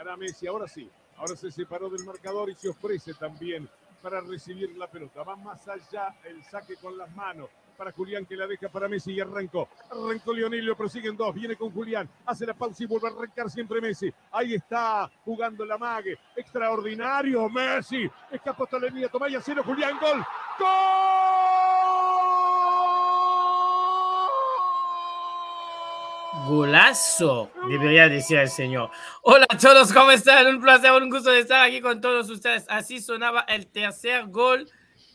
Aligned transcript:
Dominará 0.00 0.16
Messi. 0.16 0.46
Ahora 0.46 0.66
sí. 0.66 0.90
Ahora 1.16 1.36
se 1.36 1.50
separó 1.50 1.90
del 1.90 2.04
marcador 2.04 2.48
y 2.48 2.54
se 2.54 2.70
ofrece 2.70 3.12
también 3.14 3.68
para 4.02 4.20
recibir 4.20 4.76
la 4.78 4.86
pelota. 4.86 5.22
Va 5.22 5.36
más 5.36 5.68
allá 5.68 6.14
el 6.24 6.42
saque 6.44 6.76
con 6.76 6.96
las 6.96 7.14
manos 7.14 7.50
para 7.76 7.92
Julián 7.92 8.26
que 8.26 8.36
la 8.36 8.46
deja 8.46 8.68
para 8.68 8.88
Messi 8.88 9.12
y 9.12 9.20
arrancó. 9.20 9.68
Arrancó 9.90 10.32
Lionel, 10.32 10.64
lo 10.64 10.76
prosiguen 10.76 11.16
dos, 11.16 11.34
viene 11.34 11.56
con 11.56 11.70
Julián, 11.70 12.08
hace 12.26 12.44
la 12.44 12.52
pausa 12.52 12.82
y 12.82 12.86
vuelve 12.86 13.08
a 13.08 13.10
arrancar 13.10 13.50
siempre 13.50 13.80
Messi. 13.80 14.12
Ahí 14.32 14.54
está 14.54 15.10
jugando 15.24 15.64
la 15.64 15.78
mague. 15.78 16.18
Extraordinario 16.36 17.48
Messi. 17.48 18.10
Escapó 18.30 18.64
hasta 18.64 18.78
la 18.78 18.88
línea, 18.88 19.10
cero 19.42 19.62
Julián, 19.64 19.98
gol. 19.98 20.24
¡Gol! 20.58 21.09
Golazo, 26.50 27.48
debería 27.68 28.08
decir 28.08 28.38
el 28.38 28.48
señor. 28.48 28.90
Hola 29.22 29.46
a 29.48 29.56
todos, 29.56 29.92
¿cómo 29.92 30.10
están? 30.10 30.48
Un 30.48 30.60
placer, 30.60 30.90
un 30.90 31.08
gusto 31.08 31.30
de 31.30 31.38
estar 31.38 31.64
aquí 31.64 31.80
con 31.80 32.00
todos 32.00 32.28
ustedes. 32.28 32.66
Así 32.68 33.00
sonaba 33.00 33.42
el 33.42 33.68
tercer 33.68 34.26
gol 34.26 34.68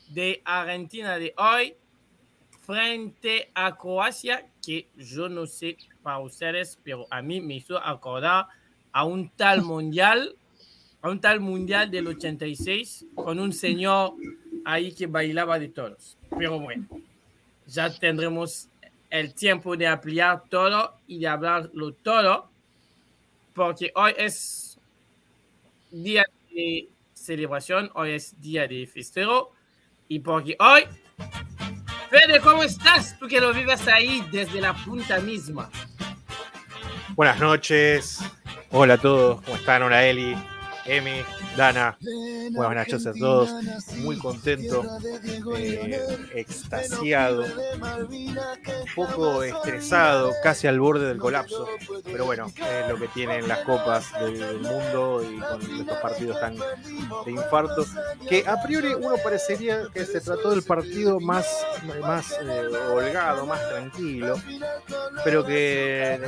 de 0.08 0.42
Argentina 0.46 1.18
de 1.18 1.34
hoy 1.38 1.76
frente 2.66 3.52
a 3.54 3.76
Croacia, 3.76 4.48
que 4.66 4.88
yo 4.96 5.28
no 5.28 5.46
sé 5.46 5.76
para 6.02 6.20
ustedes, 6.20 6.80
pero 6.82 7.06
a 7.10 7.22
mí 7.22 7.42
me 7.42 7.56
hizo 7.56 7.78
acordar 7.78 8.46
a 8.94 9.04
un 9.04 9.28
tal 9.28 9.62
mundial, 9.62 10.38
a 11.02 11.10
un 11.10 11.20
tal 11.20 11.42
mundial 11.42 11.92
del 11.92 12.08
86, 12.08 13.08
con 13.14 13.42
un 13.42 13.52
señor 13.52 14.14
ahí 14.64 14.94
que 14.94 15.06
bailaba 15.06 15.60
de 15.60 15.68
todos. 15.68 16.18
Pero 16.40 16.62
bueno, 16.62 16.88
ya 17.68 17.94
tendremos 17.94 18.70
el 19.20 19.34
tiempo 19.34 19.78
de 19.78 19.88
ampliar 19.88 20.44
todo 20.50 20.98
y 21.08 21.20
de 21.20 21.28
hablarlo 21.28 21.94
todo, 21.94 22.50
porque 23.54 23.92
hoy 23.96 24.14
es 24.18 24.78
día 25.90 26.26
de 26.52 26.90
celebración, 27.14 27.90
hoy 27.94 28.12
es 28.12 28.40
día 28.42 28.68
de 28.68 28.86
festejo, 28.86 29.54
y 30.10 30.20
porque 30.20 30.58
hoy 30.60 30.84
Fede, 32.10 32.40
¿cómo 32.42 32.64
estás? 32.64 33.18
Tú 33.18 33.28
que 33.28 33.40
lo 33.40 33.54
vives 33.54 33.88
ahí 33.88 34.22
desde 34.32 34.60
la 34.60 34.74
punta 34.74 35.20
misma. 35.20 35.70
Buenas 37.16 37.40
noches. 37.40 38.20
Hola 38.72 38.96
a 38.96 38.98
todos. 38.98 39.42
¿Cómo 39.44 39.56
están? 39.56 39.84
Hola 39.84 40.06
Eli, 40.06 40.36
Emi, 40.88 41.24
Dana. 41.58 41.98
Buenas 42.52 42.88
noches 42.88 43.08
a 43.08 43.14
todos. 43.14 43.50
Muy 43.98 44.18
contento, 44.20 44.84
eh, 45.58 46.00
extasiado, 46.36 47.44
un 47.44 48.38
poco 48.96 49.42
estresado, 49.42 50.32
casi 50.44 50.68
al 50.68 50.80
borde 50.80 51.08
del 51.08 51.18
colapso. 51.18 51.68
Pero 52.04 52.26
bueno, 52.26 52.52
es 52.58 52.88
lo 52.88 52.98
que 53.00 53.08
tienen 53.08 53.48
las 53.48 53.60
copas 53.60 54.06
del, 54.20 54.40
del 54.40 54.60
mundo 54.60 55.24
y 55.24 55.40
con 55.40 55.62
estos 55.80 55.98
partidos 55.98 56.40
tan 56.40 56.56
de 56.56 57.32
infarto. 57.32 57.84
Que 58.30 58.46
a 58.48 58.62
priori 58.62 58.94
uno 58.94 59.16
parecería 59.24 59.88
que 59.92 60.06
se 60.06 60.22
trató 60.22 60.52
del 60.52 60.62
partido 60.62 61.20
más, 61.20 61.48
más 62.02 62.32
eh, 62.44 62.62
holgado, 62.94 63.46
más 63.48 63.68
tranquilo. 63.70 64.36
Pero 65.24 65.44
que 65.44 66.14
eh, 66.14 66.20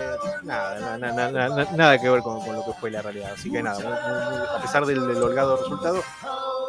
nada, 0.43 0.97
na- 0.97 1.11
na- 1.11 1.31
na- 1.31 1.49
na- 1.49 1.71
nada 1.75 1.99
que 2.01 2.09
ver 2.09 2.21
con, 2.21 2.39
con 2.43 2.55
lo 2.55 2.65
que 2.65 2.73
fue 2.79 2.89
la 2.89 3.03
realidad. 3.03 3.33
Así 3.37 3.51
que 3.51 3.61
nada, 3.61 3.77
muy- 3.77 3.89
muy- 4.29 4.39
muy- 4.39 4.46
a 4.55 4.61
pesar 4.61 4.85
del, 4.85 5.07
del 5.07 5.21
holgado 5.21 5.57
resultado, 5.57 6.03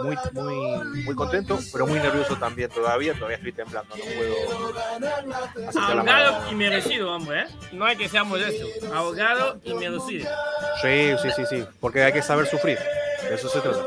muy, 0.01 0.17
muy, 0.33 1.03
muy 1.05 1.15
contento, 1.15 1.59
pero 1.73 1.87
muy 1.87 1.99
nervioso 1.99 2.37
también 2.37 2.71
todavía. 2.71 3.15
Todavía 3.15 3.37
estoy 3.37 3.53
temblando, 3.53 3.95
no 3.97 4.05
puedo 4.05 5.81
Ahogado 5.81 6.51
y 6.51 6.55
merecido, 6.55 7.13
hombre, 7.15 7.43
¿eh? 7.43 7.47
No 7.73 7.85
hay 7.85 7.97
que 7.97 8.09
ser 8.09 8.25
modesto. 8.25 8.67
Ahogado 8.95 9.61
y 9.65 9.75
merecido. 9.75 10.31
Sí, 10.83 11.13
sí, 11.23 11.31
sí, 11.37 11.43
sí, 11.49 11.65
porque 11.81 12.03
hay 12.03 12.13
que 12.13 12.23
saber 12.23 12.47
sufrir. 12.47 12.79
De 13.23 13.35
eso 13.35 13.49
se 13.49 13.61
trata. 13.61 13.81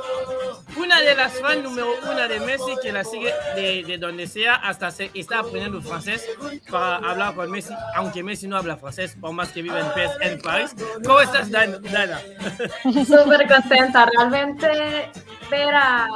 Una 0.78 1.02
de 1.02 1.16
las 1.16 1.40
fans 1.40 1.64
número 1.64 1.88
una 2.04 2.28
de 2.28 2.40
Messi 2.40 2.76
que 2.82 2.92
la 2.92 3.04
sigue 3.04 3.34
de, 3.56 3.84
de 3.86 3.98
donde 3.98 4.28
sea, 4.28 4.56
hasta 4.56 4.90
se 4.92 5.12
está 5.14 5.40
aprendiendo 5.40 5.82
francés 5.82 6.26
para 6.70 6.96
hablar 6.98 7.36
con 7.36 7.50
Messi, 7.52 7.74
aunque 7.96 8.24
Messi 8.24 8.48
no 8.48 8.58
habla 8.58 8.78
francés, 8.78 9.16
por 9.20 9.34
más 9.34 9.50
que 9.50 9.62
vive 9.62 9.80
en, 9.80 9.92
Pes- 9.94 10.18
en 10.22 10.42
París. 10.42 10.72
¿Cómo 11.06 11.20
estás, 11.22 11.52
Dan- 11.52 11.81
Dana? 11.84 12.20
Súper 12.84 13.48
contenta, 13.48 14.08
realmente 14.18 15.12
ver 15.50 15.76
a, 15.76 16.08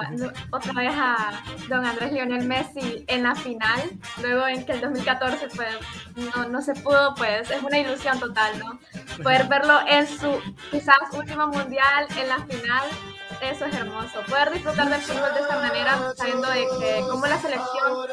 otra 0.52 0.74
vez 0.74 0.94
a 0.96 1.44
don 1.68 1.86
Andrés 1.86 2.14
Lionel 2.14 2.46
Messi 2.46 3.04
en 3.08 3.24
la 3.24 3.36
final, 3.36 3.82
luego 4.22 4.48
en 4.48 4.66
que 4.66 4.72
el 4.74 4.82
2014 4.82 5.48
pues 5.56 5.68
no, 6.16 6.48
no 6.48 6.62
se 6.62 6.74
pudo, 6.76 7.14
pues 7.16 7.52
es 7.52 7.62
una 7.62 7.78
ilusión 7.78 8.18
total, 8.20 8.58
¿no? 8.60 8.80
Poder 9.22 9.48
verlo 9.48 9.80
en 9.88 10.08
su 10.08 10.40
quizás 10.72 10.96
último 11.12 11.48
mundial 11.48 12.08
en 12.18 12.28
la 12.30 12.38
final, 12.46 12.84
eso 13.42 13.66
es 13.66 13.76
hermoso. 13.76 14.22
Poder 14.28 14.52
disfrutar 14.52 14.90
del 14.90 15.02
fútbol 15.02 15.34
de 15.34 15.42
esta 15.42 15.60
manera, 15.60 16.14
sabiendo 16.16 16.50
de 16.50 16.68
que 16.80 17.02
como 17.10 17.26
la 17.26 17.40
selección 17.40 18.08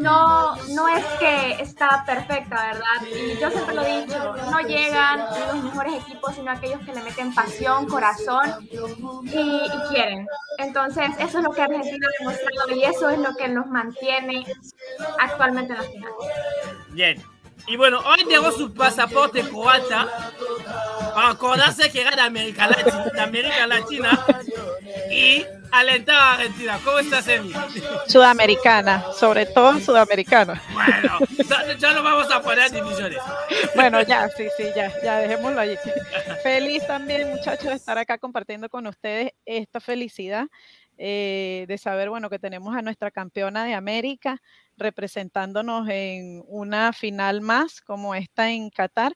no, 0.00 0.56
no 0.56 0.88
es 0.88 1.04
que 1.18 1.62
está 1.62 2.04
perfecta, 2.06 2.66
¿verdad? 2.66 3.08
Y 3.14 3.38
yo 3.38 3.50
siempre 3.50 3.74
lo 3.74 3.82
he 3.82 4.02
dicho, 4.02 4.34
no 4.50 4.60
llegan 4.60 5.20
los 5.52 5.64
mejores 5.64 5.94
equipos, 6.02 6.34
sino 6.34 6.50
aquellos 6.50 6.80
que 6.80 6.92
le 6.92 7.02
meten 7.02 7.34
pasión, 7.34 7.86
corazón 7.86 8.68
y, 9.24 9.38
y 9.38 9.88
quieren. 9.88 10.26
Entonces, 10.58 11.10
eso 11.18 11.38
es 11.38 11.44
lo 11.44 11.50
que 11.50 11.62
Argentina 11.62 12.06
ha 12.06 12.22
demostrado 12.22 12.70
y 12.76 12.84
eso 12.84 13.08
es 13.08 13.18
lo 13.18 13.34
que 13.34 13.48
nos 13.48 13.66
mantiene 13.66 14.44
actualmente 15.18 15.72
en 15.72 15.78
la 15.78 15.84
final. 15.84 16.12
Bien. 16.90 17.33
Y 17.66 17.76
bueno, 17.76 18.00
hoy 18.00 18.24
dejó 18.28 18.52
su 18.52 18.72
pasaporte 18.74 19.42
croata 19.42 20.32
para 21.14 21.30
acordarse 21.30 21.90
que 21.90 22.02
era 22.02 22.14
de 22.14 22.22
América 22.22 22.66
Latina, 22.66 23.04
de 23.12 23.20
América 23.20 23.66
Latina 23.66 24.26
y 25.10 25.44
alentar 25.70 26.14
a 26.14 26.32
Argentina. 26.34 26.78
¿Cómo 26.84 26.98
estás, 26.98 27.26
Emi? 27.28 27.52
Sudamericana, 28.06 29.04
sobre 29.18 29.46
todo 29.46 29.80
sudamericana. 29.80 30.62
Bueno, 30.72 31.18
ya, 31.48 31.76
ya 31.76 31.92
no 31.92 32.02
vamos 32.02 32.30
a 32.30 32.42
poner 32.42 32.70
divisiones. 32.70 33.18
Bueno, 33.74 34.02
ya, 34.02 34.28
sí, 34.28 34.46
sí, 34.56 34.64
ya, 34.76 34.92
ya 35.02 35.18
dejémoslo 35.18 35.60
allí. 35.60 35.76
Feliz 36.42 36.86
también, 36.86 37.30
muchachos, 37.30 37.68
de 37.68 37.74
estar 37.74 37.96
acá 37.96 38.18
compartiendo 38.18 38.68
con 38.68 38.86
ustedes 38.86 39.32
esta 39.46 39.80
felicidad 39.80 40.46
eh, 40.96 41.64
de 41.66 41.78
saber, 41.78 42.10
bueno, 42.10 42.30
que 42.30 42.38
tenemos 42.38 42.76
a 42.76 42.82
nuestra 42.82 43.10
campeona 43.10 43.64
de 43.64 43.74
América 43.74 44.40
representándonos 44.76 45.88
en 45.88 46.42
una 46.46 46.92
final 46.92 47.40
más 47.40 47.80
como 47.80 48.14
esta 48.14 48.50
en 48.50 48.70
Qatar. 48.70 49.14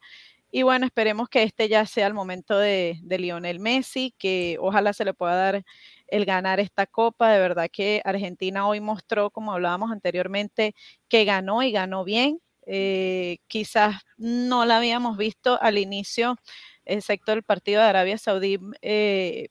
Y 0.50 0.62
bueno, 0.62 0.86
esperemos 0.86 1.28
que 1.28 1.42
este 1.42 1.68
ya 1.68 1.84
sea 1.84 2.06
el 2.06 2.14
momento 2.14 2.58
de, 2.58 2.98
Lionel 3.06 3.60
Messi, 3.60 4.14
que 4.18 4.56
ojalá 4.60 4.92
se 4.94 5.04
le 5.04 5.12
pueda 5.12 5.34
dar 5.34 5.64
el 6.06 6.24
ganar 6.24 6.58
esta 6.58 6.86
copa. 6.86 7.30
De 7.30 7.38
verdad 7.40 7.68
que 7.70 8.00
Argentina 8.04 8.66
hoy 8.66 8.80
mostró, 8.80 9.30
como 9.30 9.52
hablábamos 9.52 9.92
anteriormente, 9.92 10.74
que 11.08 11.24
ganó 11.24 11.62
y 11.62 11.72
ganó 11.72 12.04
bien. 12.04 12.40
Eh, 12.66 13.38
quizás 13.46 14.02
no 14.16 14.64
la 14.64 14.78
habíamos 14.78 15.16
visto 15.18 15.60
al 15.62 15.78
inicio, 15.78 16.36
excepto 16.84 17.32
el 17.32 17.42
partido 17.42 17.82
de 17.82 17.88
Arabia 17.88 18.18
Saudí, 18.18 18.58
eh, 18.82 19.48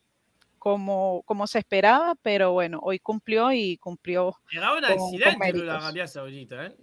como, 0.72 1.24
como 1.26 1.48
se 1.48 1.60
esperaba, 1.60 2.16
pero 2.22 2.52
bueno, 2.52 2.80
hoy 2.84 3.00
cumplió 3.00 3.54
y 3.54 3.78
cumplió. 3.78 4.36
Era 4.52 4.74
un 4.74 4.82
con- 4.82 4.90
con 4.98 5.04
accidente 5.06 5.54
lo 5.54 5.64
de. 5.64 5.72
Arabia 5.72 6.08
Saudita. 6.08 6.66
¿eh? 6.66 6.76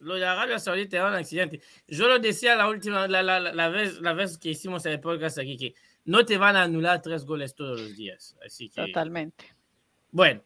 Lo 0.00 0.14
de 0.16 0.26
Arabia 0.26 0.58
Saudita 0.58 0.98
era 0.98 1.08
un 1.08 1.14
accidente. 1.14 1.62
Yo 1.86 2.06
lo 2.06 2.18
decía 2.18 2.54
la 2.54 2.68
última, 2.68 3.08
la, 3.08 3.22
la, 3.22 3.40
la- 3.40 3.68
vez, 3.70 3.98
la 4.02 4.12
vez 4.12 4.36
que 4.36 4.50
hicimos 4.50 4.84
el 4.84 5.00
podcast 5.00 5.38
aquí, 5.38 5.56
que 5.56 5.74
no 6.04 6.24
te 6.26 6.36
van 6.36 6.54
a 6.56 6.64
anular 6.64 7.00
tres 7.00 7.24
goles 7.24 7.54
todos 7.54 7.80
los 7.80 7.96
días. 7.96 8.36
Así 8.44 8.68
que, 8.68 8.86
Totalmente. 8.86 9.46
bueno, 10.10 10.42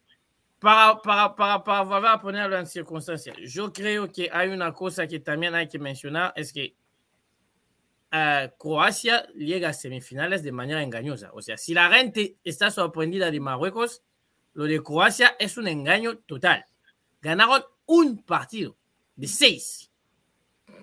para, 0.61 1.03
para, 1.03 1.35
para, 1.35 1.65
para 1.65 1.83
volver 1.83 2.11
a 2.13 2.21
ponerlo 2.21 2.57
en 2.59 2.67
circunstancias, 2.67 3.37
yo 3.39 3.73
creo 3.73 4.11
que 4.11 4.31
hay 4.33 4.49
una 4.51 4.73
cosa 4.73 5.09
que 5.09 5.19
también 5.19 5.57
hay 5.57 5.67
que 5.69 5.81
mencionar, 5.81 6.33
es 6.37 6.53
que 6.53 6.77
eh, 8.13 8.53
Croacia 8.59 9.27
llega 9.35 9.71
a 9.71 9.73
semifinales 9.73 10.43
de 10.43 10.53
manera 10.53 10.83
engañosa. 10.83 11.31
O 11.33 11.41
sea, 11.43 11.57
si 11.57 11.73
la 11.75 11.91
gente 11.93 12.37
está 12.45 12.71
sorprendida 12.71 13.31
de 13.31 13.41
Marruecos, 13.41 14.03
lo 14.55 14.65
de 14.65 14.83
Croacia 14.83 15.35
es 15.39 15.57
un 15.57 15.67
engaño 15.67 16.19
total. 16.19 16.65
Ganaron 17.23 17.65
un 17.87 18.23
partido 18.23 18.77
de 19.17 19.27
seis. 19.27 19.91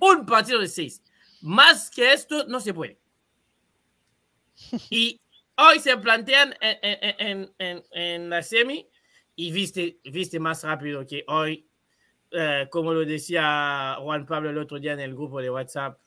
Un 0.01 0.25
partido 0.25 0.59
de 0.59 0.68
seis. 0.68 1.04
Más 1.42 1.89
que 1.89 2.12
esto 2.13 2.45
no 2.48 2.59
se 2.59 2.74
puede. 2.74 3.00
Y 4.89 5.19
hoy 5.57 5.80
se 5.80 5.95
plantean 5.98 6.54
en- 6.62 7.15
en- 7.19 7.54
en- 7.59 7.83
en 7.92 8.30
la 8.30 8.42
semi 8.44 8.88
y 9.36 9.51
viste, 9.51 10.00
viste 10.04 10.39
más 10.39 10.63
rápido 10.63 11.06
que 11.06 11.24
hoy, 11.27 11.68
eh, 12.31 12.68
como 12.71 12.94
lo 12.94 13.06
decía 13.06 13.98
Juan 14.01 14.25
Pablo 14.25 14.50
el 14.50 14.57
otro 14.57 14.80
día 14.80 14.94
en 14.94 15.00
el 15.00 15.13
grupo 15.13 15.42
de 15.42 15.50
WhatsApp, 15.50 16.00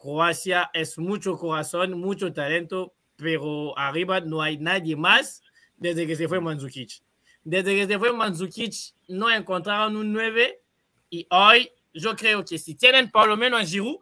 Croacia 0.00 0.70
es 0.72 0.96
mucho 0.96 1.36
corazón, 1.36 2.00
mucho 2.00 2.32
talento, 2.32 2.94
pero 3.16 3.76
arriba 3.78 4.20
no 4.20 4.40
hay 4.40 4.56
nadie 4.56 4.96
más 4.96 5.42
desde 5.76 6.06
que 6.06 6.16
se 6.16 6.26
fue 6.26 6.40
Mandzukic. 6.40 7.02
Desde 7.44 7.76
que 7.76 7.86
se 7.86 7.98
fue 7.98 8.10
Mandzukic 8.10 8.94
no 9.08 9.30
encontraron 9.30 9.96
un 9.96 10.10
9 10.10 10.62
y 11.10 11.26
hoy 11.30 11.70
yo 11.92 12.16
creo 12.16 12.42
que 12.42 12.58
si 12.58 12.74
tienen 12.76 13.10
por 13.10 13.28
lo 13.28 13.36
menos 13.36 13.60
a 13.60 13.64
Giroud, 13.66 13.98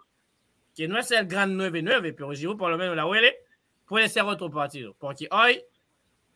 que 0.72 0.86
no 0.86 1.00
es 1.00 1.10
el 1.10 1.26
gran 1.26 1.58
9-9, 1.58 2.14
pero 2.16 2.30
Giroud 2.30 2.56
por 2.56 2.70
lo 2.70 2.78
menos 2.78 2.94
la 2.94 3.04
huele, 3.04 3.36
puede 3.84 4.08
ser 4.08 4.22
otro 4.22 4.48
partido, 4.50 4.94
porque 4.96 5.26
hoy 5.32 5.64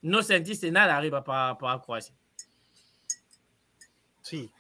no 0.00 0.24
sentiste 0.24 0.72
nada 0.72 0.96
arriba 0.96 1.22
para, 1.22 1.56
para 1.56 1.80
Croacia. 1.80 2.16
Sí, 4.22 4.50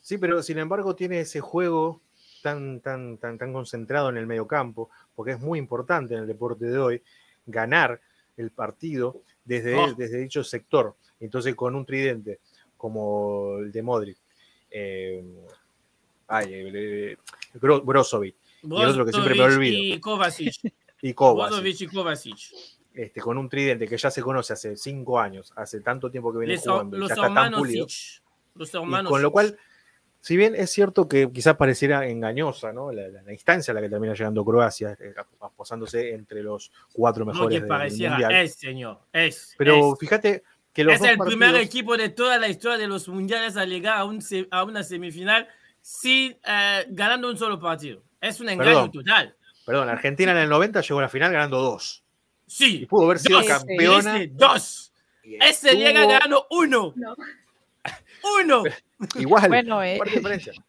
sí, 0.00 0.16
pero 0.16 0.42
sin 0.42 0.56
embargo 0.58 0.96
tiene 0.96 1.20
ese 1.20 1.40
juego 1.40 2.00
tan, 2.46 2.80
tan, 2.80 3.18
tan, 3.18 3.38
tan 3.38 3.52
concentrado 3.52 4.08
en 4.10 4.16
el 4.18 4.26
mediocampo, 4.26 4.88
porque 5.16 5.32
es 5.32 5.40
muy 5.40 5.58
importante 5.58 6.14
en 6.14 6.20
el 6.20 6.26
deporte 6.28 6.66
de 6.66 6.78
hoy 6.78 7.02
ganar 7.44 8.00
el 8.36 8.50
partido 8.52 9.20
desde, 9.44 9.74
Oh. 9.74 9.92
desde 9.94 10.18
dicho 10.20 10.44
sector. 10.44 10.94
Entonces, 11.18 11.56
con 11.56 11.74
un 11.74 11.84
tridente 11.84 12.38
como 12.76 13.56
el 13.58 13.72
de 13.72 13.82
Modric, 13.82 14.16
eh, 14.70 15.24
ay, 16.28 16.46
eh, 16.50 17.16
Bro- 17.54 17.82
Brozovic 17.82 18.36
el 18.62 18.72
otro 18.72 19.04
que 19.06 19.12
siempre 19.12 19.34
me 19.34 19.42
olvido. 19.42 19.78
Y 19.96 19.98
Kovacic. 20.00 20.54
y 21.02 21.12
Kovacic, 21.14 21.92
y 22.94 23.00
este, 23.00 23.20
con 23.20 23.38
un 23.38 23.48
tridente 23.48 23.86
que 23.88 23.96
ya 23.96 24.10
se 24.10 24.22
conoce 24.22 24.52
hace 24.52 24.76
cinco 24.76 25.18
años, 25.18 25.52
hace 25.56 25.80
tanto 25.80 26.10
tiempo 26.10 26.32
que 26.32 26.38
viene 26.38 26.54
Les- 26.54 26.62
jugando, 26.62 26.96
y 26.96 27.00
los 27.00 27.08
ya 27.08 27.14
está 27.14 27.26
tan 27.26 27.32
hermanos 27.36 27.58
pulido. 27.60 27.86
Y 28.58 29.04
con 29.04 29.20
lo 29.22 29.30
cual, 29.32 29.58
si 30.26 30.36
bien 30.36 30.56
es 30.56 30.70
cierto 30.72 31.08
que 31.08 31.30
quizás 31.30 31.54
pareciera 31.56 32.04
engañosa 32.08 32.72
¿no? 32.72 32.90
la, 32.90 33.06
la- 33.06 33.22
la 33.22 33.32
instancia 33.32 33.70
a 33.70 33.74
la 33.76 33.80
que 33.80 33.88
termina 33.88 34.12
llegando 34.12 34.44
Croacia, 34.44 34.96
eh, 35.00 35.14
aposándose 35.40 36.12
entre 36.14 36.42
los 36.42 36.72
cuatro 36.92 37.24
No 37.24 37.32
mejores 37.32 37.54
que 37.54 37.60
del 37.60 37.68
pareciera, 37.68 38.10
mundial. 38.18 38.34
es, 38.34 38.54
señor, 38.56 38.98
es. 39.12 39.54
Pero 39.56 39.92
es. 39.92 39.98
fíjate 40.00 40.42
que 40.72 40.82
los 40.82 40.94
Es 40.94 41.00
dos 41.00 41.08
el 41.10 41.18
primer 41.18 41.54
equipo 41.56 41.96
de 41.96 42.08
toda 42.08 42.38
la 42.38 42.48
historia 42.48 42.76
de 42.76 42.88
los 42.88 43.06
mundiales 43.08 43.56
a 43.56 43.64
llegar 43.66 43.98
a, 43.98 44.04
un 44.04 44.18
a 44.50 44.64
una 44.64 44.82
semifinal 44.82 45.46
sin 45.80 46.36
eh, 46.44 46.86
ganando 46.88 47.30
un 47.30 47.36
solo 47.38 47.60
partido. 47.60 48.02
Es 48.20 48.40
un 48.40 48.48
engaño 48.48 48.70
Perdón. 48.70 48.90
total. 48.90 49.36
Perdón, 49.64 49.88
Argentina 49.88 50.32
en 50.32 50.38
el 50.38 50.48
90 50.48 50.80
llegó 50.80 50.98
a 50.98 51.02
la 51.02 51.08
final 51.08 51.32
ganando 51.32 51.58
dos. 51.60 52.02
Y 52.46 52.50
Sí, 52.50 52.86
pudo 52.86 53.04
haber 53.06 53.18
sido 53.20 53.38
dos. 53.38 53.46
campeona. 53.48 54.16
Ese, 54.16 54.30
dos. 54.34 54.92
y 55.22 55.36
Ese 55.36 55.68
estuvo 55.70 55.72
llega 55.82 56.04
ganando 56.06 56.46
uno. 56.50 56.92
No. 56.96 57.14
Uno. 58.42 58.62
Igual, 59.16 59.48
Bueno, 59.48 59.82
eh, 59.82 59.98
diferencia. 60.12 60.52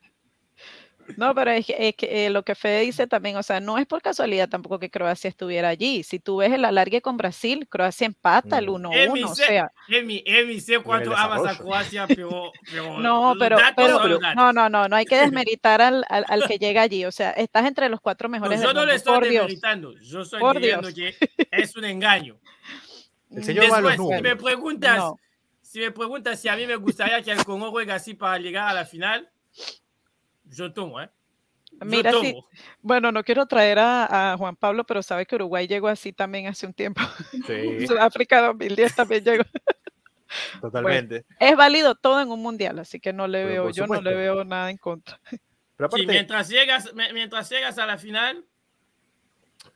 No, 1.15 1.33
pero 1.33 1.51
es 1.51 1.65
que, 1.65 1.75
es 1.87 1.95
que, 1.95 2.25
eh, 2.25 2.29
lo 2.29 2.43
que 2.43 2.53
Fede 2.53 2.81
dice 2.81 3.07
también, 3.07 3.37
o 3.37 3.43
sea, 3.43 3.61
no 3.61 3.77
es 3.77 3.85
por 3.85 4.01
casualidad 4.01 4.49
tampoco 4.49 4.77
que 4.77 4.89
Croacia 4.89 5.29
estuviera 5.29 5.69
allí. 5.69 6.03
Si 6.03 6.19
tú 6.19 6.35
ves 6.35 6.51
el 6.51 6.65
alargue 6.65 7.01
con 7.01 7.15
Brasil, 7.15 7.65
Croacia 7.69 8.05
empata 8.05 8.57
el 8.57 8.65
Mm. 8.67 8.73
1-1, 8.87 8.93
Emi, 9.05 9.23
o 9.23 9.33
sea, 9.33 9.71
Emi, 9.87 10.21
Emi, 10.25 10.59
sé 10.59 10.79
cuánto 10.79 11.15
amas 11.15 11.45
a. 11.45 11.57
Croacia, 11.57 12.07
pero, 12.07 12.51
pero 12.69 12.99
no, 12.99 13.35
pero, 13.39 13.55
pero- 13.77 14.19
no, 14.35 14.51
no, 14.51 14.67
no, 14.67 14.89
no 14.89 14.95
hay 14.97 15.05
que 15.05 15.15
desmeritar 15.15 15.81
al, 15.81 16.03
al, 16.09 16.25
al 16.27 16.45
que 16.45 16.59
llega 16.59 16.81
allí, 16.81 17.05
o 17.05 17.11
sea, 17.13 17.31
estás 17.31 17.65
entre 17.65 17.87
los 17.87 18.01
cuatro 18.01 18.27
No, 18.27 18.33
mejores 18.33 18.59
yo 18.59 18.67
del 18.67 18.73
no 18.75 18.81
mundo, 18.81 18.91
le 18.91 18.97
estoy 18.97 19.13
por 19.13 19.29
Dios. 19.29 19.43
demeritando, 19.43 19.93
yo 20.01 20.21
estoy 20.23 20.39
Por 20.41 20.59
diciendo 20.59 20.91
Dios. 20.91 21.15
que 21.17 21.47
es 21.51 21.73
un 21.77 21.85
engaño. 21.85 22.37
El 23.31 23.45
señor 23.45 23.71
va 23.71 23.77
a 23.77 23.81
los 23.81 23.91
Después, 23.91 24.17
si 24.17 24.23
me 24.23 24.35
preguntas, 24.35 24.97
No. 24.97 25.19
Si 25.67 25.79
me 25.81 25.91
preguntas 25.91 26.39
si 26.39 26.47
a 26.47 26.55
mí 26.55 26.65
me 26.65 26.77
gustaría 26.77 27.21
que 27.21 27.31
el 27.31 27.43
Congo 27.43 27.71
juegue 27.71 27.91
así 27.91 28.13
para 28.13 28.37
llegar 28.37 28.69
a 28.69 28.73
la 28.73 28.85
final, 28.85 29.29
yo 30.45 30.71
tomo, 30.73 31.01
¿eh? 31.01 31.09
Yo 31.71 31.85
Mira, 31.85 32.11
sí, 32.11 32.31
tomo. 32.31 32.47
bueno, 32.81 33.11
no 33.11 33.21
quiero 33.23 33.45
traer 33.47 33.77
a, 33.79 34.31
a 34.31 34.37
Juan 34.37 34.55
Pablo, 34.55 34.85
pero 34.85 35.03
sabe 35.03 35.25
que 35.25 35.35
Uruguay 35.35 35.67
llegó 35.67 35.89
así 35.89 36.13
también 36.13 36.47
hace 36.47 36.65
un 36.65 36.73
tiempo. 36.73 37.01
Sí, 37.45 37.85
Sudáfrica 37.87 38.41
2010 38.47 38.95
también 38.95 39.23
llegó. 39.25 39.43
totalmente. 40.61 41.25
Es 41.37 41.57
válido 41.57 41.95
todo 41.95 42.21
en 42.21 42.31
un 42.31 42.41
mundial, 42.41 42.79
así 42.79 43.01
que 43.01 43.11
no 43.11 43.27
le 43.27 43.43
Pero 43.45 43.63
veo, 43.65 43.73
yo 43.73 43.87
no 43.87 44.01
le 44.01 44.15
veo 44.15 44.45
nada 44.45 44.71
en 44.71 44.77
contra. 44.77 45.19
Pero 45.25 45.89
Sí, 45.91 46.01
aparte, 46.01 46.05
mientras 46.07 46.47
llegas, 46.47 46.93
mientras 47.13 47.49
llegas 47.49 47.77
a 47.77 47.85
la 47.85 47.97
final, 47.97 48.45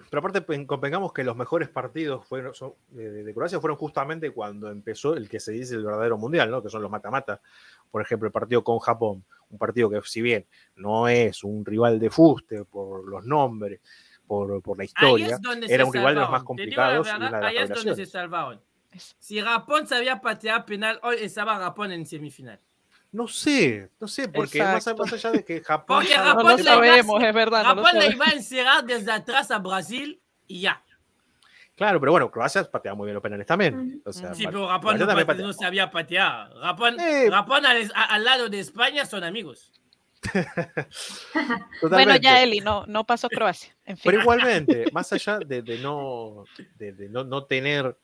pero 0.09 0.19
aparte 0.19 0.65
convengamos 0.65 1.13
que 1.13 1.23
los 1.23 1.35
mejores 1.35 1.69
partidos 1.69 2.25
fueron, 2.25 2.53
son- 2.53 2.73
de, 2.89 3.23
de 3.23 3.33
Croacia 3.33 3.59
fueron 3.59 3.77
justamente 3.77 4.31
cuando 4.31 4.69
empezó 4.69 5.15
el 5.15 5.29
que 5.29 5.39
se 5.39 5.51
dice 5.51 5.75
el 5.75 5.83
verdadero 5.83 6.17
mundial, 6.17 6.49
¿no? 6.51 6.61
que 6.61 6.69
son 6.69 6.81
los 6.81 6.91
mata-mata. 6.91 7.41
Por 7.89 8.01
ejemplo, 8.01 8.27
el 8.27 8.31
partido 8.31 8.63
con 8.63 8.79
Japón, 8.79 9.23
un 9.49 9.57
partido 9.57 9.89
que 9.89 10.01
si 10.03 10.21
bien 10.21 10.45
no 10.75 11.07
es 11.07 11.43
un 11.43 11.65
rival 11.65 11.99
de 11.99 12.09
fuste 12.09 12.63
por 12.65 13.07
los 13.07 13.25
nombres, 13.25 13.81
por, 14.25 14.61
por 14.61 14.77
la 14.77 14.85
historia, 14.85 15.37
era 15.73 15.85
un 15.85 15.93
rival 15.93 16.15
de 16.15 16.21
los 16.21 16.29
más 16.31 16.41
salvaron. 16.41 16.57
Te 16.57 16.65
digo 16.65 16.81
la 16.81 16.87
complicados 16.93 17.07
y 17.07 17.11
verdad, 17.11 17.27
una 17.27 17.37
de 17.37 17.43
las 17.43 17.49
ahí 17.51 17.57
es 17.57 17.69
donde 17.69 17.95
se 17.95 18.05
salvaron. 18.11 18.61
Si 19.19 19.39
Japón 19.41 19.87
sabía 19.87 20.19
patear 20.21 20.65
penal, 20.65 20.99
hoy 21.03 21.17
estaba 21.19 21.57
Japón 21.57 21.91
en 21.91 22.05
semifinal. 22.05 22.59
No 23.11 23.27
sé, 23.27 23.89
no 23.99 24.07
sé, 24.07 24.29
porque 24.29 24.63
más, 24.63 24.87
allá 24.87 25.31
de 25.31 25.43
que 25.43 25.61
Japón... 25.63 25.97
Porque 25.97 26.17
No 26.17 26.23
Japón 26.23 26.55
le 26.57 26.63
sabemos, 26.63 27.19
iba- 27.19 27.27
es 27.29 27.35
verdad. 27.35 27.63
no 27.63 27.69
Japón 27.83 27.99
le 27.99 28.07
iba 28.07 28.25
a 28.25 28.31
encerrar 28.31 28.85
desde 28.85 29.11
atrás 29.11 29.51
a 29.51 29.59
Brasil 29.59 30.19
y 30.47 30.61
ya. 30.61 30.81
Claro, 31.75 31.99
pero 31.99 32.11
bueno, 32.11 32.29
Croacia 32.31 32.63
patea 32.69 32.93
muy 32.93 33.05
bien 33.05 33.15
los 33.15 33.23
penales 33.23 33.47
también. 33.47 34.01
O 34.05 34.13
sea, 34.13 34.33
Sí, 34.35 34.45
pero 34.45 34.67
Japón 34.67 34.99
no, 34.99 35.07
patea. 35.07 35.35
no 35.45 35.51
sabía 35.51 35.89
patear. 35.89 36.53
Japón, 36.61 36.97
Eh. 36.99 37.27
Japón 37.29 37.65
al, 37.65 38.23
lado 38.23 38.49
de 38.49 38.59
España 38.59 39.05
son 39.05 39.23
amigos. 39.23 39.71
Bueno, 41.81 42.15
ya 42.17 42.41
Eli, 42.43 42.59
no, 42.59 42.85
no 42.87 43.03
pasó 43.05 43.27
Croacia. 43.29 43.75
En 43.85 43.97
fin. 43.97 44.11
Pero 44.11 44.21
igualmente, 44.21 44.85
más 44.93 45.11
allá 45.13 45.39
de, 45.39 45.61
de 45.63 45.79
no, 45.79 46.45
de, 46.77 46.93
de 46.93 47.09
no, 47.09 47.23
no 47.23 47.45
tener, 47.45 47.97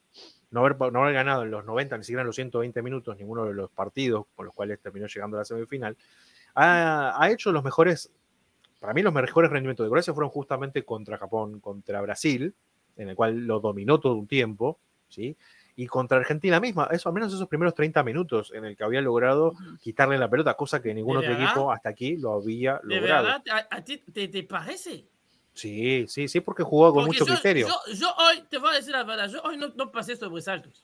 no 0.52 0.66
haber, 0.66 0.78
no 0.92 1.04
haber 1.04 1.14
ganado 1.14 1.44
en 1.44 1.52
los 1.52 1.66
90, 1.66 1.98
ni 1.98 2.04
siquiera 2.04 2.22
en 2.22 2.28
los 2.28 2.36
120 2.36 2.82
minutos, 2.82 3.18
ninguno 3.18 3.46
de 3.46 3.54
los 3.54 3.70
partidos 3.72 4.26
con 4.36 4.46
los 4.46 4.56
cuales 4.56 4.80
terminó 4.80 5.08
llegando 5.08 5.38
a 5.38 5.42
la 5.42 5.46
semifinal, 5.46 5.98
ha, 6.56 7.14
ha 7.22 7.30
hecho 7.32 7.52
los 7.52 7.64
mejores, 7.64 8.12
para 8.80 8.94
mí 8.94 9.02
los 9.02 9.14
mejores 9.14 9.52
rendimientos 9.52 9.86
de 9.86 9.90
Croacia 9.90 10.14
fueron 10.14 10.30
justamente 10.32 10.84
contra 10.84 11.18
Japón, 11.18 11.60
contra 11.60 12.02
Brasil, 12.02 12.54
en 12.96 13.10
el 13.10 13.16
cual 13.16 13.46
lo 13.46 13.60
dominó 13.60 14.00
todo 14.00 14.16
un 14.16 14.28
tiempo, 14.28 14.80
¿sí? 15.08 15.36
Y 15.76 15.86
contra 15.86 16.18
Argentina 16.18 16.60
misma, 16.60 16.88
eso, 16.92 17.08
al 17.10 17.14
menos 17.14 17.32
esos 17.32 17.48
primeros 17.48 17.76
30 17.76 18.02
minutos 18.04 18.52
en 18.56 18.66
el 18.66 18.76
que 18.76 18.84
había 18.84 19.00
logrado 19.02 19.54
quitarle 19.80 20.18
la 20.18 20.28
pelota, 20.28 20.56
cosa 20.56 20.82
que 20.82 20.92
ningún 20.92 21.14
¿De 21.14 21.20
otro 21.20 21.32
verdad? 21.34 21.46
equipo 21.46 21.72
hasta 21.72 21.90
aquí 21.90 22.18
lo 22.18 22.34
había 22.34 22.80
¿De 22.84 22.96
logrado. 22.96 23.26
verdad? 23.26 23.44
¿A, 23.70 23.76
a 23.76 23.84
ti 23.84 23.98
te, 24.12 24.28
te 24.28 24.42
parece? 24.44 25.06
Sí, 25.58 26.06
sí, 26.08 26.28
sí, 26.28 26.40
porque 26.40 26.62
jugó 26.62 26.94
con 26.94 27.06
Porque 27.06 27.20
mucho 27.20 27.26
yo, 27.26 27.34
criterio. 27.34 27.68
Yo, 27.68 27.94
yo 27.94 28.14
hoy, 28.16 28.44
te 28.48 28.60
voy 28.60 28.70
a 28.72 28.76
decir 28.76 28.92
la 28.92 29.04
verdad, 29.04 29.28
yo 29.28 29.42
hoy 29.42 29.58
no, 29.58 29.70
no 29.76 29.92
pasé 29.92 30.16
sobresaltos. 30.16 30.84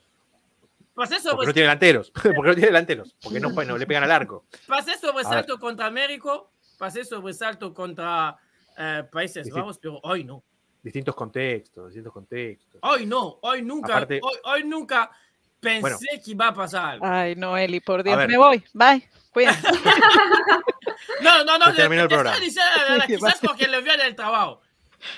Pasé, 0.95 1.15
Porque 1.15 1.29
sobre, 1.29 1.47
no 1.47 1.53
tiene 1.53 1.63
delanteros. 1.67 2.11
Porque 2.35 2.49
no 2.49 2.53
tiene 2.55 2.67
delanteros. 2.67 3.15
Porque 3.21 3.39
no, 3.39 3.49
no 3.49 3.77
le 3.77 3.85
pegan 3.85 4.03
al 4.03 4.11
arco. 4.11 4.45
pasé 4.67 4.97
sobresalto 4.97 5.59
contra 5.59 5.91
México, 5.91 6.51
pasé 6.77 7.05
sobresalto 7.05 7.71
contra 7.73 8.35
eh, 8.77 9.03
Países. 9.11 9.47
Bajos, 9.51 9.77
pero 9.77 9.99
hoy 10.03 10.23
no. 10.23 10.43
Distintos 10.81 11.15
contextos, 11.15 11.87
distintos 11.87 12.11
contextos. 12.11 12.79
Hoy 12.81 13.05
no, 13.05 13.37
hoy 13.41 13.61
nunca, 13.61 13.97
Aparte- 13.97 14.19
hoy, 14.21 14.35
hoy 14.43 14.63
nunca 14.65 15.11
pensé 15.59 15.81
Bueno. 15.81 15.97
que 16.25 16.31
iba 16.31 16.47
a 16.47 16.53
pasar 16.53 16.85
algo. 16.93 17.05
Ay, 17.05 17.35
no, 17.35 17.55
Eli, 17.55 17.79
por 17.79 18.03
Dios, 18.03 18.17
ver. 18.17 18.27
me 18.27 18.37
voy. 18.37 18.63
Bye. 18.73 19.07
Cuídate. 19.31 19.59
No, 21.21 21.43
no, 21.43 21.57
no, 21.57 21.73
terminó 21.73 22.03
el 22.03 22.07
te 22.07 22.15
programa. 22.15 22.35
estoy 22.35 22.47
diciendo 22.49 23.05
Sí, 23.07 23.13
quizás 23.15 23.39
porque 23.41 23.67
le 23.67 23.81
viene 23.81 24.05
el 24.05 24.15
trabajo. 24.15 24.61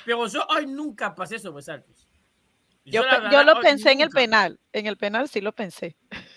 Pero 0.05 0.27
yo 0.27 0.45
hoy 0.49 0.65
nunca 0.67 1.13
pasé 1.15 1.39
sobresaltos. 1.39 2.07
Yo, 2.85 3.01
verdad, 3.01 3.31
yo 3.31 3.43
lo 3.43 3.59
pensé 3.61 3.91
en 3.91 4.01
el 4.01 4.09
penal. 4.09 4.59
En 4.71 4.85
el 4.85 4.95
penal 4.97 5.27
sí 5.27 5.41
lo 5.41 5.51
pensé. 5.53 5.95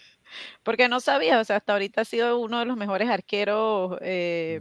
Porque 0.63 0.89
no 0.89 1.01
sabía, 1.01 1.41
o 1.41 1.45
sea, 1.45 1.57
hasta 1.57 1.73
ahorita 1.73 2.03
ha 2.03 2.05
sido 2.05 2.39
uno 2.39 2.59
de 2.59 2.67
los 2.67 2.77
mejores 2.77 3.09
arqueros. 3.09 3.97
eh. 4.03 4.61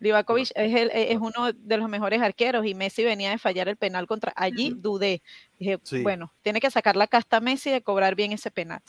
Livakovic 0.00 0.50
es, 0.54 0.74
el- 0.74 0.90
es 0.92 1.18
uno 1.18 1.52
de 1.52 1.76
los 1.76 1.88
mejores 1.88 2.20
arqueros 2.22 2.64
y 2.66 2.74
Messi 2.74 3.04
venía 3.04 3.30
de 3.30 3.38
fallar 3.38 3.68
el 3.68 3.76
penal 3.76 4.06
contra. 4.06 4.32
Allí 4.36 4.72
dudé. 4.76 5.22
Dije, 5.58 5.78
Sí. 5.82 6.02
bueno, 6.02 6.32
tiene 6.42 6.60
que 6.60 6.70
sacar 6.70 6.96
la 6.96 7.06
casta 7.06 7.36
a 7.38 7.40
Messi 7.40 7.70
de 7.70 7.82
cobrar 7.82 8.14
bien 8.14 8.32
ese 8.32 8.50
penal. 8.50 8.80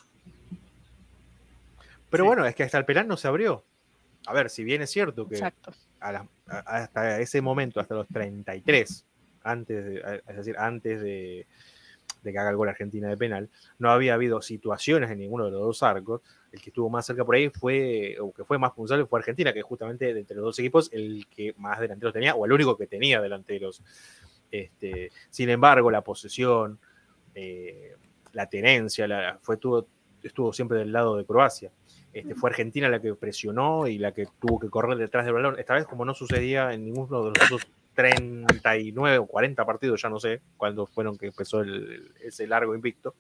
Pero 2.09 2.23
Sí. 2.23 2.27
bueno, 2.27 2.45
es 2.45 2.55
que 2.55 2.63
hasta 2.63 2.77
el 2.77 2.85
penal 2.85 3.07
no 3.07 3.17
se 3.17 3.27
abrió. 3.27 3.65
A 4.25 4.33
ver, 4.33 4.49
si 4.49 4.63
bien 4.63 4.81
es 4.81 4.89
cierto 4.91 5.27
que 5.27 5.35
Exacto. 5.35 5.73
Hasta 6.03 7.19
ese 7.19 7.41
momento, 7.41 7.79
hasta 7.79 7.95
los 7.95 8.07
33, 8.07 9.05
antes 9.43 9.85
de, 9.85 10.21
es 10.27 10.35
decir, 10.35 10.55
antes 10.57 11.01
de, 11.01 11.47
que 12.23 12.37
haga 12.37 12.49
el 12.49 12.55
gol 12.55 12.69
Argentina 12.69 13.09
de 13.09 13.17
penal, 13.17 13.49
no 13.79 13.91
había 13.91 14.13
habido 14.13 14.41
situaciones 14.41 15.11
en 15.11 15.19
ninguno 15.19 15.45
de 15.45 15.51
los 15.51 15.61
dos 15.61 15.83
arcos. 15.83 16.21
El 16.51 16.61
que 16.61 16.69
estuvo 16.69 16.89
más 16.89 17.05
cerca 17.05 17.25
por 17.25 17.35
ahí 17.35 17.49
fue, 17.49 18.17
o 18.19 18.31
que 18.31 18.45
fue 18.45 18.57
más 18.57 18.71
punzable 18.71 19.05
fue 19.05 19.19
Argentina, 19.19 19.53
que 19.53 19.61
justamente 19.61 20.09
entre 20.11 20.35
los 20.35 20.45
dos 20.45 20.59
equipos, 20.59 20.89
el 20.93 21.27
que 21.27 21.53
más 21.57 21.79
delanteros 21.79 22.13
tenía, 22.13 22.35
o 22.35 22.45
el 22.45 22.51
único 22.51 22.77
que 22.77 22.87
tenía 22.87 23.21
delanteros. 23.21 23.81
Este, 24.51 25.11
sin 25.29 25.49
embargo, 25.49 25.89
la 25.89 26.01
posesión, 26.01 26.79
eh, 27.33 27.95
la 28.33 28.47
tenencia, 28.47 29.07
la, 29.07 29.39
fue 29.41 29.57
todo, 29.57 29.87
estuvo 30.21 30.53
siempre 30.53 30.77
del 30.77 30.91
lado 30.91 31.17
de 31.17 31.25
Croacia. 31.25 31.71
Este, 32.13 32.35
fue 32.35 32.51
Argentina 32.51 32.87
la 32.89 33.01
que 33.01 33.15
presionó 33.15 33.87
y 33.87 33.97
la 33.97 34.11
que 34.11 34.27
tuvo 34.39 34.59
que 34.59 34.69
correr 34.69 34.97
detrás 34.97 35.25
del 35.25 35.33
balón. 35.33 35.57
Esta 35.59 35.73
vez, 35.73 35.85
como 35.87 36.05
no 36.05 36.13
sucedía 36.13 36.71
en 36.73 36.85
ninguno 36.85 37.23
de 37.23 37.29
los 37.39 37.51
otros 37.51 37.67
39 37.95 39.17
o 39.19 39.25
40 39.25 39.65
partidos, 39.65 40.01
ya 40.01 40.09
no 40.09 40.19
sé 40.19 40.41
cuándo 40.57 40.85
fueron 40.85 41.17
que 41.17 41.27
empezó 41.27 41.61
el- 41.61 42.11
ese 42.21 42.47
largo 42.47 42.75
invicto, 42.75 43.15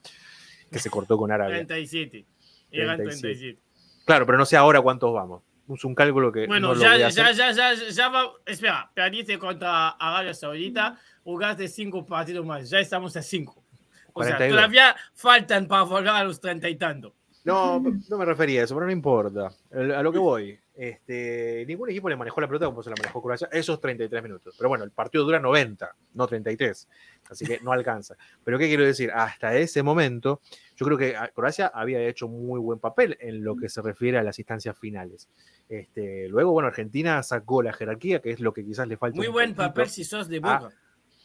que 0.71 0.79
se 0.79 0.89
cortó 0.89 1.17
con 1.17 1.31
Arabia. 1.31 1.55
37. 1.55 2.25
Eran 2.71 2.97
37. 2.97 3.57
37. 3.57 3.59
Claro, 4.05 4.25
pero 4.25 4.37
no 4.37 4.45
sé 4.45 4.57
ahora 4.57 4.81
cuántos 4.81 5.13
vamos. 5.13 5.41
Es 5.73 5.83
un 5.85 5.95
cálculo 5.95 6.31
que 6.31 6.45
Bueno, 6.45 6.69
no 6.69 6.73
lo 6.75 6.81
ya, 6.81 6.87
voy 6.93 6.95
a 7.03 7.09
ya, 7.09 7.27
hacer. 7.29 7.35
ya, 7.35 7.51
ya, 7.73 7.89
ya 7.89 8.09
va. 8.09 8.31
Espera, 8.45 8.91
perdiste 8.93 9.39
contra 9.39 9.89
Arabia 9.89 10.33
Saudita, 10.33 10.99
jugaste 11.23 11.67
cinco 11.69 12.05
partidos 12.05 12.45
más. 12.45 12.69
Ya 12.69 12.79
estamos 12.79 13.15
a 13.15 13.21
cinco. 13.21 13.63
O 14.11 14.21
sea, 14.23 14.33
42. 14.37 14.55
todavía 14.57 14.95
faltan 15.13 15.67
para 15.67 15.83
volver 15.83 16.09
a 16.09 16.23
los 16.25 16.39
treinta 16.41 16.67
y 16.69 16.75
tanto. 16.75 17.15
No, 17.43 17.79
no 18.09 18.17
me 18.17 18.25
refería 18.25 18.61
a 18.61 18.63
eso, 18.65 18.73
pero 18.75 18.85
no 18.85 18.91
importa. 18.91 19.51
A 19.71 20.01
lo 20.01 20.11
que 20.11 20.19
voy. 20.19 20.59
Este, 20.75 21.65
ningún 21.67 21.89
equipo 21.91 22.09
le 22.09 22.15
manejó 22.15 22.41
la 22.41 22.47
pelota 22.47 22.65
como 22.65 22.81
se 22.81 22.89
la 22.89 22.95
manejó 22.97 23.21
Croacia 23.21 23.47
esos 23.51 23.79
33 23.79 24.23
minutos. 24.23 24.55
Pero 24.57 24.69
bueno, 24.69 24.83
el 24.83 24.91
partido 24.91 25.23
dura 25.23 25.39
90, 25.39 25.95
no 26.13 26.25
33. 26.25 26.87
Así 27.29 27.45
que 27.45 27.59
no 27.61 27.71
alcanza. 27.71 28.15
Pero 28.43 28.57
¿qué 28.57 28.67
quiero 28.67 28.83
decir? 28.83 29.11
Hasta 29.13 29.55
ese 29.55 29.83
momento, 29.83 30.41
yo 30.75 30.85
creo 30.85 30.97
que 30.97 31.15
ah, 31.15 31.29
Croacia 31.33 31.67
había 31.67 32.01
hecho 32.01 32.27
muy 32.27 32.59
buen 32.59 32.79
papel 32.79 33.17
en 33.19 33.43
lo 33.43 33.55
que 33.55 33.69
se 33.69 33.81
refiere 33.81 34.17
a 34.17 34.23
las 34.23 34.39
instancias 34.39 34.77
finales. 34.77 35.29
Este, 35.69 36.27
luego, 36.29 36.51
bueno, 36.53 36.67
Argentina 36.67 37.21
sacó 37.23 37.61
la 37.61 37.73
jerarquía, 37.73 38.19
que 38.19 38.31
es 38.31 38.39
lo 38.39 38.53
que 38.53 38.65
quizás 38.65 38.87
le 38.87 38.97
falta. 38.97 39.17
Muy 39.17 39.27
buen 39.27 39.53
poquito. 39.53 39.67
papel 39.69 39.89
si 39.89 40.03
sos 40.03 40.27
de 40.27 40.39
Ah, 40.43 40.59
Boca. 40.59 40.75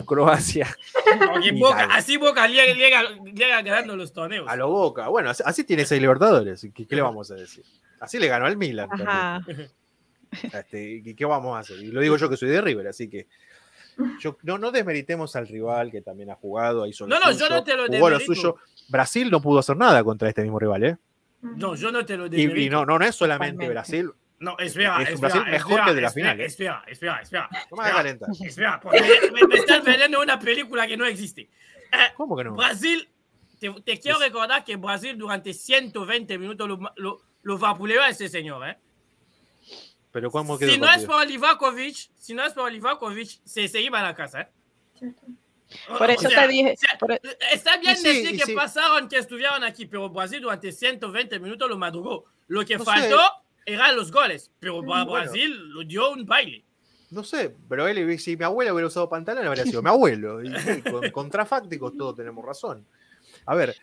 Croacia 0.07 0.67
y 1.43 1.59
Boca- 1.61 1.88
así 1.93 2.17
Boca 2.17 2.47
llega, 2.49 2.73
llega- 2.75 3.02
llega 3.25 3.62
ganando 3.62 3.97
los 3.97 4.12
torneos. 4.12 4.47
a 4.49 4.57
lo 4.57 4.69
Boca. 4.69 5.09
Bueno, 5.09 5.31
así, 5.31 5.43
así 5.45 5.64
tiene 5.64 5.85
seis 5.85 6.00
Libertadores. 6.00 6.67
¿Qué, 6.75 6.87
qué 6.87 6.97
le 6.97 7.02
vamos 7.02 7.31
a 7.31 7.35
decir? 7.35 7.64
Así 8.00 8.19
le 8.19 8.28
ganó 8.28 8.47
al 8.47 8.57
Milan. 8.57 8.88
también. 8.88 9.09
Ajá. 9.09 9.40
Este, 10.52 11.00
¿y 11.05 11.14
¿Qué 11.14 11.25
vamos 11.25 11.57
a 11.57 11.61
hacer? 11.61 11.78
Y 11.78 11.87
lo 11.90 12.00
digo 12.00 12.17
yo 12.17 12.28
que 12.28 12.37
soy 12.37 12.49
de 12.49 12.61
River, 12.61 12.87
así 12.88 13.09
que 13.09 13.26
yo, 14.21 14.37
no, 14.43 14.59
no 14.59 14.71
desmeritemos 14.71 15.35
al 15.35 15.49
rival 15.49 15.90
que 15.90 16.02
también 16.02 16.31
ha 16.31 16.37
jugado, 16.37 16.87
hizo 16.87 17.07
lo 17.07 17.19
No, 17.19 17.25
no, 17.25 17.33
yo 17.33 17.49
no 17.49 17.64
te 17.64 17.76
lo 17.76 17.87
jugó 17.87 18.11
lo 18.11 18.19
demerito. 18.19 18.35
suyo. 18.35 18.57
Brasil 18.88 19.31
no 19.31 19.40
pudo 19.43 19.59
hacer 19.59 19.76
nada 19.76 20.05
contra 20.05 20.28
este 20.28 20.43
mismo 20.43 20.59
rival, 20.59 20.85
¿eh? 20.85 20.97
No, 21.43 21.75
yo 21.75 21.90
no 21.90 22.05
te 22.07 22.17
lo 22.17 22.26
Y, 22.26 22.31
demerito. 22.31 22.61
y 22.61 22.71
no, 22.71 22.85
no, 22.87 22.99
no 22.99 23.05
es 23.05 23.14
solamente 23.17 23.67
Totalmente. 23.67 23.73
Brasil. 23.73 24.11
No, 24.40 24.57
espera, 24.59 25.02
Es 25.02 25.09
espera, 25.11 25.21
Brasil 25.35 25.50
mejor 25.50 25.73
espera, 25.73 25.85
que 25.85 25.90
el 25.90 25.97
de 25.97 26.02
la 26.02 26.09
espera, 26.09 26.25
final, 26.30 26.40
¿eh? 26.40 26.45
Espera, 26.47 26.85
espera, 26.87 27.21
espera. 27.23 27.49
Me. 27.73 28.47
Espera, 28.47 28.80
porque 28.80 29.30
me, 29.33 29.47
me 29.49 29.54
estás 29.57 29.83
vendiendo 29.85 30.21
una 30.21 30.38
película 30.38 30.87
que 30.87 30.97
no 30.97 31.04
existe. 31.07 31.42
Eh, 31.92 32.12
¿Cómo 32.16 32.37
que 32.37 32.45
no? 32.45 32.54
Brasil, 32.54 33.09
te, 33.59 33.71
te 33.83 33.99
quiero 33.99 34.18
Es- 34.18 34.25
recordar 34.26 34.64
que 34.64 34.76
Brasil 34.76 35.18
durante 35.18 35.52
120 35.52 36.38
minutos 36.38 36.68
lo, 36.68 36.78
lo, 36.97 37.21
lo 37.42 37.59
vapuleó 37.59 38.00
a 38.02 38.11
ese 38.11 38.28
señor. 38.28 38.68
¿eh? 38.68 38.78
Pero 40.12 40.30
¿cómo 40.30 40.59
quedó 40.59 40.71
Si 40.73 40.78
no 40.78 40.90
es 40.92 41.04
por 41.04 41.26
Livakovic, 41.26 41.97
si 42.16 42.33
no 42.35 42.45
es 42.45 42.52
por 42.52 42.71
Livakovic, 42.71 43.40
se, 43.45 43.66
se 43.68 43.80
iba 43.80 43.99
a 44.00 44.02
la 44.02 44.14
casa. 44.14 44.42
¿eh? 44.42 44.49
Por 45.87 46.02
O 46.09 46.12
eso 46.12 46.28
sea, 46.30 46.42
te 46.42 46.49
dije, 46.49 46.75
o 46.95 46.99
por- 46.99 47.12
e 47.12 47.21
Está 47.52 47.76
bien 47.76 47.97
sí, 47.97 48.04
decir 48.09 48.38
que 48.38 48.47
sí. 48.47 48.54
pasaron, 48.54 49.09
que 49.09 49.18
estuvieron 49.18 49.62
aquí, 49.64 49.85
pero 49.87 50.09
Brasil 50.09 50.40
durante 50.40 50.73
120 50.73 51.38
minutos 51.40 51.68
lo 51.68 51.76
madrugó. 51.76 52.25
Lo 52.47 52.64
que 52.64 52.78
No 52.78 52.85
faltó 52.85 53.18
sé. 53.18 53.25
Eran 53.69 53.97
los 53.97 54.11
goles, 54.11 54.51
pero 54.59 54.81
para 54.85 55.05
Bueno. 55.05 55.25
Brasil 55.25 55.69
lo 55.71 55.85
dio 55.85 56.11
un 56.11 56.25
baile. 56.25 56.65
No 57.11 57.25
sé, 57.25 57.55
pero 57.69 57.87
él, 57.87 58.19
si 58.19 58.37
mi 58.37 58.45
abuela 58.45 58.73
hubiera 58.73 58.87
usado 58.87 59.09
pantalón, 59.09 59.47
habría 59.47 59.65
sido 59.65 59.83
mi 59.83 59.89
abuelo. 59.89 60.43
Y, 60.43 60.55
sí, 60.59 60.83
con, 60.91 61.11
contrafácticos 61.11 61.97
todos 61.97 62.17
tenemos 62.17 62.45
razón. 62.45 62.87
A 63.47 63.55
ver, 63.55 63.75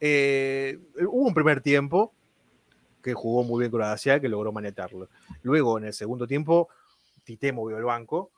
eh, 0.00 0.78
hubo 1.00 1.26
un 1.26 1.34
primer 1.34 1.60
tiempo 1.60 2.12
que 3.02 3.14
jugó 3.14 3.44
muy 3.44 3.60
bien 3.60 3.70
Croacia, 3.70 4.20
que 4.20 4.28
logró 4.28 4.52
manetarlo. 4.52 5.08
Luego, 5.42 5.78
en 5.78 5.84
el 5.84 5.92
segundo 5.92 6.26
tiempo, 6.26 6.68
Tite 7.24 7.52
movió 7.52 7.78
el 7.78 7.84
banco. 7.84 8.30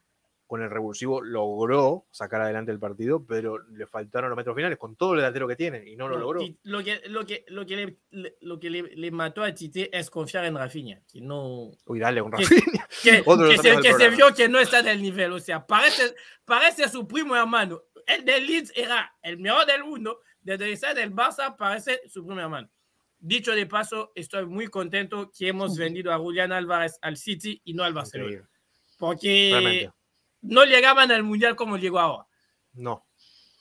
Con 0.48 0.62
el 0.62 0.70
revulsivo 0.70 1.20
logró 1.20 2.06
sacar 2.10 2.40
adelante 2.40 2.72
el 2.72 2.78
partido, 2.78 3.22
pero 3.22 3.58
le 3.58 3.86
faltaron 3.86 4.30
los 4.30 4.36
metros 4.36 4.56
finales 4.56 4.78
con 4.78 4.96
todo 4.96 5.12
el 5.12 5.18
delantero 5.18 5.46
que 5.46 5.56
tiene 5.56 5.86
y 5.86 5.94
no 5.94 6.08
lo 6.08 6.18
logró. 6.18 6.40
Lo 6.62 6.82
que, 6.82 7.02
lo 7.06 7.26
que, 7.26 7.44
lo 7.48 7.66
que, 7.66 7.98
le, 8.10 8.36
lo 8.40 8.58
que 8.58 8.70
le, 8.70 8.82
le 8.96 9.10
mató 9.10 9.44
a 9.44 9.52
Tite 9.52 9.94
es 9.94 10.08
confiar 10.08 10.46
en 10.46 10.56
Rafinha, 10.56 11.02
que 11.06 11.20
no. 11.20 11.70
Uy, 11.84 11.98
dale, 11.98 12.22
un 12.22 12.32
Rafinha. 12.32 12.88
Que, 13.02 13.22
que 13.22 13.58
se, 13.58 13.80
que 13.80 13.92
se 13.92 14.08
vio 14.08 14.34
que 14.34 14.48
no 14.48 14.58
está 14.58 14.82
del 14.82 15.02
nivel. 15.02 15.32
O 15.32 15.38
sea, 15.38 15.66
parece, 15.66 16.14
parece 16.46 16.88
su 16.88 17.06
primo 17.06 17.36
hermano. 17.36 17.82
El 18.06 18.24
del 18.24 18.46
Leeds 18.46 18.72
era 18.74 19.14
el 19.22 19.38
mejor 19.38 19.66
del 19.66 19.84
mundo. 19.84 20.20
Desde 20.40 20.72
ese 20.72 20.94
del 20.94 21.12
Barça 21.12 21.54
parece 21.56 22.00
su 22.08 22.24
primo 22.24 22.40
hermano. 22.40 22.70
Dicho 23.18 23.52
de 23.52 23.66
paso, 23.66 24.12
estoy 24.14 24.46
muy 24.46 24.68
contento 24.68 25.30
que 25.36 25.48
hemos 25.48 25.76
vendido 25.76 26.10
a 26.10 26.18
Julián 26.18 26.52
Álvarez 26.52 26.98
al 27.02 27.18
City 27.18 27.60
y 27.64 27.74
no 27.74 27.84
al 27.84 27.92
Barcelona. 27.92 28.30
Increíble. 28.30 28.58
Porque 28.98 29.50
Realmente. 29.52 29.97
No 30.42 30.64
llegaban 30.64 31.10
al 31.10 31.22
Mundial 31.22 31.56
como 31.56 31.76
llegó 31.76 31.98
ahora. 31.98 32.26
No, 32.74 33.04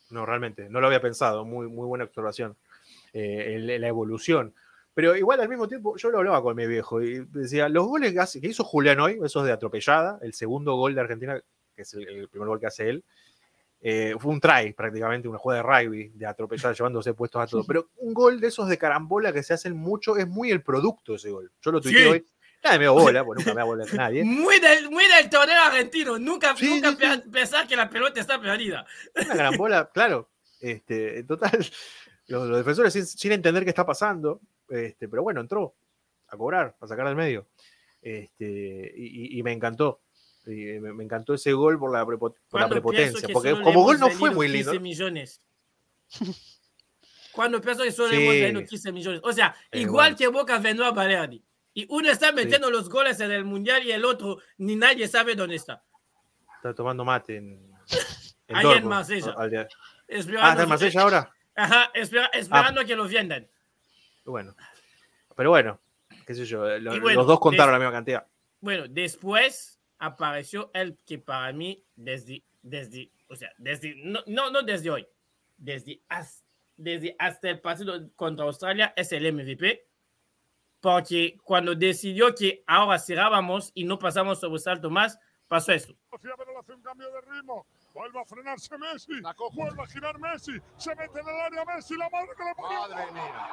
no, 0.10 0.26
realmente, 0.26 0.70
no 0.70 0.80
lo 0.82 0.88
había 0.88 1.02
pensado. 1.02 1.46
Muy, 1.46 1.68
muy 1.68 1.86
buena 1.88 2.04
observación. 2.06 2.56
Eh, 3.14 3.56
el- 3.56 3.82
la 3.82 3.88
evolución. 3.88 4.54
Pero 4.94 5.16
igual 5.16 5.40
al 5.40 5.50
mismo 5.50 5.68
tiempo, 5.68 5.96
yo 5.98 6.10
lo 6.10 6.18
hablaba 6.20 6.42
con 6.42 6.56
mi 6.56 6.66
viejo 6.68 7.02
y 7.02 7.20
decía, 7.30 7.70
los 7.70 7.86
goles 7.88 8.14
que, 8.14 8.20
hace- 8.20 8.42
que 8.42 8.48
hizo 8.48 8.64
Julián 8.64 9.00
hoy, 9.00 9.20
esos 9.24 9.46
de 9.46 9.52
atropellada, 9.52 10.20
el 10.22 10.34
segundo 10.34 10.76
gol 10.76 10.96
de 10.96 11.02
Argentina, 11.02 11.40
que 11.76 11.82
es 11.84 11.94
el, 11.94 12.08
el 12.08 12.28
primer 12.30 12.48
gol 12.48 12.60
que 12.60 12.66
hace 12.68 12.90
él, 12.90 13.04
eh, 13.80 14.16
fue 14.20 14.32
un 14.32 14.40
try 14.40 14.74
prácticamente, 14.74 15.28
una 15.28 15.38
jugada 15.38 15.62
de 15.62 15.68
rugby, 15.86 16.08
de 16.16 16.26
atropellada, 16.26 16.74
llevándose 16.74 17.14
puestos 17.14 17.42
a 17.44 17.46
todos. 17.48 17.66
Pero 17.68 17.90
un 17.98 18.14
gol 18.14 18.40
de 18.40 18.48
esos 18.48 18.68
de 18.68 18.78
carambola 18.78 19.32
que 19.32 19.44
se 19.44 19.54
hacen 19.54 19.76
mucho, 19.78 20.18
es 20.18 20.28
muy 20.28 20.50
el 20.52 20.64
producto 20.64 21.12
de 21.12 21.18
ese 21.18 21.30
gol. 21.32 21.52
Yo 21.62 21.72
lo 21.72 21.80
tuiteé 21.80 22.04
Sí. 22.04 22.10
hoy. 22.10 22.26
Nadie 22.64 22.80
me 22.80 22.84
dio 22.86 22.94
bola, 22.94 23.24
porque 23.24 23.42
nunca 23.44 23.54
me 23.54 23.60
da 23.60 23.64
bola 23.66 23.86
a 23.92 23.96
nadie. 23.96 24.24
Muy 24.26 24.60
del, 24.60 24.90
muy 24.90 25.04
del 25.08 25.30
torneo 25.30 25.62
argentino. 25.62 26.18
Nunca, 26.20 26.56
Sí, 26.58 26.82
nunca 26.82 27.16
sí, 27.16 27.22
sí. 27.24 27.30
pensar 27.30 27.68
que 27.68 27.76
la 27.76 27.90
pelota 27.90 28.20
está 28.20 28.40
perdida. 28.42 28.86
Una 29.16 29.36
gran 29.36 29.56
bola, 29.58 29.90
claro. 29.94 30.30
Este, 30.60 31.20
en 31.20 31.28
total, 31.28 31.52
los, 32.28 32.48
los 32.50 32.58
defensores 32.58 32.92
sin, 32.94 33.06
sin 33.06 33.32
entender 33.32 33.64
qué 33.64 33.70
está 33.70 33.86
pasando, 33.86 34.42
este, 34.70 35.08
pero 35.08 35.22
bueno, 35.24 35.40
entró 35.40 35.76
a 36.30 36.36
cobrar, 36.36 36.76
a 36.82 36.88
sacar 36.88 37.06
del 37.08 37.16
medio. 37.16 37.48
Este, 38.02 38.92
y, 38.96 39.38
y- 39.40 39.44
me 39.44 39.52
encantó. 39.54 40.02
Y 40.46 40.80
me, 40.80 40.94
me 40.94 41.04
encantó 41.04 41.34
ese 41.34 41.52
gol 41.54 41.78
por 41.78 41.92
la, 41.92 42.06
por 42.06 42.60
la 42.60 42.70
prepotencia, 42.70 43.26
que 43.28 43.34
porque 43.34 43.52
como 43.62 43.84
gol 43.84 44.00
no 44.00 44.10
fue 44.10 44.32
muy 44.32 44.48
15 44.48 44.58
lindo. 44.72 44.82
millones. 44.82 45.42
Cuando 47.32 47.62
pienso 47.62 47.84
que 47.84 47.92
solo 47.92 48.14
hemos 48.14 48.34
vendido 48.34 48.66
15 48.68 48.92
millones. 48.92 49.22
O 49.24 49.32
sea, 49.32 49.56
igual 49.72 50.14
bueno. 50.14 50.18
que 50.18 50.28
Boca 50.28 50.58
vendió 50.58 50.86
a 50.86 50.92
Balerdi. 50.92 51.44
Y 51.78 51.86
uno 51.90 52.10
está 52.10 52.32
metiendo 52.32 52.72
los 52.72 52.90
goles 52.90 53.20
en 53.20 53.30
el 53.30 53.46
Mundial 53.46 53.84
y 53.86 53.92
el 53.92 54.04
otro 54.04 54.40
ni 54.58 54.76
nadie 54.76 55.08
sabe 55.08 55.36
dónde 55.36 55.58
está. 55.58 55.84
Está 56.56 56.74
tomando 56.74 57.06
mate 57.06 57.38
en, 57.38 57.72
en 58.48 58.56
Ahí 58.56 58.66
en 58.78 58.88
Marsella. 58.88 59.36
al 59.38 59.68
Esperando, 60.08 60.48
Ah, 60.48 60.50
está 60.54 60.64
en 60.64 60.70
Marsella 60.70 61.02
ahora. 61.04 61.34
Ajá, 61.56 61.92
espera- 61.94 62.32
Ah. 62.34 62.38
esperando 62.40 62.84
que 62.84 62.96
lo 62.96 63.08
vendan. 63.08 63.48
Bueno. 64.26 64.56
Pero 65.36 65.52
bueno, 65.52 65.80
qué 66.26 66.34
sé 66.34 66.46
yo, 66.46 66.66
lo- 66.80 66.96
Y 66.96 67.00
bueno, 67.00 67.20
los 67.20 67.28
dos 67.28 67.40
contaron 67.40 67.74
la 67.74 67.78
misma 67.78 67.92
cantidad. 67.92 68.26
Bueno, 68.60 68.86
después 68.90 69.80
apareció 70.00 70.72
el 70.74 70.98
que 71.06 71.20
para 71.20 71.54
mí 71.54 71.84
desde, 71.96 72.42
desde, 72.64 73.12
o 73.28 73.36
sea, 73.36 73.52
desde, 73.60 73.94
no, 73.98 74.22
no, 74.26 74.50
no 74.50 74.64
desde 74.64 74.90
hoy, 74.90 75.08
desde, 75.58 76.02
has- 76.10 76.44
desde 76.76 77.16
hasta 77.20 77.52
el 77.52 77.60
partido 77.62 78.10
contra 78.16 78.46
Australia 78.46 78.94
es 78.96 79.12
el 79.12 79.32
MVP, 79.32 79.86
porque 80.82 81.38
cuando 81.44 81.76
decidió 81.76 82.34
que 82.36 82.64
ahora 82.68 83.00
cerrábamos 83.00 83.72
y 83.74 83.84
no 83.84 83.98
pasamos 83.98 84.40
sobresalto 84.40 84.90
más, 84.90 85.20
pasó 85.48 85.72
eso. 85.72 85.94
Pero 86.22 86.36
le 86.46 86.58
hace 86.58 86.74
un 86.74 86.82
cambio 86.82 87.12
de 87.12 87.22
ritmo. 87.22 87.66
Vuelve 87.94 88.20
a 88.20 88.26
frenarse 88.26 88.78
Messi. 88.78 89.14
Vuelve 89.54 89.82
a 89.82 89.88
girar 89.88 90.20
Messi. 90.20 90.54
Se 90.78 90.96
mete 90.96 91.20
en 91.20 91.28
el 91.28 91.42
área 91.42 91.66
Messi. 91.66 91.96
La 91.98 92.10
madre 92.10 92.30
que 92.38 92.44
le 92.44 92.56
parió. 92.56 92.80
Madre 92.82 93.12
mía. 93.12 93.50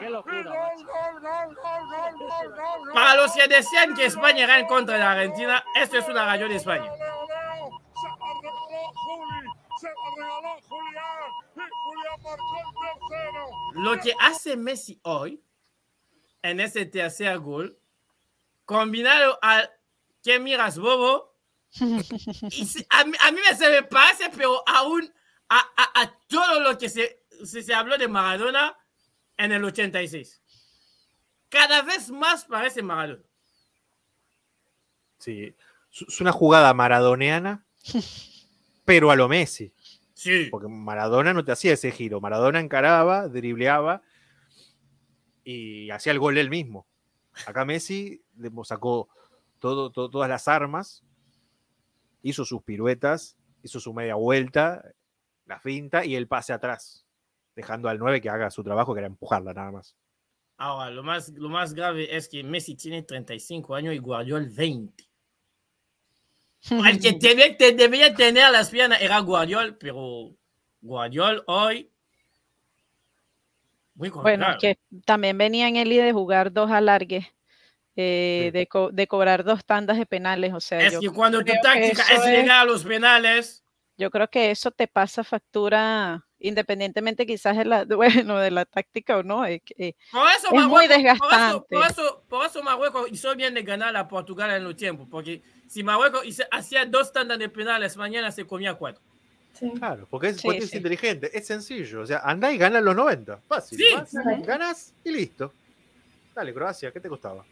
Qué 0.00 0.10
locura. 0.10 0.42
gol, 0.42 0.52
gol, 0.52 1.20
gol, 1.22 1.22
gol, 1.22 1.54
gol, 1.54 2.18
gol, 2.18 2.54
gol, 2.54 2.84
gol. 2.84 2.92
Para 2.92 3.14
los 3.14 3.32
que 3.32 3.46
decían 3.46 3.94
que 3.94 4.06
España 4.06 4.44
era 4.44 4.58
en 4.58 4.66
contra 4.66 4.96
de 4.96 5.02
Argentina, 5.02 5.64
esto 5.76 5.98
es 5.98 6.08
una 6.08 6.24
rayo 6.24 6.48
de 6.48 6.56
España. 6.56 6.90
Se 6.92 6.98
la 6.98 7.14
regaló 8.42 8.92
Juli. 8.94 9.48
Se 9.80 9.86
la 9.86 9.94
regaló 10.16 10.56
Julián. 10.68 11.30
Y 11.54 11.60
Julián 11.84 12.22
marcó 12.22 12.56
el 12.58 12.74
tercero. 12.98 13.46
Lo 13.74 14.00
que 14.00 14.14
hace 14.20 14.56
Messi 14.56 14.98
hoy, 15.02 15.40
en 16.44 16.60
ese 16.60 16.84
tercer 16.86 17.38
gol, 17.38 17.78
combinado 18.66 19.38
al 19.42 19.70
que 20.22 20.38
miras 20.38 20.78
bobo, 20.78 21.34
y 22.50 22.64
se- 22.66 22.86
a, 22.90 23.04
mí, 23.04 23.12
a 23.20 23.32
mí 23.32 23.40
me 23.50 23.56
se 23.56 23.68
me 23.70 23.82
parece, 23.82 24.30
pero 24.36 24.62
aún 24.68 25.12
a, 25.48 25.58
a- 25.76 26.02
a 26.02 26.18
todo 26.28 26.60
lo 26.60 26.76
que 26.78 26.88
se, 26.88 27.22
se, 27.44 27.62
se 27.62 27.74
habló 27.74 27.96
de 27.98 28.08
Maradona 28.08 28.76
en 29.36 29.52
el 29.52 29.64
86. 29.64 30.40
Cada 31.48 31.82
vez 31.82 32.10
más 32.10 32.44
parece 32.44 32.82
Maradona. 32.82 33.22
Sí. 35.18 35.54
Es 36.08 36.20
una 36.20 36.32
jugada 36.32 36.74
maradoneana, 36.74 37.64
pero 38.84 39.10
a 39.10 39.16
lo 39.16 39.28
Messi. 39.28 39.72
Sí. 40.12 40.48
Porque 40.50 40.68
Maradona 40.68 41.32
no 41.32 41.44
te 41.44 41.52
hacía 41.52 41.72
ese 41.72 41.90
giro. 41.90 42.20
Maradona 42.20 42.60
encaraba, 42.60 43.28
dribleaba 43.28 44.02
y 45.44 45.90
hacía 45.90 46.12
el 46.12 46.18
gol 46.18 46.38
él 46.38 46.50
mismo. 46.50 46.86
Acá 47.46 47.64
Messi 47.64 48.22
le 48.38 48.50
sacó 48.64 49.08
todo, 49.58 49.90
todo- 49.90 50.10
todas 50.10 50.28
las 50.28 50.48
armas, 50.48 51.02
hizo 52.22 52.44
sus 52.44 52.62
piruetas, 52.62 53.36
hizo 53.62 53.80
su 53.80 53.92
media 53.92 54.14
vuelta, 54.14 54.84
la 55.46 55.58
finta 55.60 56.04
y 56.04 56.16
el 56.16 56.26
pase 56.28 56.52
atrás, 56.52 57.04
dejando 57.54 57.88
al 57.88 57.98
9 57.98 58.20
que 58.20 58.30
haga 58.30 58.50
su 58.50 58.62
trabajo, 58.64 58.94
que 58.94 59.00
era 59.00 59.06
empujarla 59.08 59.52
nada 59.52 59.72
más. 59.72 59.96
Ahora, 60.56 60.90
lo 60.90 61.02
más, 61.02 61.30
lo 61.30 61.48
más 61.48 61.74
grave 61.74 62.16
es 62.16 62.28
que 62.28 62.42
Messi 62.44 62.76
tiene 62.76 63.02
35 63.02 63.74
años 63.74 63.94
y 63.94 63.98
Guardiola 63.98 64.48
20. 64.50 65.04
El 66.70 67.00
que 67.00 67.12
te- 67.18 67.54
te 67.58 67.72
debería 67.72 68.14
tener 68.14 68.50
las 68.50 68.70
piernas 68.70 69.02
era 69.02 69.18
Guardiola, 69.18 69.76
pero 69.78 70.30
Guardiola 70.80 71.42
hoy 71.46 71.90
Muy 73.94 74.10
Bueno, 74.10 74.46
que 74.60 74.78
también 75.04 75.38
venía 75.38 75.68
en 75.68 75.76
Eli 75.76 75.96
de 75.98 76.12
jugar 76.12 76.52
dos 76.52 76.70
alargues, 76.70 77.26
eh, 77.96 78.46
Sí. 78.46 78.50
de, 78.50 78.66
co- 78.66 78.90
de 78.90 79.06
cobrar 79.06 79.44
dos 79.44 79.64
tandas 79.64 79.98
de 79.98 80.06
penales. 80.06 80.52
O 80.52 80.60
sea, 80.60 80.80
es 80.80 80.94
yo, 80.94 81.00
que 81.00 81.10
cuando 81.10 81.44
tu 81.44 81.52
táctica 81.62 82.02
es 82.02 82.10
es- 82.10 82.24
llegar 82.26 82.60
a 82.60 82.64
los 82.64 82.84
penales, 82.84 83.64
yo 83.96 84.10
creo 84.10 84.28
que 84.28 84.50
eso 84.50 84.72
te 84.72 84.88
pasa 84.88 85.22
factura, 85.22 86.26
independientemente 86.40 87.24
quizás 87.26 87.56
de 87.56 87.64
la, 87.64 87.84
bueno, 88.34 88.38
de 88.38 88.50
la 88.50 88.64
táctica 88.64 89.16
o 89.18 89.22
no. 89.22 89.44
eso 89.44 89.62
Es 89.76 89.92
muy 90.50 90.58
Marruecos, 90.58 90.78
por 90.80 90.90
eso, 90.90 90.96
desgastante. 90.96 91.66
por, 91.70 91.86
eso, 91.90 92.24
por 92.28 92.46
eso 92.46 92.62
Marruecos 92.64 93.06
hizo 93.12 93.36
bien 93.36 93.54
de 93.54 93.62
ganar 93.62 93.96
a 93.96 94.08
Portugal 94.08 94.50
en 94.50 94.64
los 94.64 94.74
tiempos, 94.74 95.06
porque 95.08 95.42
si 95.68 95.84
Marruecos 95.84 96.22
hacía 96.50 96.84
dos 96.86 97.12
tandas 97.12 97.38
de 97.38 97.48
penales, 97.48 97.96
mañana 97.96 98.32
se 98.32 98.44
comía 98.44 98.74
cuatro. 98.74 99.00
Sí. 99.58 99.70
Claro, 99.78 100.06
porque 100.10 100.28
es, 100.28 100.36
Sí, 100.36 100.42
porque 100.44 100.58
es 100.64 100.70
sí. 100.70 100.76
inteligente, 100.78 101.30
es 101.36 101.46
sencillo. 101.46 102.00
O 102.02 102.06
sea, 102.06 102.18
andá 102.24 102.52
y 102.52 102.58
gana 102.58 102.80
los 102.80 102.94
90. 102.96 103.38
Fácil. 103.48 103.78
Sí. 103.78 103.84
vas, 103.94 104.12
Ujú. 104.14 104.44
ganás 104.44 104.92
y 105.04 105.12
listo. 105.12 105.52
Dale, 106.34 106.52
Croacia, 106.52 106.90
¿qué 106.90 106.98
te 107.00 107.08
costaba? 107.08 107.44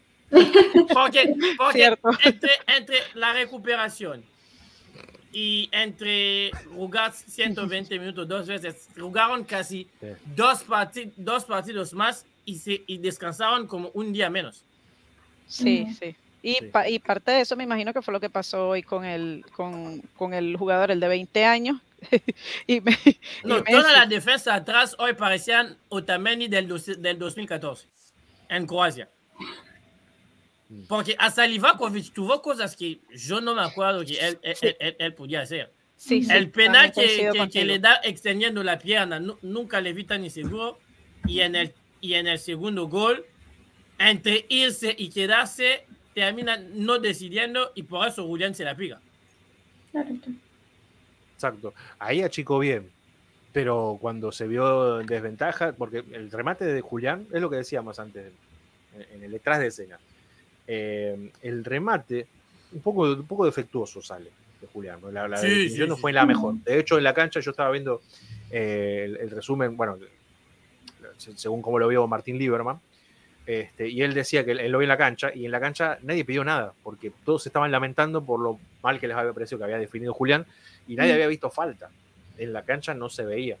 Porque, 0.93 1.33
porque 1.57 1.73
Cierto. 1.77 2.09
entre, 2.25 2.51
entre 2.75 2.97
la 3.13 3.33
recuperación 3.33 4.23
y 5.31 5.69
entre 5.71 6.51
jugar 6.75 7.13
120 7.13 7.97
minutos 7.99 8.27
dos 8.27 8.47
veces, 8.47 8.89
jugaron 8.99 9.43
casi 9.45 9.87
Sí. 10.01 10.07
dos, 10.35 10.63
parti- 10.63 11.11
dos 11.15 11.45
partidos 11.45 11.93
más 11.93 12.25
y, 12.45 12.57
se, 12.57 12.83
y 12.87 12.97
descansaron 12.97 13.65
como 13.67 13.89
un 13.93 14.11
día 14.13 14.29
menos. 14.29 14.63
sí, 15.47 15.87
sí. 15.99 16.15
Y, 16.41 16.55
Sí. 16.55 16.65
pa- 16.73 16.89
y 16.89 16.99
parte 16.99 17.31
de 17.31 17.41
eso 17.41 17.55
me 17.55 17.63
imagino 17.63 17.93
que 17.93 18.01
fue 18.01 18.13
lo 18.13 18.19
que 18.19 18.29
pasó 18.29 18.67
hoy 18.69 18.83
con 18.83 19.05
el, 19.05 19.45
con, 19.55 20.01
con 20.17 20.33
el 20.33 20.57
jugador, 20.57 20.91
el 20.91 20.99
de 20.99 21.07
20 21.07 21.45
años. 21.45 21.77
Y 22.67 22.81
me- 22.81 22.97
No, 23.43 23.59
y 23.59 23.63
toda 23.63 23.83
Messi. 23.83 23.93
la 23.99 24.05
defensa 24.05 24.55
atrás 24.55 24.95
hoy 24.99 25.13
parecían 25.13 25.77
Otamendi 25.89 26.47
del, 26.47 26.67
del 26.99 27.19
2014 27.19 27.87
en 28.49 28.65
Croacia. 28.67 29.09
Porque 30.87 31.15
hasta 31.19 31.45
Livakovic 31.45 32.13
tuvo 32.13 32.41
cosas 32.41 32.75
que 32.75 32.99
yo 33.13 33.41
no 33.41 33.53
me 33.53 33.61
acuerdo 33.61 34.03
que 34.05 34.13
él, 34.19 34.39
él- 34.41 34.55
él- 34.61 34.77
él- 34.79 34.95
él 34.99 35.13
podía 35.13 35.41
hacer. 35.41 35.71
sí, 35.95 36.23
sí, 36.23 36.31
el 36.33 36.49
penal 36.49 36.91
que, 36.91 37.29
que- 37.31 37.49
que 37.49 37.63
le 37.65 37.79
da 37.79 38.01
extendiendo 38.03 38.63
la 38.63 38.77
pierna 38.79 39.19
nu- 39.19 39.37
nunca 39.41 39.79
le 39.79 39.91
evita 39.91 40.17
ni 40.17 40.29
seguro. 40.29 40.79
Y 41.27 41.39
en, 41.41 41.55
el, 41.55 41.73
y 42.01 42.15
en 42.15 42.27
el 42.27 42.39
segundo 42.39 42.87
gol, 42.87 43.25
entre 43.99 44.45
irse 44.49 44.93
y 44.97 45.09
quedarse, 45.09 45.85
termina 46.13 46.57
no 46.57 46.99
decidiendo 46.99 47.71
y 47.75 47.83
por 47.83 48.07
eso 48.07 48.25
Julián 48.27 48.53
se 48.55 48.65
la 48.65 48.75
pica. 48.75 48.99
Claro. 49.91 50.09
Exacto. 51.43 51.73
Ahí 51.99 52.21
achicó 52.21 52.59
bien. 52.59 52.89
Pero 53.51 53.97
cuando 54.01 54.31
se 54.31 54.47
vio 54.47 55.01
en 55.01 55.05
desventaja, 55.07 55.73
porque 55.73 56.03
el 56.11 56.31
remate 56.31 56.65
de 56.65 56.81
Julián 56.81 57.27
es 57.31 57.39
lo 57.41 57.49
que 57.49 57.57
decíamos 57.57 57.99
antes, 57.99 58.31
en- 59.11 59.23
el 59.23 59.31
detrás 59.31 59.59
de 59.59 59.67
escena. 59.67 59.99
Eh, 60.65 61.31
el 61.41 61.63
remate, 61.65 62.25
un 62.71 62.81
poco, 62.81 63.01
un 63.03 63.27
poco 63.27 63.45
defectuoso 63.45 64.01
sale 64.01 64.31
de 64.61 64.67
Julián. 64.67 64.99
¿no? 65.01 65.11
La, 65.11 65.27
la 65.27 65.37
Sí, 65.37 65.69
sí, 65.69 65.85
no 65.87 65.95
sí. 65.95 66.01
fue 66.01 66.13
la 66.13 66.25
mejor. 66.25 66.55
De 66.63 66.79
hecho, 66.79 66.97
en 66.97 67.03
la 67.03 67.13
cancha 67.13 67.41
yo 67.41 67.51
estaba 67.51 67.69
viendo 67.71 68.01
eh, 68.49 69.03
el, 69.05 69.17
el 69.17 69.29
resumen, 69.29 69.75
bueno, 69.77 69.97
se- 71.17 71.37
según 71.37 71.61
como 71.61 71.77
lo 71.77 71.87
vio 71.87 72.07
Martín 72.07 72.37
Lieberman, 72.39 72.79
este, 73.45 73.89
y 73.89 74.01
él 74.01 74.13
decía 74.13 74.45
que 74.45 74.51
él, 74.51 74.61
él 74.61 74.71
lo 74.71 74.77
vio 74.79 74.85
en 74.85 74.89
la 74.89 74.97
cancha, 74.97 75.31
y 75.35 75.45
en 75.45 75.51
la 75.51 75.59
cancha 75.59 75.97
nadie 76.01 76.23
pidió 76.25 76.43
nada, 76.45 76.73
porque 76.81 77.11
todos 77.25 77.43
se 77.43 77.49
estaban 77.49 77.71
lamentando 77.71 78.23
por 78.23 78.39
lo 78.39 78.57
mal 78.81 78.99
que 78.99 79.07
les 79.07 79.17
había 79.17 79.33
parecido 79.33 79.57
que 79.59 79.65
había 79.65 79.77
definido 79.79 80.13
Julián, 80.13 80.45
y 80.87 80.95
nadie 80.95 81.11
Mm. 81.11 81.15
había 81.15 81.27
visto 81.27 81.49
falta. 81.49 81.89
En 82.37 82.51
la 82.53 82.63
cancha 82.63 82.93
no 82.93 83.09
se 83.09 83.25
veía, 83.25 83.57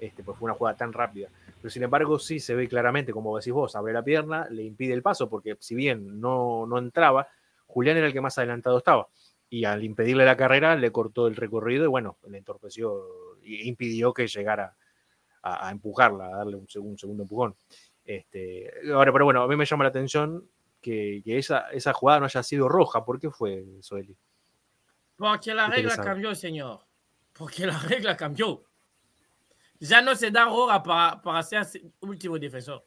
este, 0.00 0.22
pues 0.22 0.38
fue 0.38 0.46
una 0.46 0.54
jugada 0.54 0.76
tan 0.76 0.92
rápida. 0.92 1.28
Pero 1.60 1.70
sin 1.70 1.82
embargo, 1.82 2.18
sí 2.18 2.38
se 2.40 2.54
ve 2.54 2.68
claramente, 2.68 3.12
como 3.12 3.36
decís 3.36 3.52
vos, 3.52 3.74
abre 3.76 3.92
la 3.92 4.02
pierna, 4.02 4.46
le 4.50 4.62
impide 4.64 4.92
el 4.94 5.02
paso, 5.02 5.28
porque 5.28 5.56
si 5.60 5.74
bien 5.74 6.20
no, 6.20 6.66
no 6.66 6.78
entraba, 6.78 7.28
Julián 7.66 7.96
era 7.96 8.06
el 8.06 8.12
que 8.12 8.20
más 8.20 8.38
adelantado 8.38 8.78
estaba. 8.78 9.08
Y 9.50 9.64
al 9.64 9.82
impedirle 9.84 10.24
la 10.24 10.36
carrera, 10.36 10.76
le 10.76 10.92
cortó 10.92 11.26
el 11.26 11.34
recorrido 11.36 11.84
y 11.84 11.88
bueno, 11.88 12.18
le 12.28 12.38
entorpeció 12.38 13.02
e 13.42 13.66
impidió 13.66 14.12
que 14.12 14.26
llegara 14.26 14.76
a, 15.42 15.68
a 15.68 15.70
empujarla, 15.70 16.26
a 16.26 16.36
darle 16.38 16.56
un, 16.56 16.68
segundo, 16.68 16.92
un 16.92 16.98
segundo 16.98 17.22
empujón. 17.24 17.54
Este, 18.04 18.70
ahora, 18.92 19.12
pero 19.12 19.24
bueno, 19.24 19.42
a 19.42 19.48
mí 19.48 19.56
me 19.56 19.64
llama 19.64 19.84
la 19.84 19.90
atención 19.90 20.44
que, 20.80 21.22
que 21.24 21.38
esa, 21.38 21.70
esa 21.70 21.92
jugada 21.92 22.20
no 22.20 22.26
haya 22.26 22.42
sido 22.42 22.68
roja. 22.68 23.04
¿Por 23.04 23.18
qué 23.20 23.30
fue, 23.30 23.64
Soeli? 23.80 24.16
Porque 25.18 25.52
la 25.52 25.66
¿Qué 25.68 25.76
regla 25.76 25.96
cambió, 25.96 26.34
señor. 26.34 26.80
Porque 27.32 27.66
la 27.66 27.78
regla 27.80 28.16
cambió. 28.16 28.64
Ya 29.80 30.00
no 30.00 30.14
se 30.14 30.30
da 30.30 30.44
roja 30.44 30.82
para, 30.82 31.20
para 31.20 31.42
ser 31.42 31.66
último 32.00 32.38
defensor. 32.38 32.82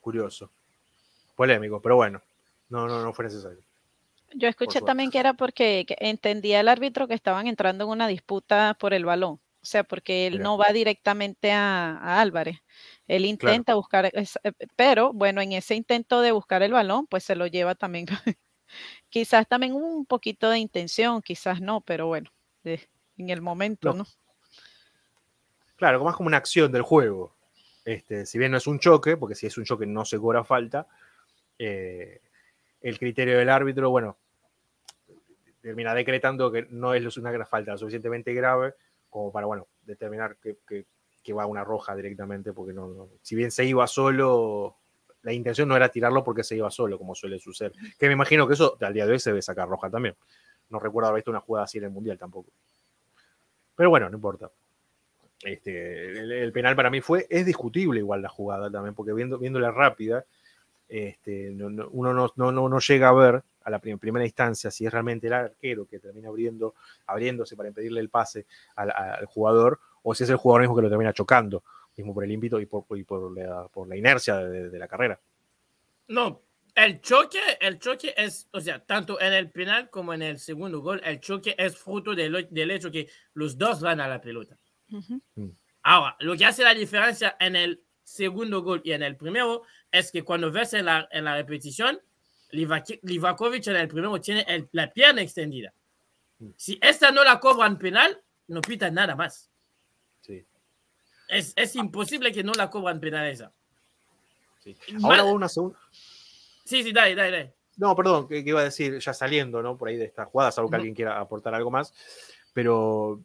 Curioso. 0.00 0.50
Polémico, 1.36 1.80
pero 1.80 1.96
bueno, 1.96 2.22
no, 2.68 2.86
no, 2.86 3.02
no 3.02 3.12
fue 3.12 3.26
necesario. 3.26 3.60
Yo 4.34 4.48
escuché 4.48 4.80
también 4.80 5.10
que 5.10 5.18
era 5.18 5.34
porque 5.34 5.84
que 5.86 5.96
entendía 5.98 6.60
el 6.60 6.68
árbitro 6.68 7.08
que 7.08 7.14
estaban 7.14 7.46
entrando 7.46 7.84
en 7.84 7.90
una 7.90 8.06
disputa 8.06 8.76
por 8.78 8.94
el 8.94 9.04
balón. 9.04 9.40
O 9.62 9.66
sea, 9.66 9.84
porque 9.84 10.26
él 10.26 10.34
Mira. 10.34 10.44
no 10.44 10.56
va 10.56 10.72
directamente 10.72 11.52
a, 11.52 11.98
a 11.98 12.20
Álvarez. 12.20 12.58
Él 13.06 13.26
intenta 13.26 13.74
buscar, 13.74 14.06
eh, 14.06 14.24
pero 14.76 15.12
bueno, 15.12 15.40
en 15.42 15.52
ese 15.52 15.74
intento 15.74 16.20
de 16.20 16.32
buscar 16.32 16.62
el 16.62 16.72
balón, 16.72 17.06
pues 17.06 17.24
se 17.24 17.34
lo 17.34 17.46
lleva 17.46 17.74
también. 17.74 18.06
quizás 19.10 19.46
también 19.46 19.74
un 19.74 20.06
poquito 20.06 20.48
de 20.48 20.58
intención, 20.58 21.20
quizás 21.20 21.60
no, 21.60 21.80
pero 21.82 22.06
bueno, 22.06 22.30
de- 22.64 22.88
en 23.18 23.28
el 23.30 23.42
momento, 23.42 23.90
No. 23.90 23.98
¿no? 23.98 24.06
Claro, 25.76 26.02
más 26.04 26.16
como 26.16 26.26
una 26.26 26.36
acción 26.36 26.70
del 26.72 26.82
juego. 26.82 27.34
Este, 27.84 28.26
si 28.26 28.38
bien 28.38 28.52
no 28.52 28.58
es 28.58 28.66
un 28.66 28.78
choque, 28.78 29.16
porque 29.16 29.34
si 29.34 29.46
es 29.46 29.56
un 29.58 29.64
choque 29.64 29.86
no 29.86 30.04
se 30.04 30.18
cobra 30.18 30.44
falta, 30.44 30.86
eh, 31.58 32.20
el 32.82 32.98
criterio 32.98 33.38
del 33.38 33.48
árbitro, 33.48 33.90
bueno, 33.90 34.16
termina 35.62 35.94
decretando 35.94 36.50
que 36.50 36.66
no 36.70 36.94
es 36.94 37.16
una 37.16 37.44
falta 37.46 37.72
lo 37.72 37.78
suficientemente 37.78 38.32
grave 38.34 38.74
como 39.08 39.32
para, 39.32 39.46
bueno, 39.46 39.66
determinar 39.82 40.36
que, 40.36 40.58
que- 40.66 40.86
que 41.22 41.32
va 41.34 41.44
una 41.46 41.64
roja 41.64 41.94
directamente, 41.94 42.52
porque 42.52 42.72
no, 42.72 42.86
no- 42.88 43.08
si 43.22 43.34
bien 43.34 43.50
se 43.50 43.64
iba 43.64 43.86
solo, 43.86 44.76
la 45.22 45.32
intención 45.32 45.68
no 45.68 45.76
era 45.76 45.88
tirarlo 45.88 46.24
porque 46.24 46.42
se 46.44 46.56
iba 46.56 46.70
solo, 46.70 46.98
como 46.98 47.14
suele 47.14 47.38
suceder. 47.38 47.72
Que 47.98 48.06
me 48.06 48.14
imagino 48.14 48.46
que 48.46 48.54
eso 48.54 48.76
al 48.80 48.94
día 48.94 49.06
de 49.06 49.12
hoy 49.12 49.18
se 49.20 49.30
debe 49.30 49.42
sacar 49.42 49.68
roja 49.68 49.90
también. 49.90 50.14
No 50.70 50.78
recuerdo 50.78 51.08
haber 51.08 51.18
visto 51.20 51.30
una 51.30 51.40
jugada 51.40 51.64
así 51.64 51.78
en 51.78 51.84
el 51.84 51.90
Mundial 51.90 52.18
tampoco. 52.18 52.50
Pero 53.74 53.90
bueno, 53.90 54.08
no 54.08 54.16
importa. 54.16 54.50
Este, 55.42 56.42
el, 56.42 56.52
penal 56.52 56.76
para 56.76 56.90
mí 56.90 57.00
fue, 57.00 57.26
es 57.30 57.46
discutible 57.46 58.00
igual 58.00 58.20
la 58.22 58.28
jugada 58.28 58.70
también, 58.70 58.94
porque 58.94 59.12
viendo, 59.12 59.38
viéndola 59.38 59.70
rápida, 59.70 60.24
este, 60.88 61.50
no- 61.50 61.70
no- 61.70 61.88
uno 61.90 62.12
no, 62.12 62.30
no, 62.36 62.68
no, 62.68 62.78
llega 62.78 63.08
a 63.08 63.12
ver 63.12 63.42
a 63.62 63.70
la 63.70 63.78
prim- 63.78 63.98
primera 63.98 64.24
instancia 64.24 64.70
si 64.70 64.84
es 64.86 64.92
realmente 64.92 65.28
el 65.28 65.32
arquero 65.32 65.86
que 65.86 65.98
termina 65.98 66.28
abriendo, 66.28 66.74
abriéndose 67.06 67.56
para 67.56 67.68
impedirle 67.68 68.00
el 68.00 68.10
pase 68.10 68.46
al 68.76 69.24
jugador, 69.26 69.80
o 70.02 70.14
si 70.14 70.24
es 70.24 70.30
el 70.30 70.36
jugador 70.36 70.62
mismo 70.62 70.76
que 70.76 70.82
lo 70.82 70.88
termina 70.90 71.12
chocando, 71.12 71.62
mismo 71.96 72.14
por 72.14 72.24
el 72.24 72.32
ímpetu 72.32 72.58
y 72.58 72.66
por, 72.66 72.84
y 72.96 73.04
por, 73.04 73.36
la, 73.36 73.68
por 73.68 73.88
la 73.88 73.96
inercia 73.96 74.36
de, 74.38 74.70
de 74.70 74.78
la 74.78 74.88
carrera. 74.88 75.20
No, 76.08 76.42
el 76.74 77.00
choque, 77.00 77.40
el 77.60 77.78
choque 77.78 78.14
es, 78.16 78.48
o 78.52 78.60
sea, 78.60 78.84
tanto 78.84 79.20
en 79.20 79.32
el 79.32 79.50
penal 79.50 79.90
como 79.90 80.14
en 80.14 80.22
el 80.22 80.38
segundo 80.38 80.80
gol, 80.80 81.00
el 81.04 81.20
choque 81.20 81.54
es 81.58 81.76
fruto 81.76 82.14
del, 82.14 82.48
del 82.50 82.70
hecho 82.70 82.90
que 82.90 83.08
los 83.34 83.58
dos 83.58 83.80
van 83.80 84.00
a 84.00 84.08
la 84.08 84.20
pelota. 84.20 84.56
Ujú. 84.92 85.20
Ahora, 85.82 86.16
lo 86.20 86.36
que 86.36 86.44
hace 86.46 86.62
la 86.64 86.74
diferencia 86.74 87.36
en 87.38 87.56
el 87.56 87.82
segundo 88.02 88.62
gol 88.62 88.80
y 88.84 88.92
en 88.92 89.02
el 89.02 89.16
primero 89.16 89.62
es 89.90 90.10
que 90.10 90.22
cuando 90.22 90.50
ves 90.50 90.74
en 90.74 90.86
la, 90.86 91.08
en 91.10 91.24
la 91.24 91.36
repetición, 91.36 91.98
Livak- 92.52 92.98
Livakovic 93.02 93.66
en 93.68 93.76
el 93.76 93.88
primero 93.88 94.20
tiene 94.20 94.44
el- 94.48 94.68
la 94.72 94.90
pierna 94.92 95.22
extendida. 95.22 95.72
Si 96.56 96.78
esta 96.80 97.12
no 97.12 97.22
la 97.22 97.38
cobran 97.38 97.78
penal, 97.78 98.18
no 98.48 98.60
pitan 98.62 98.94
nada 98.94 99.14
más. 99.14 99.49
Es, 101.30 101.52
es 101.56 101.76
imposible 101.76 102.32
que 102.32 102.42
no 102.42 102.52
la 102.52 102.68
cobran 102.70 103.00
penal 103.00 103.26
esa. 103.28 103.52
sí. 104.64 104.76
Ahora 105.02 105.24
Mal- 105.24 105.34
una 105.34 105.48
segunda. 105.48 105.78
Sí, 106.64 106.82
sí, 106.82 106.92
dale, 106.92 107.14
dale, 107.14 107.30
dale. 107.30 107.54
No, 107.76 107.96
perdón, 107.96 108.28
que, 108.28 108.44
que 108.44 108.50
iba 108.50 108.60
a 108.60 108.64
decir 108.64 108.98
ya 108.98 109.14
saliendo, 109.14 109.62
¿no? 109.62 109.76
Por 109.76 109.88
ahí 109.88 109.96
de 109.96 110.04
esta 110.04 110.26
jugada, 110.26 110.52
salvo 110.52 110.68
que 110.70 110.76
alguien 110.76 110.94
quiera 110.94 111.18
aportar 111.18 111.54
algo 111.54 111.70
más. 111.70 111.94
Pero 112.52 113.20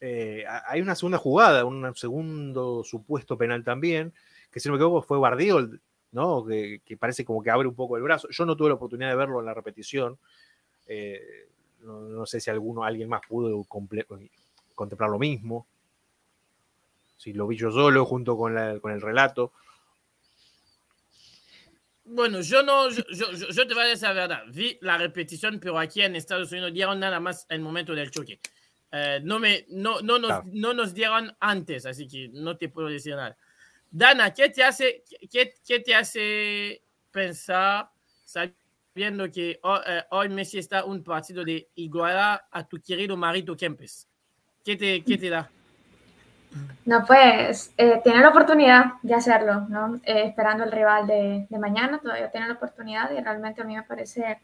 eh, 0.00 0.44
ha- 0.48 0.62
hay 0.70 0.80
una 0.80 0.94
segunda 0.94 1.18
jugada, 1.18 1.64
un 1.64 1.94
segundo 1.96 2.84
supuesto 2.84 3.36
penal 3.36 3.64
también, 3.64 4.12
que 4.50 4.60
si 4.60 4.68
no 4.68 4.74
me 4.74 4.78
equivoco 4.78 5.02
fue 5.02 5.18
Bardiol, 5.18 5.80
¿no? 6.12 6.44
Que, 6.46 6.80
que 6.84 6.96
parece 6.96 7.24
como 7.24 7.42
que 7.42 7.50
abre 7.50 7.66
un 7.66 7.74
poco 7.74 7.96
el 7.96 8.02
brazo. 8.02 8.28
Yo 8.30 8.44
no 8.46 8.56
tuve 8.56 8.68
la 8.68 8.74
oportunidad 8.76 9.08
de 9.10 9.16
verlo 9.16 9.40
en 9.40 9.46
la 9.46 9.54
repetición. 9.54 10.18
eh, 10.86 11.48
no, 11.80 12.00
no 12.02 12.26
sé 12.26 12.40
si 12.40 12.48
alguno, 12.50 12.84
alguien 12.84 13.08
más 13.08 13.22
pudo 13.28 13.64
contemplar 13.64 15.10
lo 15.10 15.18
mismo. 15.18 15.66
Si 17.22 17.32
lo 17.32 17.46
vi 17.46 17.56
yo 17.56 17.70
solo 17.70 18.04
junto 18.04 18.36
con, 18.36 18.52
la- 18.52 18.80
con 18.80 18.90
el 18.90 19.00
relato. 19.00 19.52
Bueno, 22.04 22.40
yo 22.40 22.64
no, 22.64 22.90
yo, 22.90 23.04
yo- 23.32 23.66
te 23.68 23.74
voy 23.74 23.84
a 23.84 23.86
decir 23.86 24.08
la 24.08 24.12
verdad. 24.14 24.42
Vi 24.48 24.76
la 24.80 24.98
repetición, 24.98 25.60
pero 25.60 25.78
aquí 25.78 26.02
en 26.02 26.16
Estados 26.16 26.50
Unidos 26.50 26.72
dieron 26.72 26.98
nada 26.98 27.20
más 27.20 27.46
el 27.48 27.60
momento 27.60 27.94
del 27.94 28.10
choque. 28.10 28.40
Eh, 28.90 29.20
no, 29.22 29.38
me, 29.38 29.66
no, 29.68 30.00
no, 30.00 30.18
nos, 30.18 30.30
Claro. 30.30 30.44
no 30.52 30.74
nos 30.74 30.92
dieron 30.94 31.32
antes, 31.38 31.86
así 31.86 32.08
que 32.08 32.28
no 32.32 32.56
te 32.56 32.68
puedo 32.68 32.88
decir 32.88 33.14
nada. 33.14 33.36
Dana, 33.88 34.34
¿qué 34.34 34.48
te 34.50 34.64
hace, 34.64 35.04
qué, 35.30 35.54
qué 35.64 35.78
te 35.78 35.94
hace 35.94 36.82
pensar, 37.12 37.88
sabiendo 38.24 39.30
que 39.30 39.60
ho- 39.62 39.80
eh, 39.86 40.04
hoy 40.10 40.28
Messi 40.28 40.58
está 40.58 40.84
un 40.84 41.04
partido 41.04 41.44
de 41.44 41.68
igualar 41.76 42.44
a 42.50 42.66
tu 42.66 42.80
querido 42.82 43.16
Marito 43.16 43.56
Kempes? 43.56 44.08
¿Qué 44.64 44.74
te, 44.76 45.04
qué 45.04 45.16
te 45.16 45.30
da? 45.30 45.48
No, 46.84 47.04
pues 47.06 47.72
eh, 47.78 48.02
la 48.04 48.28
oportunidad 48.28 48.94
de 49.02 49.14
hacerlo, 49.14 49.66
¿no? 49.68 49.96
Eh, 50.04 50.24
esperando 50.26 50.64
el 50.64 50.72
rival 50.72 51.06
de, 51.06 51.46
de 51.48 51.58
mañana, 51.58 51.98
todavía 51.98 52.30
tiene 52.30 52.48
la 52.48 52.54
oportunidad 52.54 53.10
y 53.12 53.20
realmente 53.20 53.62
a 53.62 53.64
mí 53.64 53.76
me 53.76 53.84
parece 53.84 54.40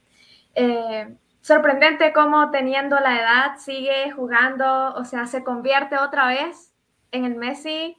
eh, 0.54 1.16
sorprendente 1.40 2.12
cómo 2.12 2.50
teniendo 2.50 2.98
la 3.00 3.18
edad 3.18 3.56
sigue 3.58 4.10
jugando, 4.12 4.94
o 4.94 5.04
sea, 5.04 5.26
se 5.26 5.42
convierte 5.42 5.98
otra 5.98 6.28
vez 6.28 6.72
en 7.10 7.24
el 7.24 7.34
Messi 7.34 7.96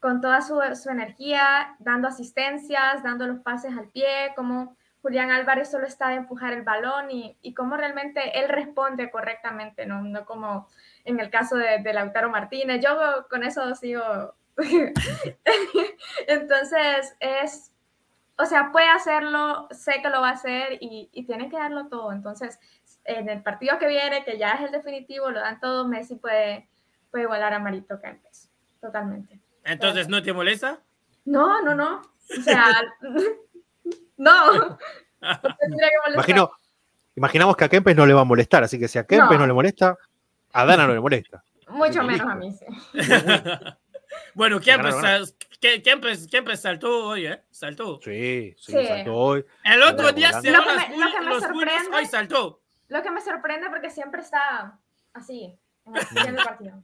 con 0.00 0.20
toda 0.20 0.40
su, 0.40 0.60
su 0.74 0.90
energía, 0.90 1.76
dando 1.78 2.08
asistencias, 2.08 3.02
dando 3.02 3.26
los 3.26 3.40
pases 3.40 3.76
al 3.76 3.88
pie, 3.88 4.32
como 4.34 4.76
Julián 5.02 5.30
Álvarez 5.30 5.70
solo 5.70 5.86
está 5.86 6.08
de 6.08 6.16
empujar 6.16 6.52
el 6.52 6.62
balón 6.62 7.10
y, 7.10 7.36
y 7.42 7.54
cómo 7.54 7.76
realmente 7.76 8.40
él 8.40 8.48
responde 8.48 9.10
correctamente, 9.10 9.84
no, 9.84 10.00
no 10.02 10.24
como 10.24 10.68
en 11.04 11.20
el 11.20 11.30
caso 11.30 11.56
de, 11.56 11.78
de 11.82 11.92
Lautaro 11.92 12.30
Martínez. 12.30 12.82
Yo 12.82 13.26
con 13.28 13.42
eso 13.42 13.74
sigo. 13.74 14.34
Entonces, 16.26 17.16
es, 17.20 17.72
o 18.38 18.46
sea, 18.46 18.70
puede 18.72 18.88
hacerlo, 18.88 19.68
sé 19.70 20.00
que 20.02 20.10
lo 20.10 20.20
va 20.20 20.30
a 20.30 20.32
hacer 20.32 20.78
y, 20.80 21.08
y 21.12 21.24
tiene 21.24 21.48
que 21.48 21.56
darlo 21.56 21.88
todo. 21.88 22.12
Entonces, 22.12 22.58
en 23.04 23.28
el 23.28 23.42
partido 23.42 23.78
que 23.78 23.88
viene, 23.88 24.24
que 24.24 24.38
ya 24.38 24.52
es 24.52 24.60
el 24.62 24.72
definitivo, 24.72 25.30
lo 25.30 25.40
dan 25.40 25.60
todo, 25.60 25.86
Messi 25.88 26.16
puede, 26.16 26.68
puede 27.10 27.24
igualar 27.24 27.52
a 27.54 27.58
Marito 27.58 28.00
Kempes, 28.00 28.50
totalmente. 28.80 29.40
Entonces, 29.64 30.08
¿no 30.08 30.22
te 30.22 30.32
molesta? 30.32 30.80
No, 31.24 31.62
no, 31.62 31.74
no. 31.74 32.02
O 32.38 32.42
sea, 32.42 32.66
no. 34.16 34.78
No 35.22 35.40
que. 35.40 36.12
Imagino, 36.14 36.50
imaginamos 37.14 37.56
que 37.56 37.62
a 37.64 37.68
Kempes 37.68 37.94
no 37.94 38.06
le 38.06 38.12
va 38.12 38.22
a 38.22 38.24
molestar, 38.24 38.64
así 38.64 38.76
que 38.76 38.88
si 38.88 38.98
a 38.98 39.06
Kempes 39.06 39.30
no, 39.30 39.38
No. 39.38 39.46
le 39.46 39.52
molesta, 39.52 39.96
a 40.52 40.64
Dana 40.64 40.86
no 40.86 40.94
le 40.94 41.00
molesta. 41.00 41.42
Mucho 41.68 42.02
menos 42.02 42.26
a 42.28 42.34
mí, 42.34 42.52
sí. 42.52 42.66
bueno, 44.34 44.60
Ganaron, 44.64 45.00
sal- 45.00 45.34
Ke- 45.60 45.82
Kempes- 45.82 46.28
Kempes 46.30 46.60
saltó 46.60 47.06
hoy, 47.06 47.26
¿eh? 47.26 47.42
Saltó. 47.50 48.00
Sí, 48.02 48.54
sí, 48.58 48.72
Sí. 48.72 48.86
saltó 48.86 49.14
hoy. 49.14 49.44
El 49.64 49.82
otro 49.82 50.12
día 50.12 50.32
cerró 50.40 50.58
Lo 50.58 50.64
que 50.68 50.76
me- 50.88 50.96
lo 50.98 51.12
que 51.12 51.20
me 51.20 51.26
los 51.30 51.42
sorprende- 51.42 51.96
hoy 51.96 52.06
saltó. 52.06 52.60
Lo 52.88 53.02
que 53.02 53.10
me 53.10 53.20
sorprende 53.20 53.70
porque 53.70 53.88
siempre 53.90 54.20
está 54.20 54.78
así, 55.14 55.58
en 55.86 55.96
el, 55.96 56.36
partido. 56.44 56.82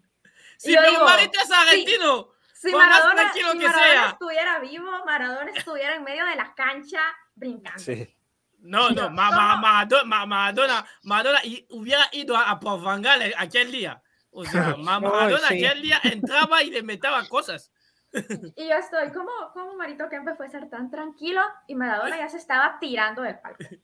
Sí, 0.56 0.72
yo 0.74 0.78
pero 0.80 0.90
digo, 0.90 1.08
es 1.42 1.50
argentino. 1.50 2.28
Si 2.54 2.70
Por 2.72 2.80
más 2.80 2.88
Maradona, 2.90 3.14
tranquilo 3.22 3.52
si 3.52 3.58
Maradona 3.58 4.08
estuviera 4.10 4.58
vivo, 4.58 4.90
Maradona 5.04 5.50
estuviera 5.52 5.94
en 5.94 6.02
medio 6.04 6.24
de 6.26 6.34
la 6.36 6.54
cancha 6.54 7.00
brincando. 7.36 7.78
Sí. 7.78 8.14
No, 8.60 8.90
no, 8.90 9.10
Ma-. 9.10 9.30
Ma- 9.30 9.56
Maradona, 9.56 10.04
Ma- 10.04 10.26
Maradona, 10.26 10.86
Maradona 11.02 11.44
y 11.44 11.66
hubiera 11.70 12.02
ido 12.12 12.36
a, 12.36 12.50
a 12.50 12.60
por 12.60 12.80
Van 12.82 13.02
Gaal 13.02 13.32
aquel 13.38 13.70
día. 13.72 14.02
O 14.30 14.44
sea, 14.44 14.76
Maradona 14.78 15.48
sí. 15.48 15.64
aquel 15.64 15.82
día 15.82 16.00
entraba 16.04 16.62
y 16.62 16.70
le 16.70 16.82
metaba 16.82 17.26
cosas. 17.28 17.70
Y 18.56 18.66
yo 18.68 18.74
estoy, 18.74 19.10
¿cómo, 19.12 19.30
cómo 19.52 19.74
Marito 19.76 20.08
Kempes 20.08 20.36
puede 20.36 20.50
ser 20.50 20.68
tan 20.70 20.90
tranquilo? 20.90 21.42
Y 21.66 21.74
Maradona 21.74 22.16
ya 22.16 22.28
se 22.28 22.38
estaba 22.38 22.78
tirando 22.80 23.22
del 23.22 23.38
palco. 23.38 23.58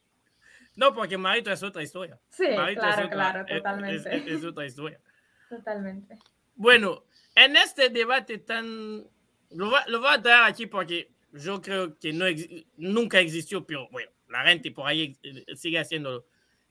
No, 0.77 0.93
porque 0.93 1.17
Marito 1.17 1.53
es 1.53 1.63
otra 1.63 1.85
historia. 1.85 2.19
Sí, 2.31 2.49
Marito 2.57 2.81
es 2.85 2.97
claro, 2.97 3.07
otra- 3.07 3.11
claro, 3.11 3.41
es- 3.43 3.47
es- 3.51 3.57
totalmente. 3.59 4.17
es- 4.17 4.27
es 4.27 4.45
otra 4.45 4.67
historia. 4.67 5.01
Totalmente. 5.49 6.19
Bueno, 6.57 7.05
en 7.37 7.57
este 7.57 7.91
debate 7.91 8.39
tan... 8.39 9.05
Lo 9.51 9.71
va, 9.71 9.85
lo 9.87 10.01
va 10.01 10.15
a 10.15 10.23
traer 10.23 10.43
aquí 10.43 10.67
porque 10.67 11.13
yo 11.33 11.61
creo 11.63 11.97
que 11.99 12.13
no 12.13 12.27
ex- 12.27 12.49
nunca 12.77 13.21
existió, 13.21 13.65
pero 13.65 13.89
bueno, 13.91 14.11
la 14.29 14.45
gente 14.45 14.71
por 14.71 14.87
ahí 14.87 15.17
eh, 15.23 15.45
sigue 15.57 15.79
haciéndolo. 15.79 16.27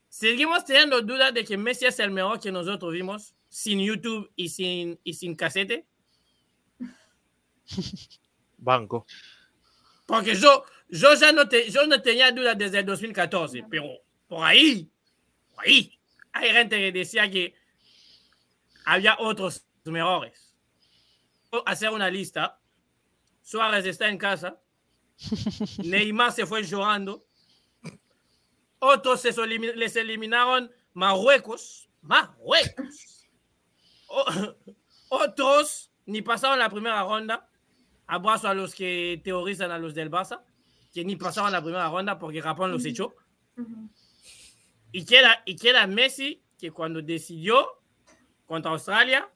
Seguimos 0.08 0.64
teniendo 0.64 1.02
dudas 1.02 1.34
de 1.34 1.44
que 1.44 1.56
Messi 1.56 1.86
es 1.86 1.98
el 1.98 2.10
mejor 2.10 2.38
que 2.40 2.52
nosotros 2.52 2.92
vimos 2.92 3.34
sin 3.48 3.80
YouTube 3.80 4.30
y 4.36 4.48
sin, 4.48 4.98
y 5.02 5.14
sin 5.14 5.34
casete. 5.34 5.86
Banco. 8.58 9.06
Porque 10.06 10.34
yo, 10.34 10.64
yo 10.88 11.14
ya 11.14 11.32
no, 11.32 11.48
te, 11.48 11.70
yo 11.70 11.86
no 11.86 12.00
tenía 12.00 12.30
dudas 12.30 12.56
desde 12.56 12.80
el 12.80 12.86
2014, 12.86 13.64
pero 13.70 13.84
por 14.28 14.44
ahí, 14.44 14.90
por 15.54 15.64
ahí, 15.64 15.98
hay 16.32 16.50
gente 16.50 16.76
que 16.76 16.92
decía 16.92 17.30
que 17.30 17.54
había 18.84 19.16
otros 19.18 19.66
mejores. 19.84 20.54
Hacer 21.66 21.90
una 21.90 22.10
lista. 22.10 22.58
Suárez 23.42 23.86
está 23.86 24.08
en 24.08 24.18
casa. 24.18 24.60
Neymar 25.84 26.32
se 26.32 26.46
fue 26.46 26.62
llorando. 26.62 27.26
Otros 28.86 29.22
se 29.22 29.30
solimi- 29.34 29.74
les 29.74 29.96
eliminaron 29.96 30.70
Marruecos. 30.92 31.88
Marruecos. 32.02 33.24
O- 34.08 34.26
otros 35.08 35.90
ni 36.04 36.20
pasaron 36.20 36.58
la 36.58 36.68
primera 36.68 37.02
ronda. 37.02 37.48
Abrazo 38.06 38.48
a 38.48 38.52
los 38.54 38.74
que 38.74 39.22
teorizan 39.24 39.70
a 39.70 39.78
los 39.78 39.94
del 39.94 40.10
Barça, 40.10 40.42
que 40.92 41.02
ni 41.02 41.16
pasaron 41.16 41.50
la 41.50 41.62
primera 41.62 41.88
ronda 41.88 42.18
porque 42.18 42.42
Japón 42.42 42.70
los 42.72 42.84
echó. 42.84 43.14
Y 44.92 45.06
queda, 45.06 45.42
y 45.46 45.56
queda 45.56 45.86
Messi, 45.86 46.42
que 46.58 46.70
cuando 46.70 47.00
decidió 47.00 47.66
contra 48.44 48.72
Australia, 48.72 49.30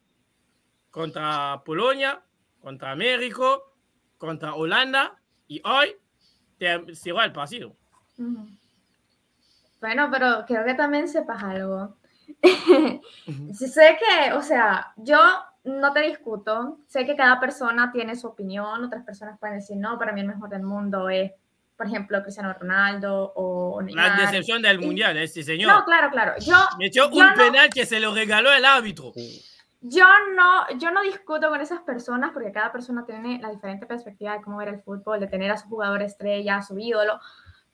contra 0.91 1.63
Polonia, 1.65 2.23
contra 2.61 2.95
México, 2.95 3.75
contra 4.19 4.55
Holanda, 4.55 5.19
y 5.47 5.63
hoy 5.65 5.97
cerró 6.95 7.23
el 7.23 7.33
partido. 7.33 7.75
Bueno, 9.81 10.09
pero 10.11 10.45
creo 10.47 10.64
que 10.64 10.75
también 10.75 11.09
sepas 11.09 11.43
algo. 11.43 11.97
Sí, 13.55 13.67
sé 13.69 13.99
que, 13.99 14.33
o 14.33 14.43
sea, 14.43 14.93
yo 14.97 15.19
no 15.64 15.93
te 15.93 16.01
discuto, 16.03 16.79
sé 16.87 17.05
que 17.07 17.17
cada 17.17 17.41
persona 17.41 17.91
tiene 17.93 18.17
su 18.17 18.27
opinión, 18.29 18.85
otras 18.85 19.05
personas 19.05 19.38
pueden 19.38 19.57
decir, 19.57 19.77
no, 19.77 19.99
para 19.99 20.12
mí 20.12 20.21
el 20.21 20.27
mejor 20.27 20.49
del 20.49 20.62
mundo 20.62 21.09
es, 21.09 21.33
por 21.77 21.87
ejemplo, 21.87 22.23
Cristiano 22.23 22.53
Ronaldo 22.59 23.33
o 23.35 23.81
La 23.81 23.87
Neymar. 23.87 24.21
decepción 24.21 24.62
del 24.62 24.83
Y- 24.83 24.87
Mundial, 24.87 25.17
este 25.17 25.43
señor. 25.43 25.73
No, 25.73 25.85
claro, 25.85 26.11
claro. 26.11 26.33
Yo, 26.41 26.57
Metió 26.79 27.11
yo 27.11 27.17
un 27.17 27.27
no- 27.29 27.35
penal 27.35 27.71
que 27.71 27.87
se 27.87 28.01
lo 28.01 28.14
regaló 28.14 28.53
el 28.53 28.64
árbitro. 28.64 29.12
yo 29.81 30.07
no, 30.37 30.79
yo 30.79 30.91
no 30.91 31.03
discuto 31.03 31.49
con 31.49 31.61
esas 31.61 31.81
personas 31.81 32.31
porque 32.33 32.51
cada 32.53 32.73
persona 32.73 33.05
tiene 33.07 33.41
la 33.41 33.51
diferente 33.51 33.87
perspectiva 33.87 34.33
de 34.35 34.43
cómo 34.43 34.57
ver 34.59 34.69
el 34.69 34.81
fútbol, 34.83 35.21
de 35.21 35.29
tener 35.29 35.51
a 35.51 35.57
su 35.57 35.69
jugador 35.69 36.03
estrella, 36.03 36.57
a 36.57 36.62
su 36.62 36.79
ídolo, 36.79 37.21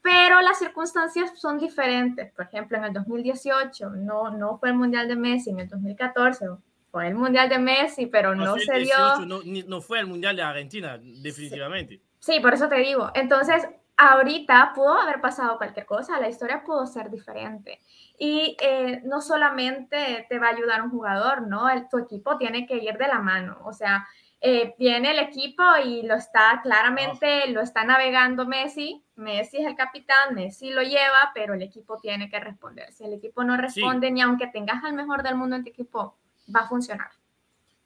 pero 0.04 0.42
las 0.42 0.58
circunstancias 0.58 1.32
son 1.40 1.58
diferentes. 1.58 2.30
Por 2.32 2.44
ejemplo, 2.44 2.76
en 2.76 2.84
el 2.84 2.92
2018 2.92 3.88
no, 3.90 4.30
no 4.30 4.58
fue 4.58 4.68
el 4.68 4.74
Mundial 4.74 5.08
de 5.08 5.16
Messi, 5.16 5.48
en 5.50 5.60
el 5.60 5.68
2014 5.68 6.46
fue 6.90 7.08
el 7.08 7.14
Mundial 7.14 7.48
de 7.48 7.58
Messi, 7.58 8.04
pero 8.06 8.34
no 8.34 8.56
se 8.58 8.66
2018 8.66 9.16
dio. 9.16 9.26
No, 9.26 9.40
no 9.66 9.80
fue 9.80 10.00
el 10.00 10.06
Mundial 10.06 10.36
de 10.36 10.42
Argentina, 10.42 10.98
definitivamente. 11.02 12.02
Sí, 12.20 12.38
por 12.40 12.52
eso 12.52 12.68
te 12.68 12.76
digo. 12.76 13.10
Entonces, 13.14 13.66
ahorita 13.96 14.72
pudo 14.74 14.92
haber 15.00 15.20
pasado 15.22 15.56
cualquier 15.56 15.86
cosa, 15.86 16.20
la 16.20 16.28
historia 16.28 16.62
pudo 16.64 16.86
ser 16.86 17.10
diferente. 17.10 17.80
Y 18.18 18.56
eh, 18.60 19.00
no 19.04 19.22
solamente 19.22 20.26
te 20.28 20.38
va 20.38 20.48
a 20.48 20.50
ayudar 20.50 20.82
un 20.82 20.90
jugador, 20.90 21.48
¿no? 21.48 21.68
El- 21.70 21.88
tu 21.88 21.96
equipo 21.98 22.36
tiene 22.36 22.66
que 22.66 22.76
ir 22.76 22.98
de 22.98 23.08
la 23.08 23.20
mano. 23.20 23.58
O 23.64 23.72
sea, 23.72 24.06
eh, 24.40 24.74
viene 24.78 25.12
el 25.12 25.18
equipo 25.18 25.62
y 25.82 26.02
lo 26.02 26.14
está 26.14 26.60
claramente, 26.62 27.48
lo 27.48 27.62
está 27.62 27.84
navegando 27.84 28.46
Messi. 28.46 29.02
Messi 29.16 29.58
es 29.58 29.66
el 29.66 29.76
capitán, 29.76 30.34
Messi 30.34 30.70
lo 30.70 30.82
lleva, 30.82 31.30
pero 31.34 31.54
el 31.54 31.62
equipo 31.62 31.98
tiene 32.00 32.28
que 32.28 32.40
responder. 32.40 32.92
Si 32.92 33.04
el 33.04 33.12
equipo 33.14 33.44
no 33.44 33.56
responde, 33.56 34.10
ni 34.10 34.20
aunque 34.20 34.46
tengas 34.48 34.82
al 34.84 34.94
mejor 34.94 35.22
del 35.22 35.36
mundo 35.36 35.56
en 35.56 35.64
tu 35.64 35.70
equipo, 35.70 36.16
va 36.54 36.60
a 36.60 36.68
funcionar. 36.68 37.10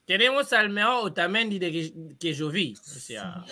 Tenemos 0.07 0.53
al 0.55 0.71
mejor 0.71 1.05
Otamendi 1.05 1.59
de 1.59 1.71
que, 1.71 1.93
que 2.19 2.33
yo 2.33 2.51
vi. 2.51 2.75
O 2.75 2.83
sea, 2.85 3.45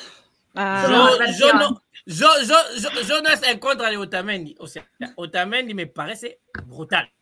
Ah, 0.58 0.84
Su 0.86 0.90
yo, 0.90 1.50
yo 1.50 1.52
no, 1.58 1.82
yo, 2.06 2.28
yo, 2.46 2.56
yo, 2.80 3.02
yo 3.02 3.20
no 3.20 3.28
estoy 3.28 3.50
en 3.52 3.58
contra 3.58 3.90
de 3.90 3.98
Otamendi. 3.98 4.56
O 4.58 4.66
sea, 4.66 4.88
Otamendi 5.16 5.74
me 5.74 5.86
parece 5.86 6.40
brutal. 6.64 7.12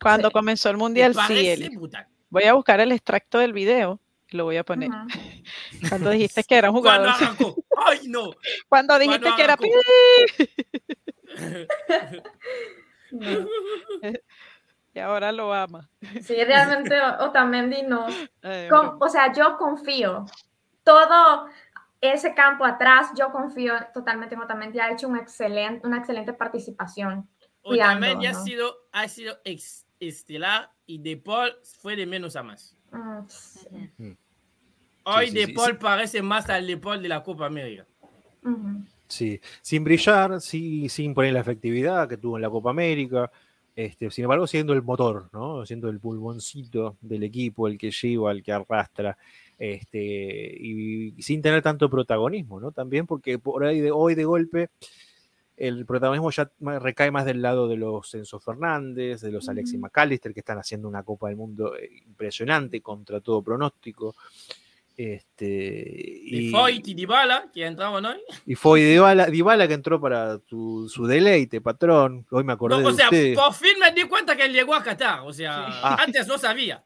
cuando 0.00 0.26
Sí. 0.28 0.32
comenzó 0.32 0.70
el 0.70 0.76
Me 0.76 0.82
mundial, 0.82 1.14
sí, 1.28 1.48
Eli. 1.48 1.68
brutal. 1.76 2.08
Voy 2.30 2.42
a 2.42 2.52
buscar 2.54 2.80
el 2.80 2.90
extracto 2.90 3.38
del 3.38 3.52
video 3.52 4.00
lo 4.34 4.44
voy 4.44 4.56
a 4.56 4.64
poner. 4.64 4.90
Ujú. 4.90 5.08
Cuando 5.88 6.10
dijiste 6.10 6.44
que 6.44 6.56
era 6.56 6.70
un 6.70 6.80
Cuando 6.82 7.12
jugador. 7.12 7.54
¡Ay, 7.86 8.00
no! 8.08 8.30
Cuando 8.68 8.98
dijiste 8.98 9.20
cuando 9.30 9.36
que 9.36 9.42
era. 9.42 9.56
No. 13.10 13.46
Y 14.96 15.00
ahora 15.00 15.32
lo 15.32 15.52
ama. 15.52 15.90
Sí, 16.22 16.36
realmente 16.44 16.96
O- 17.00 17.24
Otamendi 17.24 17.82
no, 17.82 18.06
Ay, 18.42 18.68
Con- 18.68 18.96
o 19.00 19.08
sea, 19.08 19.32
yo 19.32 19.56
confío. 19.56 20.24
Todo 20.84 21.48
ese 22.00 22.32
campo 22.32 22.64
atrás, 22.64 23.08
yo 23.18 23.32
confío 23.32 23.74
totalmente 23.92 24.36
en 24.36 24.42
Otamendi. 24.42 24.78
Ha 24.78 24.92
hecho 24.92 25.08
un 25.08 25.16
excelente, 25.16 25.84
una 25.84 25.98
excelente 25.98 26.32
participación. 26.32 27.28
Otamendi 27.62 28.26
ha 28.26 28.32
¿no? 28.34 28.44
sido, 28.44 28.76
ha 28.92 29.08
sido 29.08 29.36
ex- 29.42 29.84
estelar 29.98 30.70
y 30.86 30.98
De 30.98 31.16
Paul 31.16 31.56
fue 31.80 31.96
de 31.96 32.06
menos 32.06 32.36
a 32.36 32.44
más. 32.44 32.76
Mm, 32.92 33.26
sí. 33.26 33.68
Hoy 35.04 35.28
sí, 35.28 35.34
De 35.34 35.46
sí, 35.46 35.52
Paul 35.52 35.72
sí. 35.72 35.78
parece 35.80 36.22
más 36.22 36.48
al 36.48 36.66
De 36.66 36.76
Paul 36.76 37.02
de 37.02 37.08
la 37.08 37.22
Copa 37.22 37.46
América. 37.46 37.86
Sí, 39.08 39.40
sin 39.62 39.84
brillar, 39.84 40.40
sí, 40.40 40.88
sin 40.88 41.14
poner 41.14 41.32
la 41.32 41.40
efectividad 41.40 42.08
que 42.08 42.16
tuvo 42.16 42.36
en 42.36 42.42
la 42.42 42.50
Copa 42.50 42.70
América. 42.70 43.30
Este, 43.76 44.10
sin 44.10 44.24
embargo, 44.24 44.46
siendo 44.46 44.72
el 44.72 44.82
motor, 44.82 45.28
¿no? 45.32 45.66
Siendo 45.66 45.88
el 45.88 45.98
pulmoncito 45.98 46.96
del 47.00 47.24
equipo, 47.24 47.66
el 47.66 47.76
que 47.76 47.90
lleva, 47.90 48.30
el 48.30 48.42
que 48.42 48.52
arrastra, 48.52 49.16
este, 49.58 50.56
y, 50.58 51.14
y 51.16 51.22
sin 51.22 51.42
tener 51.42 51.60
tanto 51.60 51.90
protagonismo, 51.90 52.60
¿no? 52.60 52.70
También 52.70 53.06
porque 53.06 53.38
por 53.38 53.64
ahí 53.64 53.80
de 53.80 53.90
hoy 53.90 54.14
de 54.14 54.24
golpe 54.24 54.70
el 55.56 55.86
protagonismo 55.86 56.30
ya 56.30 56.50
recae 56.60 57.10
más 57.10 57.24
del 57.24 57.40
lado 57.40 57.68
de 57.68 57.76
los 57.76 58.12
Enzo 58.14 58.40
Fernández, 58.40 59.20
de 59.20 59.30
los 59.30 59.48
Alexis. 59.48 59.78
McAllister, 59.78 60.34
que 60.34 60.40
están 60.40 60.58
haciendo 60.58 60.88
una 60.88 61.02
Copa 61.02 61.28
del 61.28 61.36
Mundo 61.36 61.76
eh, 61.76 61.90
impresionante 62.06 62.80
contra 62.80 63.20
todo 63.20 63.42
pronóstico. 63.42 64.16
Este, 64.96 66.20
Y 66.24 66.48
y, 66.48 66.50
Foyt 66.50 66.86
y 66.86 66.94
Dybala, 66.94 67.50
que 67.52 67.66
entraban 67.66 68.04
hoy. 68.06 68.20
y 68.46 68.54
fue 68.54 68.80
Dybala, 68.80 69.26
Dybala 69.26 69.66
que 69.66 69.74
entró 69.74 70.00
para 70.00 70.38
tu- 70.38 70.88
su 70.88 71.06
deleite, 71.06 71.60
patrón. 71.60 72.24
Hoy 72.30 72.44
me 72.44 72.52
acordé 72.52 72.80
No, 72.80 72.88
o 72.88 72.90
de 72.90 72.96
sea, 72.96 73.06
usted. 73.06 73.34
por 73.34 73.52
fin 73.54 73.72
me 73.80 73.90
di 73.92 74.04
cuenta 74.08 74.36
que 74.36 74.44
él 74.44 74.52
llegó 74.52 74.74
a 74.74 74.82
Qatar. 74.82 75.20
O 75.20 75.32
sea, 75.32 75.66
Ah. 75.66 75.96
antes 76.00 76.26
no 76.28 76.38
sabía. 76.38 76.84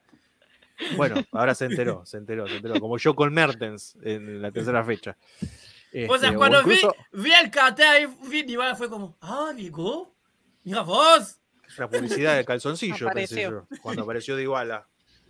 Bueno, 0.97 1.17
ahora 1.33 1.55
se 1.55 1.65
enteró, 1.67 2.07
se 2.07 2.17
enteró, 2.19 2.47
se 2.47 2.57
enteró. 2.57 2.81
Como 2.81 2.97
yo 2.99 3.15
con 3.15 3.33
Mertens 3.35 3.97
en 4.03 4.41
la 4.41 4.51
tercera 4.53 4.85
fecha. 4.85 5.17
O 6.09 6.17
sea, 6.19 6.29
Este, 6.29 6.35
cuando 6.37 6.61
incluso- 6.61 6.95
vi, 7.13 7.23
vi 7.25 7.33
el 7.33 7.51
Qatar 7.51 8.01
y 8.03 8.07
vi 8.29 8.43
Dybala 8.43 8.75
fue 8.77 8.89
como, 8.89 9.17
ah, 9.21 9.53
llegó. 9.57 10.15
Mira 10.65 10.83
vos. 10.83 11.41
Es 11.67 11.77
una 11.79 11.91
publicidad 11.91 12.37
de 12.37 12.45
calzoncillo, 12.45 13.11
pensé 13.13 13.43
yo, 13.43 13.67
cuando 13.83 14.03
apareció 14.03 14.37
Dybala. 14.37 14.87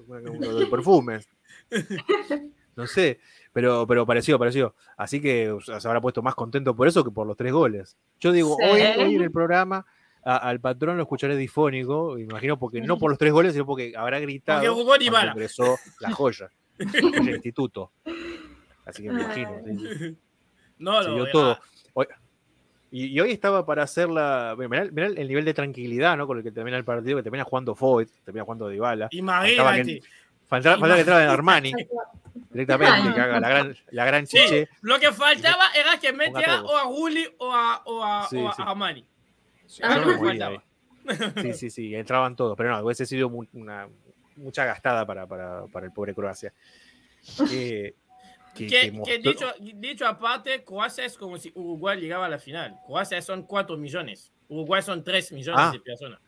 Uno 0.07 0.55
de 0.59 0.67
perfumes. 0.67 1.27
No 2.79 2.87
sé, 2.87 3.19
pero, 3.53 3.87
pero 3.89 4.07
pareció, 4.07 4.39
pareció. 4.39 4.75
Así 4.97 5.21
que 5.21 5.51
o 5.51 5.61
sea, 5.61 5.81
se 5.81 5.89
habrá 5.89 6.01
puesto 6.01 6.23
más 6.23 6.37
contento 6.37 6.77
por 6.77 6.87
eso 6.87 7.03
que 7.03 7.11
por 7.11 7.27
los 7.27 7.37
tres 7.37 7.53
goles. 7.53 7.97
Yo 8.21 8.31
digo, 8.31 8.57
Sí. 8.57 8.65
hoy, 8.65 8.81
hoy 9.05 9.15
en 9.17 9.23
el 9.23 9.33
programa 9.33 9.85
a- 10.25 10.37
al 10.37 10.61
patrón 10.61 10.97
lo 10.97 11.03
escucharé 11.03 11.37
difónico, 11.37 12.15
me 12.15 12.23
imagino, 12.23 12.57
porque 12.57 12.81
no 12.81 12.97
por 12.99 13.11
los 13.11 13.19
tres 13.19 13.33
goles, 13.33 13.53
sino 13.55 13.67
porque 13.67 13.95
habrá 13.97 14.21
gritado 14.21 14.61
Porque 14.63 14.69
jugó 14.83 14.97
ingresó 14.97 15.77
la 16.01 16.13
joya, 16.13 16.49
el 16.79 17.29
instituto. 17.31 17.91
Así 18.87 19.03
que 19.03 19.11
me 19.11 19.23
imagino. 19.23 19.51
sí. 19.67 20.17
No, 20.79 21.03
no. 21.03 21.27
todo. 21.33 21.59
Hoy- 21.95 22.07
y, 22.93 23.07
y 23.07 23.21
hoy 23.21 23.33
estaba 23.33 23.67
para 23.67 23.83
hacer 23.83 24.09
la. 24.09 24.55
Mirá, 24.57 24.85
mirá 24.93 25.09
el 25.09 25.27
nivel 25.29 25.45
de 25.45 25.53
tranquilidad 25.53 26.17
¿no? 26.17 26.27
con 26.29 26.39
el 26.39 26.45
que 26.45 26.53
termina 26.53 26.77
el 26.77 26.85
partido, 26.85 27.17
que 27.17 27.23
termina 27.25 27.43
jugando 27.45 27.75
Foyt, 27.75 28.09
termina 28.25 28.45
jugando 28.45 28.69
Dybala. 28.69 29.09
Imagínate. 29.11 30.01
Faltaba, 30.47 30.77
faltaba 30.79 30.95
que 30.95 31.01
entrara 31.01 31.25
en 31.25 31.31
Armani 31.31 31.73
directamente, 32.51 33.15
que 33.15 33.21
haga 33.21 33.41
la 33.41 33.49
gran, 33.49 33.77
la 33.91 34.05
gran 34.05 34.27
Sí, 34.27 34.39
chiche. 34.39 34.69
lo 34.81 34.99
que 34.99 35.13
faltaba 35.13 35.67
era 35.75 35.99
que 35.99 36.13
metiera 36.13 36.63
o 36.63 36.77
a 36.77 36.81
Juli 36.85 37.27
o 37.39 37.53
a, 37.53 37.83
o 37.85 38.03
a, 38.05 38.27
Sí, 38.29 38.37
o 38.37 38.49
a 38.49 38.55
sí. 38.95 39.05
Sí, 39.67 39.81
Ah, 39.85 40.01
que 40.03 40.17
moría 40.17 40.47
ahí. 40.49 40.59
faltaba. 41.07 41.43
Sí, 41.43 41.53
sí, 41.55 41.71
sí, 41.71 41.95
entraban 41.95 42.37
todos. 42.37 42.57
Pero 42.57 42.71
no, 42.71 42.85
hubiese 42.85 43.07
sido 43.07 43.29
una, 43.29 43.89
mucha 44.37 44.65
gastada 44.65 45.05
para, 45.07 45.27
para, 45.27 45.67
para 45.67 45.87
el 45.87 45.93
pobre 45.93 46.15
Croacia. 46.15 46.53
Eh, 47.53 47.95
que- 48.55 48.67
Que, 48.67 48.91
que 48.93 49.03
que 49.03 49.19
dicho, 49.19 49.53
dicho 49.61 50.07
aparte, 50.07 50.65
Croacia 50.65 51.05
es 51.05 51.17
como 51.17 51.37
si 51.39 51.53
Uruguay 51.55 52.01
llegaba 52.01 52.27
a 52.27 52.29
la 52.29 52.39
final. 52.39 52.77
Croacia 52.87 53.21
son 53.23 53.43
4 53.45 53.77
millones. 53.77 54.33
Uruguay 54.49 54.83
son 54.83 55.05
3 55.05 55.31
millones 55.33 55.61
Ah. 55.63 55.71
de 55.73 55.81
personas. 55.81 56.19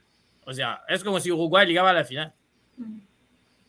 O 0.44 0.52
sea, 0.52 0.82
es 0.88 1.02
como 1.02 1.18
si 1.20 1.30
Uruguay 1.32 1.66
llegaba 1.66 1.90
a 1.90 1.94
la 1.94 2.04
final. 2.04 2.32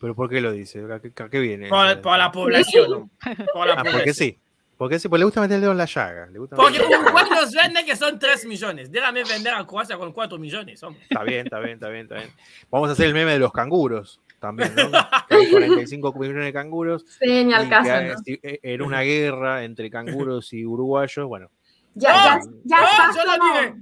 ¿Pero 0.02 0.14
por 0.14 0.28
qué 0.28 0.40
lo 0.42 0.52
dice? 0.52 0.84
¿A 0.92 1.00
qué, 1.00 1.12
a 1.22 1.28
qué 1.30 1.38
viene? 1.40 1.68
Por, 1.68 2.00
por 2.02 2.18
la 2.18 2.30
población. 2.30 2.90
¿no? 2.90 3.10
Por 3.54 3.66
la 3.68 3.74
Ah, 3.74 3.84
porque 3.90 4.12
sí. 4.12 4.38
Porque 4.76 4.98
sí, 4.98 5.08
pues 5.08 5.20
le 5.20 5.24
gusta 5.24 5.40
meter 5.40 5.54
el 5.54 5.60
dedo 5.60 5.70
en 5.72 5.78
la 5.78 5.84
llaga. 5.84 6.26
Le 6.26 6.40
gusta 6.40 6.56
Porque 6.56 6.80
Uruguay 6.82 7.24
nos 7.30 7.54
vende 7.54 7.84
que 7.84 7.94
son 7.94 8.18
3 8.18 8.44
millones. 8.46 8.90
Déjame 8.90 9.22
vender 9.22 9.54
a 9.54 9.64
Croacia 9.64 9.96
con 9.96 10.12
4 10.12 10.38
millones. 10.38 10.82
hombre. 10.82 11.00
Está 11.08 11.22
bien, 11.22 11.44
está 11.46 11.60
bien, 11.60 11.74
está 11.74 11.88
bien, 11.88 12.02
está 12.02 12.16
bien. 12.16 12.30
Vamos 12.68 12.88
a 12.88 12.92
hacer 12.92 13.06
el 13.06 13.14
meme 13.14 13.32
de 13.32 13.38
los 13.38 13.52
canguros 13.52 14.20
también, 14.40 14.74
¿no? 14.74 14.90
Que 15.28 15.34
hay 15.36 15.50
45 15.52 16.12
millones 16.14 16.44
de 16.46 16.52
canguros. 16.52 17.04
Sí, 17.20 17.44
ni 17.44 17.52
al 17.54 17.66
y 17.66 17.68
caso, 17.70 17.84
que 17.92 18.08
¿no? 18.08 18.18
si- 18.24 18.40
eh, 18.42 18.58
era 18.60 18.84
una 18.84 19.02
guerra 19.02 19.62
entre 19.62 19.88
canguros 19.88 20.52
y 20.52 20.66
uruguayos. 20.66 21.28
Bueno, 21.28 21.48
Ya, 21.94 22.38
No, 22.40 22.50
ya, 22.64 22.80
ya 22.80 23.06
no, 23.06 23.14
yo 23.14 23.22
lo 23.24 23.54
diré. 23.54 23.74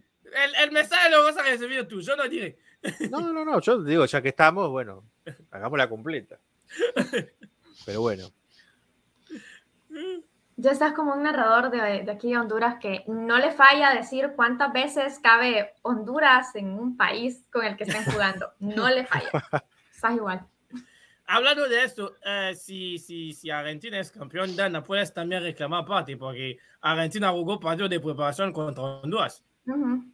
El, 0.44 0.64
el 0.64 0.70
mensaje 0.72 1.08
lo 1.10 1.24
vas 1.24 1.36
a 1.38 1.42
recibir 1.42 1.88
tú. 1.88 2.02
Yo 2.02 2.14
no 2.14 2.28
diré. 2.28 2.58
no, 3.10 3.32
no, 3.32 3.42
no. 3.44 3.58
Yo 3.62 3.82
digo, 3.82 4.04
ya 4.04 4.20
que 4.20 4.28
estamos, 4.28 4.68
bueno, 4.68 5.02
hagámosla 5.50 5.88
completa. 5.88 6.38
Pero 7.86 8.00
bueno, 8.02 8.30
Ya 10.56 10.72
estás 10.72 10.92
como 10.92 11.14
un 11.14 11.22
narrador 11.22 11.70
de, 11.70 12.02
de 12.04 12.10
aquí 12.10 12.30
de 12.30 12.38
Honduras 12.38 12.76
que 12.80 13.02
no 13.08 13.38
le 13.38 13.50
falla 13.50 13.94
decir 13.94 14.32
cuántas 14.36 14.72
veces 14.72 15.18
cabe 15.18 15.72
Honduras 15.82 16.54
en 16.54 16.78
un 16.78 16.96
país 16.98 17.46
con 17.50 17.64
el 17.64 17.76
que 17.76 17.84
estén 17.84 18.04
jugando. 18.04 18.52
No 18.58 18.88
le 18.90 19.06
falla. 19.06 19.30
Estás 19.90 20.14
igual. 20.16 20.46
Hablando 21.26 21.66
de 21.68 21.84
esto, 21.84 22.16
eh, 22.24 22.54
si, 22.56 22.98
si, 22.98 23.32
si 23.32 23.50
Argentina 23.50 23.98
es 24.00 24.10
campeón, 24.10 24.54
Dana, 24.56 24.82
puedes 24.82 25.14
también 25.14 25.42
reclamar 25.42 25.84
parte, 25.86 26.16
porque 26.16 26.58
Argentina 26.80 27.30
jugó 27.30 27.58
partido 27.58 27.88
de 27.88 28.00
preparación 28.00 28.52
contra 28.52 28.82
Honduras. 28.82 29.42
Ujú. 29.66 30.04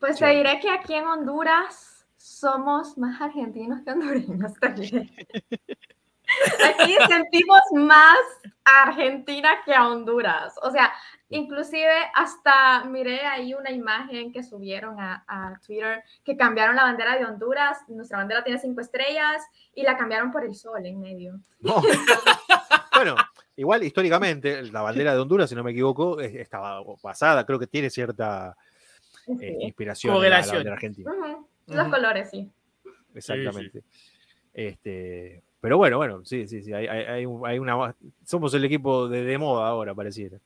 Pues 0.00 0.18
te 0.18 0.26
Sí. 0.26 0.36
diré 0.36 0.58
que 0.60 0.70
aquí 0.70 0.94
en 0.94 1.04
Honduras 1.06 1.93
somos 2.24 2.96
más 2.96 3.20
argentinos 3.20 3.82
que 3.84 3.90
hondureños. 3.90 4.52
diré. 4.76 5.10
Aquí 6.64 6.96
sentimos 7.06 7.60
más 7.74 8.16
a 8.64 8.84
Argentina 8.84 9.50
que 9.66 9.74
a 9.74 9.86
Honduras. 9.86 10.54
O 10.62 10.70
sea, 10.70 10.90
inclusive 11.28 11.92
hasta 12.14 12.82
miré 12.84 13.26
ahí 13.26 13.52
una 13.52 13.70
imagen 13.70 14.32
que 14.32 14.42
subieron 14.42 14.98
a, 14.98 15.22
a 15.28 15.60
Twitter 15.66 16.02
que 16.24 16.34
cambiaron 16.34 16.76
la 16.76 16.84
bandera 16.84 17.18
de 17.18 17.26
Honduras. 17.26 17.78
Nuestra 17.88 18.16
bandera 18.16 18.42
tiene 18.42 18.58
cinco 18.58 18.80
estrellas 18.80 19.42
y 19.74 19.82
la 19.82 19.98
cambiaron 19.98 20.32
por 20.32 20.44
el 20.46 20.54
sol 20.54 20.84
en 20.86 20.98
medio. 20.98 21.38
no. 21.60 21.82
bueno, 22.96 23.16
igual 23.56 23.82
históricamente 23.84 24.62
la 24.62 24.80
bandera 24.80 25.12
de 25.12 25.20
Honduras, 25.20 25.50
si 25.50 25.54
no 25.54 25.62
me 25.62 25.72
equivoco, 25.72 26.18
es- 26.20 26.34
estaba 26.36 26.80
basada, 27.02 27.44
creo 27.44 27.58
que 27.58 27.66
tiene 27.66 27.90
cierta 27.90 28.56
eh, 29.40 29.58
inspiración 29.60 30.14
en 30.24 30.30
la- 30.30 30.40
bandera 30.40 30.72
argentina. 30.72 31.12
Los 31.66 31.88
colores, 31.88 32.30
sí. 32.30 32.50
Exactamente. 33.14 33.82
Este, 34.52 35.42
pero 35.60 35.76
bueno, 35.78 35.96
bueno, 35.96 36.24
sí, 36.24 36.46
sí, 36.46 36.62
sí. 36.62 36.72
Hay, 36.72 36.86
hay- 36.86 37.04
hay 37.04 37.26
un- 37.26 37.46
hay 37.46 37.58
una, 37.58 37.94
somos 38.24 38.52
el 38.54 38.64
equipo 38.64 39.08
de, 39.08 39.24
de 39.24 39.38
moda 39.38 39.66
ahora, 39.68 39.94
pareciera. 39.94 40.38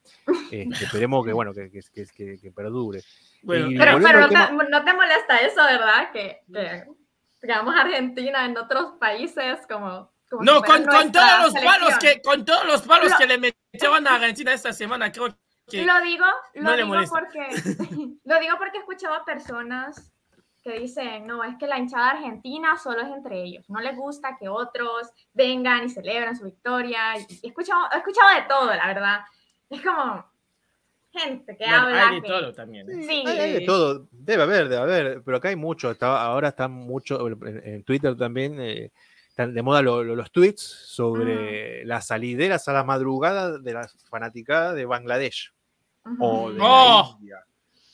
Este, 0.51 0.69
esperemos 1.03 1.25
que, 1.27 1.33
bueno, 1.33 1.53
que, 1.53 1.71
que, 1.71 1.81
que- 1.93 2.07
que- 2.07 2.39
que 2.41 2.51
perdure. 2.53 3.03
Bueno, 3.43 3.71
Y 3.71 3.79
Pero, 3.79 3.99
pero 4.03 4.21
no, 4.21 4.29
tema- 4.29 4.49
te, 4.65 4.71
no 4.71 4.85
te 4.85 4.95
molesta 4.95 5.39
eso, 5.39 5.63
¿verdad? 5.65 6.11
Que, 6.13 6.41
que 6.53 6.85
digamos 7.43 7.75
Argentina 7.77 8.45
en 8.47 8.57
otros 8.57 8.95
países 8.99 9.59
como... 9.69 10.11
como 10.31 10.43
no, 10.43 10.63
con, 10.63 10.85
con 10.85 11.13
todos 11.13 11.43
los 11.43 11.55
palos 11.65 11.99
que, 12.01 12.21
con 12.23 12.45
todos 12.45 12.67
los 12.67 12.83
palos 12.83 13.11
Lo- 13.11 13.17
que 13.19 13.27
le 13.27 13.39
metieron 13.39 14.07
a 14.07 14.15
Argentina 14.17 14.53
esta 14.53 14.73
semana, 14.73 15.13
creo 15.13 15.37
que 15.71 15.85
Lo 15.85 16.01
digo, 16.01 16.25
lo 16.55 16.63
no 16.63 16.71
le 16.71 16.77
digo 16.79 16.89
molesta. 16.89 17.19
porque 17.19 17.49
lo 18.25 18.41
digo 18.41 18.57
porque 18.59 18.79
he 18.79 18.81
escuchado 18.81 19.15
a 19.15 19.25
personas 19.25 20.13
que 20.62 20.79
dicen, 20.81 21.27
no, 21.27 21.44
es 21.44 21.57
que 21.57 21.66
la 21.66 21.79
hinchada 21.79 22.11
argentina 22.11 22.77
solo 22.77 23.01
es 23.03 23.09
entre 23.09 23.42
ellos, 23.42 23.64
no 23.71 23.81
les 23.81 23.97
gusta 23.97 24.37
que 24.38 24.49
otros 24.49 25.09
vengan 25.33 25.85
y 25.87 25.88
celebren 25.88 26.37
su 26.37 26.44
victoria. 26.44 27.16
Y 27.18 27.40
he 27.42 27.49
escuchado, 27.49 27.87
he 27.92 27.97
escuchado 27.99 28.29
de 28.35 28.42
todo, 28.49 28.75
la 28.75 28.87
verdad. 28.87 29.21
Es 29.71 29.81
como 29.83 30.25
gente 31.12 31.57
que 31.57 31.64
bueno, 31.64 31.83
habla 31.83 32.09
hay 32.09 32.14
de 32.16 32.23
que- 32.23 32.29
todo 32.29 32.53
también. 32.55 32.90
¿eh? 32.90 33.03
Sí. 33.09 33.25
Hay, 33.27 33.53
de 33.53 33.61
todo, 33.62 34.07
debe 34.12 34.42
haber, 34.42 34.68
debe 34.68 34.83
haber, 34.83 35.23
pero 35.23 35.37
acá 35.38 35.49
hay 35.49 35.57
mucho, 35.57 35.90
está, 35.90 36.23
ahora 36.23 36.49
están 36.49 36.73
mucho, 36.73 37.27
en, 37.29 37.62
en 37.64 37.85
Twitter 37.85 38.16
también, 38.16 38.61
eh, 38.61 38.92
están 39.29 39.55
de 39.55 39.62
moda 39.62 39.81
lo- 39.83 40.03
lo- 40.05 40.16
los 40.16 40.31
tweets 40.33 40.61
sobre 40.62 41.85
las 41.85 42.07
salideras 42.09 42.66
a 42.68 42.73
la 42.73 42.85
madrugada 42.85 43.59
de 43.59 43.73
las 43.73 43.94
fanaticadas 44.11 44.75
de 44.75 44.85
Bangladesh 44.85 45.53
o 46.18 46.51
de 46.51 46.59
Oh. 46.61 47.03
la 47.05 47.11
India. 47.18 47.44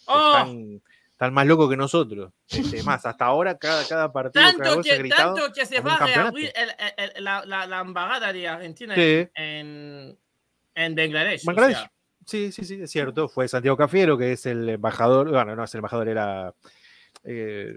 ¡Oh! 0.07 0.31
Están, 0.39 0.83
están 1.25 1.35
más 1.35 1.47
locos 1.47 1.69
que 1.71 1.77
nosotros. 1.77 2.33
Este, 2.49 2.83
más, 2.83 3.05
hasta 3.07 3.25
ahora 3.25 3.57
cada, 3.59 3.87
cada 3.87 4.13
partido, 4.13 4.45
Tanto 4.45 4.83
que, 4.83 4.99
gritado. 4.99 5.35
tanto 5.35 5.53
que 5.53 5.67
se 5.67 5.81
va 5.81 5.97
a 5.97 6.07
reabrir 6.07 6.53
el- 6.55 6.71
el- 6.97 7.13
el- 7.17 7.25
la, 7.25 7.45
la, 7.45 7.67
la 7.67 7.81
embajada 7.81 8.33
de 8.33 8.49
Argentina 8.49 8.95
Sí. 8.95 9.29
en, 9.35 10.17
en 10.75 10.95
Bangladesh. 10.95 11.43
o 11.43 11.47
Bangladesh. 11.47 11.77
sea, 11.79 11.91
Sí, 12.27 12.53
sí, 12.53 12.65
sí, 12.65 12.81
es 12.81 12.91
cierto. 12.91 13.29
Fue 13.29 13.47
Santiago 13.49 13.77
Cafiero, 13.77 14.17
que 14.17 14.33
es 14.33 14.47
el 14.47 14.67
embajador. 14.71 15.29
Bueno, 15.31 15.55
no 15.55 15.65
es 15.65 15.75
el 15.75 15.79
embajador, 15.81 16.09
era. 16.09 16.55
eh, 17.23 17.77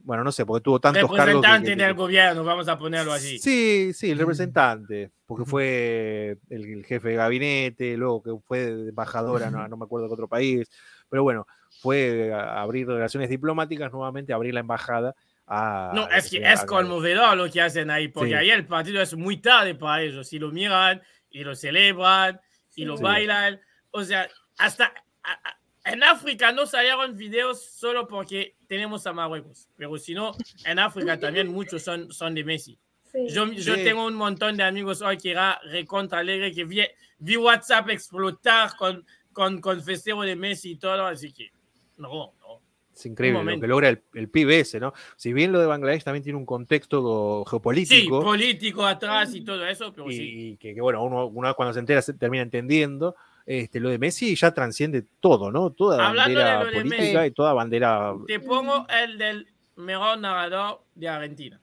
bueno, 0.00 0.22
no 0.22 0.30
sé, 0.30 0.46
porque 0.46 0.62
tuvo 0.62 0.78
tantos 0.78 1.02
cargos. 1.02 1.42
representante 1.42 1.74
del 1.76 1.94
gobierno, 1.94 2.44
vamos 2.44 2.68
a 2.68 2.78
ponerlo 2.78 3.12
así. 3.12 3.38
Sí, 3.40 3.92
sí, 3.92 4.10
el 4.12 4.18
representante, 4.18 5.10
porque 5.26 5.44
fue 5.44 6.38
el, 6.48 6.64
el 6.64 6.84
jefe 6.84 7.08
de 7.08 7.16
gabinete, 7.16 7.96
luego 7.96 8.22
que 8.22 8.30
fue 8.46 8.68
embajadora, 8.68 9.50
no, 9.50 9.66
no 9.66 9.76
me 9.76 9.84
acuerdo 9.84 10.06
de 10.06 10.14
otro 10.14 10.28
país, 10.28 10.68
pero 11.08 11.24
bueno, 11.24 11.44
fue 11.80 12.32
a 12.32 12.60
abrir 12.62 12.86
relaciones 12.86 13.28
diplomáticas, 13.30 13.92
nuevamente 13.92 14.32
abrir 14.32 14.54
la 14.54 14.60
embajada 14.60 15.14
a... 15.46 15.92
No, 15.94 16.08
es 16.10 16.30
que 16.30 16.44
a- 16.44 16.52
es 16.54 16.64
conmovedor 16.64 17.36
lo 17.36 17.50
que 17.50 17.60
hacen 17.60 17.90
ahí, 17.90 18.08
porque 18.08 18.30
Sí. 18.30 18.34
ahí 18.34 18.50
el 18.50 18.66
partido 18.66 19.00
es 19.00 19.14
muy 19.14 19.36
tarde 19.36 19.74
para 19.74 20.02
ellos. 20.02 20.32
Y 20.32 20.38
lo 20.38 20.50
miran, 20.50 21.00
y 21.30 21.44
lo 21.44 21.54
celebran, 21.54 22.40
y 22.74 22.84
lo 22.84 22.96
Sí. 22.96 23.02
bailan. 23.02 23.60
O 23.90 24.02
sea, 24.02 24.28
hasta 24.58 24.92
a- 25.22 25.32
a- 25.32 25.58
en 25.92 26.02
África 26.02 26.50
no 26.50 26.66
salieron 26.66 27.16
videos 27.16 27.64
solo 27.64 28.08
porque 28.08 28.56
tenemos 28.66 29.06
a 29.06 29.12
Marruecos. 29.12 29.68
Pero 29.76 29.96
si 29.98 30.14
no, 30.14 30.32
en 30.64 30.78
África 30.80 31.18
también 31.18 31.46
muchos 31.48 31.82
son, 31.82 32.10
son 32.12 32.34
de 32.34 32.42
Messi. 32.42 32.76
Sí. 33.12 33.28
Yo, 33.28 33.46
yo 33.52 33.74
Sí. 33.76 33.84
tengo 33.84 34.04
un 34.04 34.14
montón 34.14 34.56
de 34.56 34.64
amigos 34.64 35.00
hoy 35.00 35.16
que 35.16 35.30
era 35.30 35.60
recontra 35.64 36.18
alegre, 36.18 36.52
que 36.52 36.64
vi, 36.64 36.82
vi 37.18 37.36
WhatsApp 37.36 37.88
explotar 37.90 38.74
con, 38.76 39.06
con, 39.32 39.60
con 39.60 39.80
festejo 39.82 40.22
de 40.22 40.34
Messi 40.34 40.72
y 40.72 40.76
todo, 40.76 41.06
así 41.06 41.32
que 41.32 41.50
no, 41.96 42.32
no. 42.40 42.60
Es 42.94 43.04
increíble 43.04 43.44
lo 43.56 43.60
que 43.60 43.66
logra 43.66 43.90
el, 43.90 44.02
el 44.14 44.30
pibe 44.30 44.60
ese, 44.60 44.80
¿no? 44.80 44.94
Si 45.16 45.34
bien 45.34 45.52
lo 45.52 45.60
de 45.60 45.66
Bangladesh 45.66 46.02
también 46.02 46.22
tiene 46.24 46.38
un 46.38 46.46
contexto 46.46 47.42
Sí, 47.44 47.50
geopolítico 47.50 48.22
político 48.22 48.86
atrás 48.86 49.34
y 49.34 49.42
todo 49.42 49.66
eso, 49.66 49.92
pero 49.92 50.10
y, 50.10 50.16
sí. 50.16 50.22
y 50.24 50.56
que, 50.56 50.74
que, 50.74 50.80
bueno, 50.80 51.02
uno, 51.04 51.26
uno 51.26 51.54
cuando 51.54 51.74
se 51.74 51.80
entera 51.80 52.00
se 52.00 52.14
termina 52.14 52.42
entendiendo. 52.42 53.14
Este, 53.44 53.78
lo 53.80 53.90
de 53.90 53.98
Messi 53.98 54.34
ya 54.34 54.52
transciende 54.52 55.04
todo, 55.20 55.52
¿no? 55.52 55.70
Toda 55.70 56.08
Hablando 56.08 56.40
bandera 56.40 56.64
de 56.64 56.72
política 56.72 57.02
Messi. 57.20 57.26
y 57.26 57.30
toda 57.32 57.52
bandera. 57.52 58.14
Te 58.26 58.40
pongo 58.40 58.86
el 58.88 59.18
del 59.18 59.46
mejor 59.76 60.18
narrador 60.18 60.80
de 60.94 61.08
Argentina. 61.08 61.60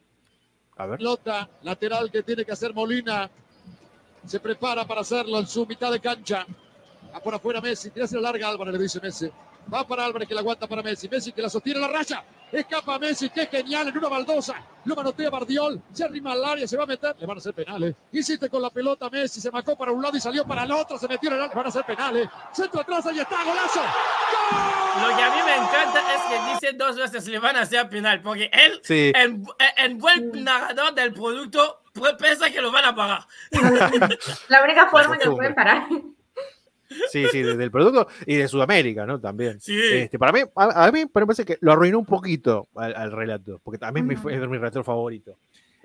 A 0.78 0.86
ver. 0.86 0.98
pelota 0.98 1.50
lateral 1.64 2.10
que 2.12 2.22
tiene 2.24 2.46
que 2.46 2.52
hacer 2.52 2.74
Molina. 2.76 3.30
Se 4.26 4.40
prepara 4.40 4.86
para 4.86 5.02
hacerlo 5.02 5.40
en 5.40 5.48
su 5.48 5.66
mitad 5.66 5.92
de 5.92 6.00
cancha. 6.00 6.46
Va 7.14 7.20
por 7.20 7.34
afuera 7.34 7.60
Messi. 7.60 7.90
Tira 7.90 8.06
hacia 8.06 8.20
la 8.20 8.32
larga 8.32 8.50
Álvarez, 8.50 8.74
le 8.76 8.80
dice 8.84 9.00
Messi. 9.02 9.30
Va 9.72 9.86
para 9.88 10.06
Álvarez 10.06 10.28
que 10.28 10.34
la 10.34 10.42
aguanta 10.42 10.68
para 10.68 10.82
Messi. 10.82 11.08
Messi 11.10 11.32
que 11.32 11.42
la 11.42 11.50
sostiene 11.50 11.80
en 11.80 11.92
la 11.92 11.98
raya. 11.98 12.24
Escapa 12.52 13.00
Messi. 13.00 13.30
Qué 13.30 13.48
genial 13.48 13.88
en 13.88 13.98
una 13.98 14.10
baldosa. 14.10 14.56
Lo 14.86 14.96
manotea 14.96 15.30
Bardiol. 15.30 15.82
Se 15.92 16.04
arrima 16.04 16.34
al 16.34 16.46
área. 16.46 16.68
Se 16.68 16.78
va 16.78 16.84
a 16.84 16.88
meter. 16.88 17.16
Le 17.20 17.26
van 17.26 17.38
a 17.38 17.40
hacer 17.40 17.54
penales. 17.54 17.96
Hiciste 18.12 18.50
con 18.50 18.62
la 18.62 18.70
pelota 18.70 19.10
Messi. 19.10 19.42
Se 19.42 19.50
marcó 19.52 19.76
para 19.76 19.92
un 19.92 20.02
lado 20.02 20.18
y 20.18 20.22
salió 20.22 20.46
para 20.46 20.64
el 20.64 20.72
otro. 20.72 20.98
Se 20.98 21.08
metió 21.08 21.30
en 21.30 21.36
el 21.36 21.42
área. 21.42 21.50
Le 21.54 21.56
van 21.56 21.66
a 21.66 21.70
hacer 21.70 21.86
penales. 21.86 22.30
Centro 22.52 22.82
atrás. 22.82 23.06
Ahí 23.08 23.20
está. 23.20 23.44
Golazo. 23.44 23.82
Lo 25.02 25.18
que 25.18 25.24
a 25.24 25.32
mí 25.32 25.42
me 25.44 25.56
encanta 25.56 26.02
es 26.14 26.22
que 26.30 26.54
dice 26.54 26.78
dos 26.78 26.96
veces 26.96 27.28
le 27.28 27.40
van 27.40 27.56
a 27.56 27.62
hacer 27.62 27.90
penal, 27.90 28.22
porque 28.22 28.50
él, 28.54 28.80
Sí, 28.84 29.12
en, 29.16 29.44
en 29.78 29.98
buen 29.98 30.44
narrador 30.44 30.94
del 30.94 31.14
producto, 31.14 31.82
pues, 31.94 32.14
piensa 32.14 32.52
que 32.52 32.62
lo 32.62 32.72
van 32.72 32.86
a 32.86 32.96
pagar. 32.96 33.26
La 34.50 34.64
única 34.64 34.88
forma 34.90 35.18
que 35.18 35.26
lo 35.26 35.36
pueden 35.36 35.56
parar. 35.56 35.88
Sí, 37.12 37.26
sí, 37.32 37.42
desde 37.42 37.64
el 37.64 37.72
producto 37.72 38.08
y 38.26 38.36
de 38.36 38.48
Sudamérica, 38.48 39.06
¿no? 39.06 39.20
También. 39.20 39.60
Sí. 39.60 39.80
Este, 39.82 40.18
para 40.20 40.32
mí, 40.32 40.40
a, 40.56 40.86
a 40.86 40.92
mí 40.92 41.00
me 41.02 41.08
parece 41.26 41.46
que 41.46 41.58
lo 41.62 41.72
arruinó 41.72 42.00
un 42.00 42.06
poquito 42.06 42.68
al, 42.76 42.96
al 42.96 43.12
relato, 43.12 43.60
porque 43.64 43.78
también 43.78 44.06
mi- 44.08 44.16
fue- 44.16 44.34
es 44.36 44.40
mi 44.42 44.58
relator 44.58 44.84
favorito. 44.84 45.38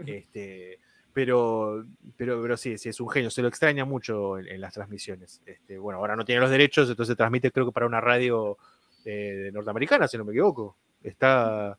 Este, 0.07 0.79
pero, 1.13 1.85
pero, 2.17 2.41
pero 2.41 2.57
sí, 2.57 2.79
sí, 2.79 2.89
es 2.91 3.01
un 3.01 3.09
genio, 3.11 3.31
se 3.31 3.43
lo 3.43 3.49
extraña 3.49 3.85
mucho 3.85 4.39
en, 4.39 4.47
en 4.49 4.61
las 4.61 4.73
transmisiones. 4.75 5.43
Este, 5.45 5.77
bueno, 5.79 5.99
ahora 5.99 6.15
no 6.17 6.25
tiene 6.25 6.41
los 6.41 6.51
derechos, 6.51 6.89
entonces 6.89 7.17
transmite 7.17 7.51
creo 7.51 7.67
que 7.67 7.73
para 7.73 7.87
una 7.87 8.01
radio 8.01 8.57
eh, 9.05 9.51
norteamericana, 9.53 10.07
si 10.07 10.17
no 10.19 10.25
me 10.25 10.33
equivoco. 10.33 10.77
Está, 11.03 11.77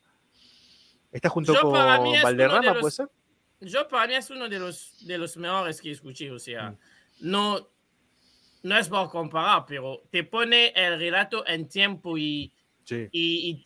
está 1.11 1.29
junto 1.29 1.53
Yo, 1.53 1.61
con 1.61 2.07
es 2.07 2.23
Valderrama, 2.23 2.59
de 2.61 2.67
los- 2.73 2.79
¿puede 2.81 2.91
ser? 2.91 3.07
Yo 3.61 3.87
para 3.89 4.07
mí 4.07 4.15
es 4.15 4.29
uno 4.29 4.47
de 4.47 4.57
los, 4.59 5.05
de 5.05 5.17
los 5.17 5.35
mejores 5.37 5.81
que 5.81 5.91
escuché, 5.91 6.31
o 6.31 6.39
sea, 6.39 6.71
Mm. 6.71 6.77
no, 7.21 7.67
no 8.63 8.78
es 8.78 8.89
por 8.89 9.10
comparar, 9.10 9.65
pero 9.67 10.04
te 10.12 10.24
pone 10.24 10.74
el 10.76 11.00
relato 11.00 11.45
en 11.48 11.67
tiempo 11.67 12.17
y, 12.17 12.52
Sí. 12.84 13.08
y, 13.12 13.50
y- 13.52 13.65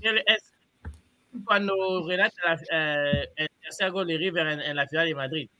Él 0.00 0.22
es 0.26 0.52
cuando 1.44 1.74
relata 2.06 2.34
la- 2.44 2.60
eh, 3.22 3.28
el 3.36 3.48
tercer 3.62 3.90
gol 3.90 4.06
de 4.06 4.16
River 4.18 4.46
en, 4.46 4.60
en 4.60 4.76
la 4.76 4.86
final 4.86 5.06
de 5.06 5.14
Madrid. 5.14 5.50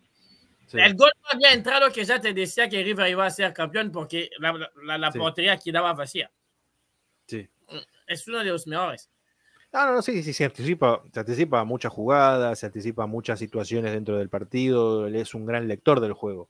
sí. 0.67 0.79
El 0.81 0.95
gol 0.95 1.11
no 1.23 1.29
había 1.33 1.53
entrado 1.53 1.91
que 1.93 2.05
ya 2.05 2.21
te 2.21 2.33
decía 2.33 2.69
que 2.69 2.83
River 2.83 3.09
iba 3.11 3.27
a 3.27 3.31
ser 3.31 3.53
campeón 3.53 3.91
porque 3.93 4.31
la, 4.39 4.53
la, 4.85 4.99
la 4.99 5.13
Sí. 5.13 5.19
portería 5.19 5.57
quedaba 5.59 5.93
vacía. 5.93 6.31
Sí. 7.27 7.49
Es 8.07 8.27
uno 8.29 8.39
de 8.39 8.45
los 8.47 8.67
mejores. 8.67 9.09
No, 9.73 9.87
no, 9.87 9.95
no, 9.95 10.03
sí, 10.03 10.23
sí, 10.25 10.33
se 10.33 10.45
anticipa, 10.45 11.01
se 11.13 11.21
anticipa 11.21 11.63
muchas 11.65 11.93
jugadas, 11.93 12.59
se 12.59 12.67
anticipa 12.67 13.05
a 13.05 13.07
muchas 13.07 13.39
situaciones 13.39 13.93
dentro 13.93 14.19
del 14.19 14.29
partido, 14.29 15.07
él 15.07 15.15
es 15.15 15.33
un 15.35 15.47
gran 15.47 15.69
lector 15.69 16.01
del 16.01 16.13
juego. 16.13 16.49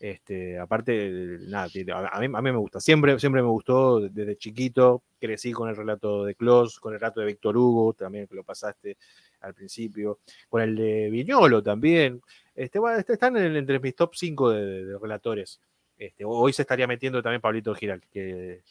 Este, 0.00 0.58
aparte, 0.58 1.38
nada, 1.42 1.68
a 2.12 2.20
mí, 2.20 2.26
a 2.26 2.42
mí 2.42 2.52
me 2.52 2.58
gusta, 2.58 2.80
siempre, 2.80 3.18
siempre 3.20 3.42
me 3.42 3.48
gustó 3.48 4.00
desde 4.00 4.36
chiquito, 4.36 5.02
crecí 5.20 5.52
con 5.52 5.68
el 5.68 5.76
relato 5.76 6.24
de 6.24 6.34
Klaus, 6.34 6.78
con 6.80 6.92
el 6.92 7.00
relato 7.00 7.20
de 7.20 7.26
Víctor 7.26 7.56
Hugo, 7.56 7.94
también 7.94 8.26
que 8.26 8.34
lo 8.34 8.42
pasaste 8.44 8.98
al 9.40 9.54
principio, 9.54 10.18
con 10.48 10.60
el 10.60 10.74
de 10.76 11.08
Viñolo 11.10 11.62
también. 11.62 12.20
Este, 12.54 12.78
bueno, 12.80 12.98
este- 12.98 13.12
están 13.14 13.36
en- 13.36 13.56
entre 13.56 13.78
mis 13.78 13.94
top 13.94 14.14
5 14.14 14.50
de, 14.50 14.64
de- 14.66 14.84
de 14.84 14.98
relatores. 14.98 15.60
Este, 15.96 16.24
hoy 16.26 16.52
se 16.52 16.62
estaría 16.62 16.86
metiendo 16.88 17.22
también 17.22 17.40
Pablito 17.40 17.74
Giral, 17.74 18.02
que, 18.10 18.62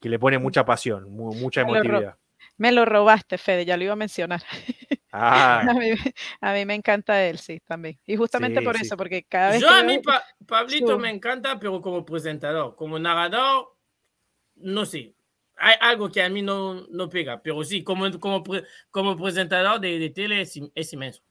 que 0.00 0.08
le 0.08 0.18
pone 0.18 0.38
mucha 0.38 0.64
pasión, 0.64 1.10
mu- 1.10 1.32
mucha 1.34 1.62
emotividad. 1.84 2.16
Me 2.56 2.72
lo 2.72 2.84
robaste, 2.84 3.38
Fede, 3.38 3.64
ya 3.64 3.76
lo 3.76 3.84
iba 3.84 3.92
a 3.94 3.96
mencionar. 3.96 4.42
Ah, 5.12 5.62
A 5.68 5.74
mí, 5.74 5.90
a 6.40 6.52
mí 6.52 6.64
me 6.66 6.74
encanta 6.76 7.24
él, 7.24 7.38
sí, 7.38 7.58
también. 7.66 7.98
Y 8.06 8.14
justamente 8.14 8.60
Sí, 8.60 8.64
por 8.64 8.76
sí. 8.76 8.84
eso, 8.86 8.96
porque 8.96 9.24
cada 9.24 9.50
vez 9.50 9.60
Yo 9.60 9.66
que 9.66 9.74
a 9.74 9.82
mí, 9.82 9.98
Pa- 9.98 10.24
Pablito, 10.46 10.92
su- 10.94 10.98
me 11.00 11.10
encanta, 11.10 11.58
pero 11.58 11.80
como 11.80 12.04
presentador, 12.04 12.76
como 12.76 12.96
narrador, 12.96 13.76
no 14.54 14.86
sé. 14.86 15.16
Hay 15.56 15.74
algo 15.80 16.10
que 16.10 16.22
a 16.22 16.28
mí 16.28 16.42
no, 16.42 16.86
no 16.90 17.08
pega, 17.08 17.42
pero 17.42 17.64
sí, 17.64 17.82
como, 17.82 18.08
como, 18.20 18.42
pre- 18.44 18.62
como 18.92 19.16
presentador 19.16 19.80
de, 19.80 19.98
de 19.98 20.10
tele 20.10 20.42
es, 20.42 20.58
es 20.76 20.92
inmenso. 20.92 21.22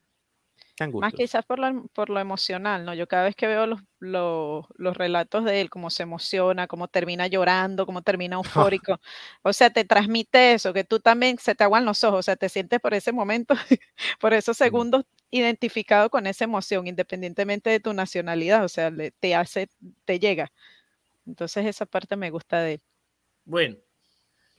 Más 0.98 1.14
quizás 1.14 1.44
por 1.46 1.58
lo, 1.58 1.86
por 1.94 2.10
lo 2.10 2.20
emocional, 2.20 2.84
¿no? 2.84 2.92
Yo 2.94 3.06
cada 3.08 3.24
vez 3.24 3.34
que 3.36 3.46
veo 3.46 3.66
los, 3.66 3.80
los, 4.00 4.66
los 4.76 4.96
relatos 4.96 5.44
de 5.44 5.60
él, 5.62 5.70
cómo 5.70 5.88
se 5.90 6.02
emociona, 6.02 6.66
cómo 6.66 6.88
termina 6.88 7.26
llorando, 7.26 7.86
cómo 7.86 8.02
termina 8.02 8.36
eufórico, 8.84 9.00
o 9.42 9.52
sea, 9.54 9.70
te 9.70 9.84
transmite 9.84 10.52
eso, 10.54 10.72
que 10.74 10.84
tú 10.84 11.00
también 11.00 11.38
se 11.38 11.54
te 11.54 11.64
aguan 11.64 11.84
los 11.86 12.04
ojos, 12.04 12.18
o 12.20 12.22
sea, 12.22 12.36
te 12.36 12.48
sientes 12.50 12.80
por 12.80 12.92
ese 12.94 13.12
momento, 13.12 13.54
por 14.20 14.34
esos 14.34 14.56
segundos 14.56 15.04
identificado 15.30 16.10
con 16.10 16.26
esa 16.26 16.44
emoción, 16.44 16.86
independientemente 16.86 17.70
de 17.70 17.80
tu 17.80 17.94
nacionalidad, 17.94 18.64
o 18.64 18.68
sea, 18.68 18.90
le- 18.90 19.12
te 19.12 19.34
hace, 19.34 19.68
te 20.04 20.18
llega. 20.18 20.52
Entonces 21.26 21.66
esa 21.66 21.86
parte 21.86 22.16
me 22.16 22.30
gusta 22.30 22.60
de 22.62 22.74
él. 22.74 22.82
Bueno, 23.44 23.76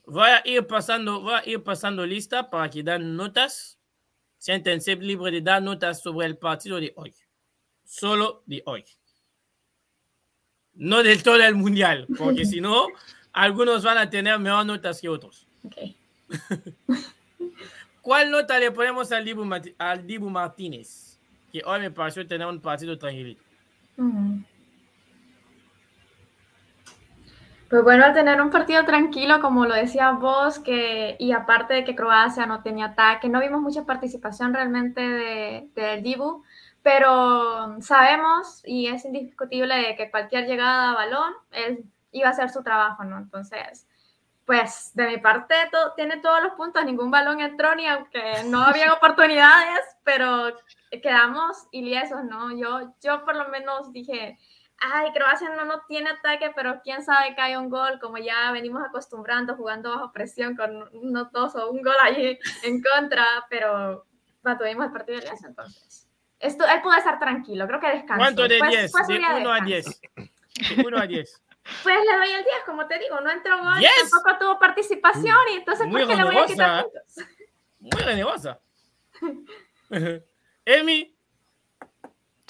voy 0.05 0.29
a 0.29 0.43
ir 0.45 0.67
pasando, 0.67 1.21
voy 1.21 1.35
a 1.35 1.49
ir 1.49 1.63
pasando 1.63 2.05
lista 2.07 2.49
para 2.51 2.69
que 2.71 2.83
dan 2.83 3.17
notas. 3.17 3.80
Siéntense 4.41 4.95
libre 4.95 5.29
de 5.29 5.39
dar 5.39 5.61
notas 5.61 6.01
sobre 6.01 6.25
el 6.25 6.35
partido 6.35 6.79
de 6.79 6.91
hoy. 6.95 7.13
Solo 7.83 8.41
de 8.47 8.63
hoy. 8.65 8.83
No 10.73 11.03
del 11.03 11.21
todo 11.21 11.35
el 11.35 11.53
mundial, 11.53 12.07
porque 12.17 12.43
si 12.43 12.59
no, 12.59 12.87
algunos 13.33 13.83
van 13.83 13.99
a 13.99 14.09
tener 14.09 14.39
mejor 14.39 14.65
notas 14.65 14.99
que 14.99 15.09
otros. 15.09 15.45
Ok. 15.63 15.75
¿Cuál 18.01 18.31
nota 18.31 18.57
le 18.57 18.71
ponemos 18.71 19.11
al 19.11 19.23
Dibu, 19.23 19.47
al 19.77 20.07
Dibu 20.07 20.27
Martínez? 20.27 21.19
Que 21.51 21.61
hoy 21.63 21.79
me 21.79 21.91
pareció 21.91 22.25
tener 22.25 22.47
un 22.47 22.59
partido 22.59 22.97
tranquilito. 22.97 23.43
Ujú. 23.97 24.41
Pues 27.71 27.83
bueno, 27.85 28.03
al 28.03 28.13
tener 28.13 28.41
un 28.41 28.49
partido 28.49 28.83
tranquilo, 28.83 29.39
como 29.39 29.65
lo 29.65 29.73
decías 29.73 30.19
vos, 30.19 30.59
que, 30.59 31.15
y 31.19 31.31
aparte 31.31 31.73
de 31.73 31.85
que 31.85 31.95
Croacia 31.95 32.45
no 32.45 32.61
tenía 32.61 32.87
ataque, 32.87 33.29
no 33.29 33.39
vimos 33.39 33.61
mucha 33.61 33.85
participación 33.85 34.53
realmente 34.53 34.99
de, 34.99 35.69
del 35.73 36.03
Dibu, 36.03 36.43
pero 36.83 37.81
sabemos 37.81 38.61
y 38.65 38.87
es 38.87 39.05
indiscutible 39.05 39.73
de 39.73 39.95
que 39.95 40.11
cualquier 40.11 40.47
llegada 40.47 40.91
a 40.91 40.95
balón, 40.95 41.33
él 41.51 41.85
iba 42.11 42.27
a 42.27 42.31
hacer 42.31 42.49
su 42.49 42.61
trabajo, 42.61 43.05
¿no? 43.05 43.17
Entonces, 43.17 43.87
pues 44.45 44.91
de 44.95 45.07
mi 45.07 45.17
parte 45.19 45.55
tiene 45.95 46.17
todos 46.17 46.43
los 46.43 46.51
puntos, 46.55 46.83
ningún 46.83 47.09
balón 47.09 47.39
entró 47.39 47.73
ni 47.75 47.87
aunque 47.87 48.43
no 48.47 48.61
había 48.63 48.91
oportunidades, 48.91 49.79
pero 50.03 50.57
quedamos 51.01 51.67
iliesos, 51.71 52.25
¿no? 52.25 52.51
Yo, 52.53 52.93
yo 53.01 53.23
por 53.23 53.37
lo 53.37 53.47
menos 53.47 53.93
dije, 53.93 54.37
ay, 54.81 55.11
Croacia 55.13 55.49
no, 55.49 55.63
no 55.65 55.81
tiene 55.87 56.09
ataque, 56.09 56.51
pero 56.55 56.81
quién 56.83 57.03
sabe 57.03 57.35
que 57.35 57.41
hay 57.41 57.55
un 57.55 57.69
gol, 57.69 57.99
como 57.99 58.17
ya 58.17 58.51
venimos 58.51 58.83
acostumbrando, 58.83 59.55
jugando 59.55 59.91
bajo 59.91 60.11
presión 60.11 60.55
con 60.55 60.89
unos 60.93 61.31
dos 61.31 61.55
o 61.55 61.69
un 61.69 61.81
gol 61.81 61.95
allí 62.01 62.37
en 62.63 62.81
contra, 62.81 63.25
pero 63.49 64.05
mantuvimos 64.43 64.87
el 64.87 64.91
partido 64.91 65.17
ilieso, 65.19 65.47
entonces. 65.47 66.07
Esto, 66.39 66.65
él 66.67 66.81
pudo 66.81 66.95
estar 66.95 67.19
tranquilo, 67.19 67.67
creo 67.67 67.79
que 67.79 67.87
descansó. 67.89 68.17
¿Cuánto 68.23 68.47
de 68.47 68.57
Fue- 68.57 68.69
10? 68.69 68.91
fue 68.91 69.05
su 69.05 69.11
De 69.11 69.17
día 69.19 69.35
1 69.35 69.51
a 69.51 69.59
descanso. 69.61 69.99
10. 70.15 70.77
De 70.77 70.83
1 70.87 70.97
a 70.97 71.07
10. 71.07 71.41
Pues 71.83 71.95
le 71.95 72.17
doy 72.17 72.29
el 72.31 72.43
10, 72.43 72.55
como 72.65 72.87
te 72.87 72.97
digo, 72.97 73.21
no 73.21 73.29
entró 73.29 73.59
gol, 73.63 73.77
¿Diez? 73.77 73.91
tampoco 74.09 74.39
tuvo 74.39 74.59
participación, 74.59 75.37
y 75.53 75.57
entonces 75.57 75.85
Muy 75.85 76.01
¿por 76.01 76.09
qué 76.09 76.15
le 76.15 76.23
voy 76.23 76.37
a 76.39 76.45
quitar 76.47 76.83
puntos? 76.85 77.03
Muy 77.79 78.01
generosa. 78.01 78.59
Emi, 80.65 81.10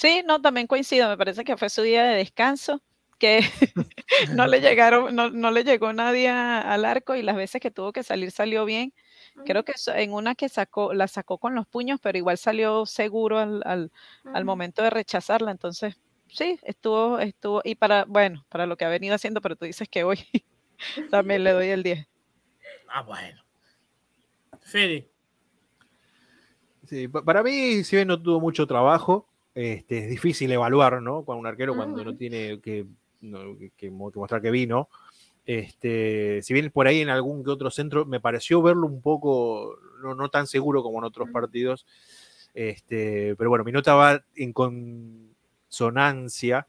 Sí, 0.01 0.23
no, 0.25 0.41
también 0.41 0.65
coincido, 0.65 1.07
me 1.09 1.15
parece 1.15 1.43
que 1.43 1.57
fue 1.57 1.69
su 1.69 1.83
día 1.83 2.03
de 2.03 2.15
descanso, 2.17 2.81
que 3.19 3.41
no 4.35 4.47
le 4.47 4.59
llegaron, 4.61 5.15
no, 5.15 5.29
no 5.29 5.51
le 5.51 5.63
llegó 5.63 5.93
nadie 5.93 6.27
a- 6.27 6.59
al 6.59 6.85
arco 6.85 7.13
y 7.13 7.21
las 7.21 7.35
veces 7.35 7.61
que 7.61 7.69
tuvo 7.69 7.91
que 7.93 8.01
salir 8.01 8.31
salió 8.31 8.65
bien. 8.65 8.93
Creo 9.45 9.63
que 9.63 9.73
en 9.95 10.11
una 10.13 10.33
que 10.33 10.49
sacó, 10.49 10.95
la 10.95 11.07
sacó 11.07 11.37
con 11.37 11.53
los 11.53 11.67
puños, 11.67 11.99
pero 12.01 12.17
igual 12.17 12.39
salió 12.39 12.87
seguro 12.87 13.37
al, 13.37 13.61
al, 13.63 13.91
al 14.33 14.43
momento 14.43 14.81
de 14.81 14.89
rechazarla. 14.89 15.51
Entonces, 15.51 15.95
sí, 16.29 16.57
estuvo, 16.63 17.19
estuvo, 17.19 17.61
y 17.63 17.75
para, 17.75 18.05
bueno, 18.05 18.43
para 18.49 18.65
lo 18.65 18.77
que 18.77 18.85
ha 18.85 18.89
venido 18.89 19.13
haciendo, 19.13 19.39
pero 19.39 19.55
tú 19.55 19.65
dices 19.65 19.87
que 19.87 20.03
hoy 20.03 20.17
también 21.11 21.43
le 21.43 21.51
doy 21.51 21.67
el 21.69 21.83
10. 21.83 22.07
Ah, 22.89 23.03
bueno. 23.03 23.43
Fede. 24.61 25.11
Sí, 26.87 27.07
pa- 27.07 27.23
para 27.23 27.43
mí, 27.43 27.83
si 27.83 27.95
bien 27.97 28.07
no 28.07 28.19
tuvo 28.19 28.39
mucho 28.39 28.65
trabajo, 28.65 29.30
este, 29.55 29.99
es 29.99 30.09
difícil 30.09 30.51
evaluar, 30.51 31.01
¿no? 31.01 31.23
Con 31.23 31.37
un 31.37 31.45
arquero 31.47 31.75
cuando 31.75 32.03
no 32.05 32.15
tiene 32.15 32.59
que, 32.59 32.85
no, 33.21 33.57
que- 33.57 33.71
que 33.75 33.89
mo- 33.91 34.11
que 34.11 34.19
mostrar 34.19 34.41
que 34.41 34.51
vino. 34.51 34.87
Este, 35.45 36.41
si 36.43 36.53
bien 36.53 36.69
por 36.71 36.87
ahí 36.87 37.01
en 37.01 37.09
algún 37.09 37.43
que 37.43 37.49
otro 37.49 37.71
centro 37.71 38.05
me 38.05 38.19
pareció 38.19 38.61
verlo 38.61 38.85
un 38.87 39.01
poco, 39.01 39.77
no, 40.01 40.13
no 40.15 40.29
tan 40.29 40.47
seguro 40.47 40.83
como 40.83 40.99
en 40.99 41.03
otros 41.05 41.29
partidos. 41.29 41.85
Este, 42.53 43.35
pero 43.37 43.49
bueno, 43.49 43.63
mi 43.63 43.71
nota 43.71 43.95
va 43.95 44.23
en 44.35 44.53
consonancia, 45.69 46.67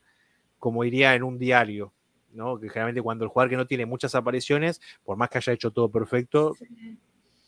como 0.59 0.85
iría 0.85 1.15
en 1.15 1.23
un 1.25 1.39
diario, 1.39 1.93
¿no? 2.33 2.59
Que 2.59 2.69
generalmente 2.69 3.03
cuando 3.03 3.25
el 3.25 3.31
jugador 3.31 3.51
que 3.51 3.57
no 3.57 3.67
tiene 3.67 3.85
muchas 3.87 4.15
apariciones, 4.15 4.81
por 5.05 5.17
más 5.17 5.29
que 5.29 5.39
haya 5.39 5.53
hecho 5.53 5.71
todo 5.71 5.89
perfecto, 5.91 6.55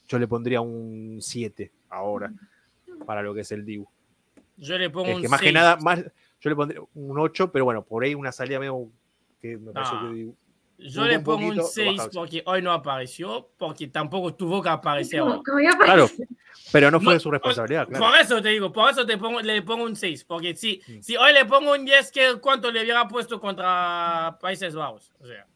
yo 0.09 0.19
le 0.19 0.29
pondría 0.29 0.61
un 0.61 1.19
7 1.23 1.71
ahora 1.89 2.33
para 3.07 3.23
lo 3.23 3.33
que 3.35 3.41
es 3.41 3.53
el 3.53 3.65
Dibu. 3.65 3.87
Yo 4.57 4.79
le 4.79 4.91
pongo 4.91 5.09
Es 5.11 5.17
un 5.17 5.23
que 5.23 5.29
más 5.29 5.41
que 5.41 5.47
seis. 5.47 5.55
nada, 5.55 5.77
más, 5.77 5.99
yo 6.41 6.51
le 6.51 6.57
pondría 6.57 6.81
un 6.95 7.19
8, 7.19 7.51
pero 7.53 7.65
bueno, 7.65 7.83
por 7.85 8.05
ahí 8.05 8.15
una 8.15 8.33
salida 8.33 8.59
medio 8.59 8.89
que 9.41 9.57
me 9.57 9.73
pareció 9.73 9.97
Ah. 9.99 10.11
que 10.13 10.89
Yo 10.91 11.03
un 11.03 11.09
le 11.09 11.19
pongo 11.21 11.39
poquito, 11.39 11.51
un 11.53 11.57
lo 11.59 11.63
6 11.65 11.97
bajaba. 11.97 12.11
porque 12.13 12.43
hoy 12.47 12.63
no 12.63 12.73
apareció, 12.73 13.49
porque 13.59 13.87
tampoco 13.89 14.35
tuvo 14.35 14.63
que 14.63 14.69
aparecer 14.69 15.21
hoy. 15.21 15.31
¿Cómo, 15.31 15.43
cómo 15.45 15.61
iba 15.61 15.73
a 15.73 15.79
Claro, 15.79 16.09
pero 16.73 16.91
no 16.91 17.01
fue 17.01 17.15
No, 17.15 17.21
su 17.21 17.31
responsabilidad, 17.31 17.89
claro. 17.89 18.05
Por 18.07 18.17
eso 18.19 18.43
te 18.43 18.49
digo, 18.51 18.73
por 18.73 18.91
eso 18.91 19.05
te 19.07 19.17
pongo, 19.19 19.41
le 19.41 19.63
pongo 19.63 19.85
un 19.85 19.97
6, 19.97 20.25
porque 20.25 20.55
si, 20.55 20.81
Mm. 20.87 21.01
si 21.03 21.17
hoy 21.17 21.33
le 21.33 21.45
pongo 21.45 21.73
un 21.73 21.85
10, 21.85 22.11
¿qué, 22.13 22.37
¿cuánto 22.41 22.71
le 22.71 22.83
hubiera 22.83 23.07
puesto 23.09 23.41
contra 23.41 24.37
Países 24.41 24.75
Bajos? 24.75 25.13
O 25.21 25.27
sea, 25.27 25.47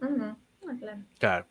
Ujú. 0.00 0.22
Ah, 0.24 0.36
claro. 0.78 1.02
Claro. 1.18 1.46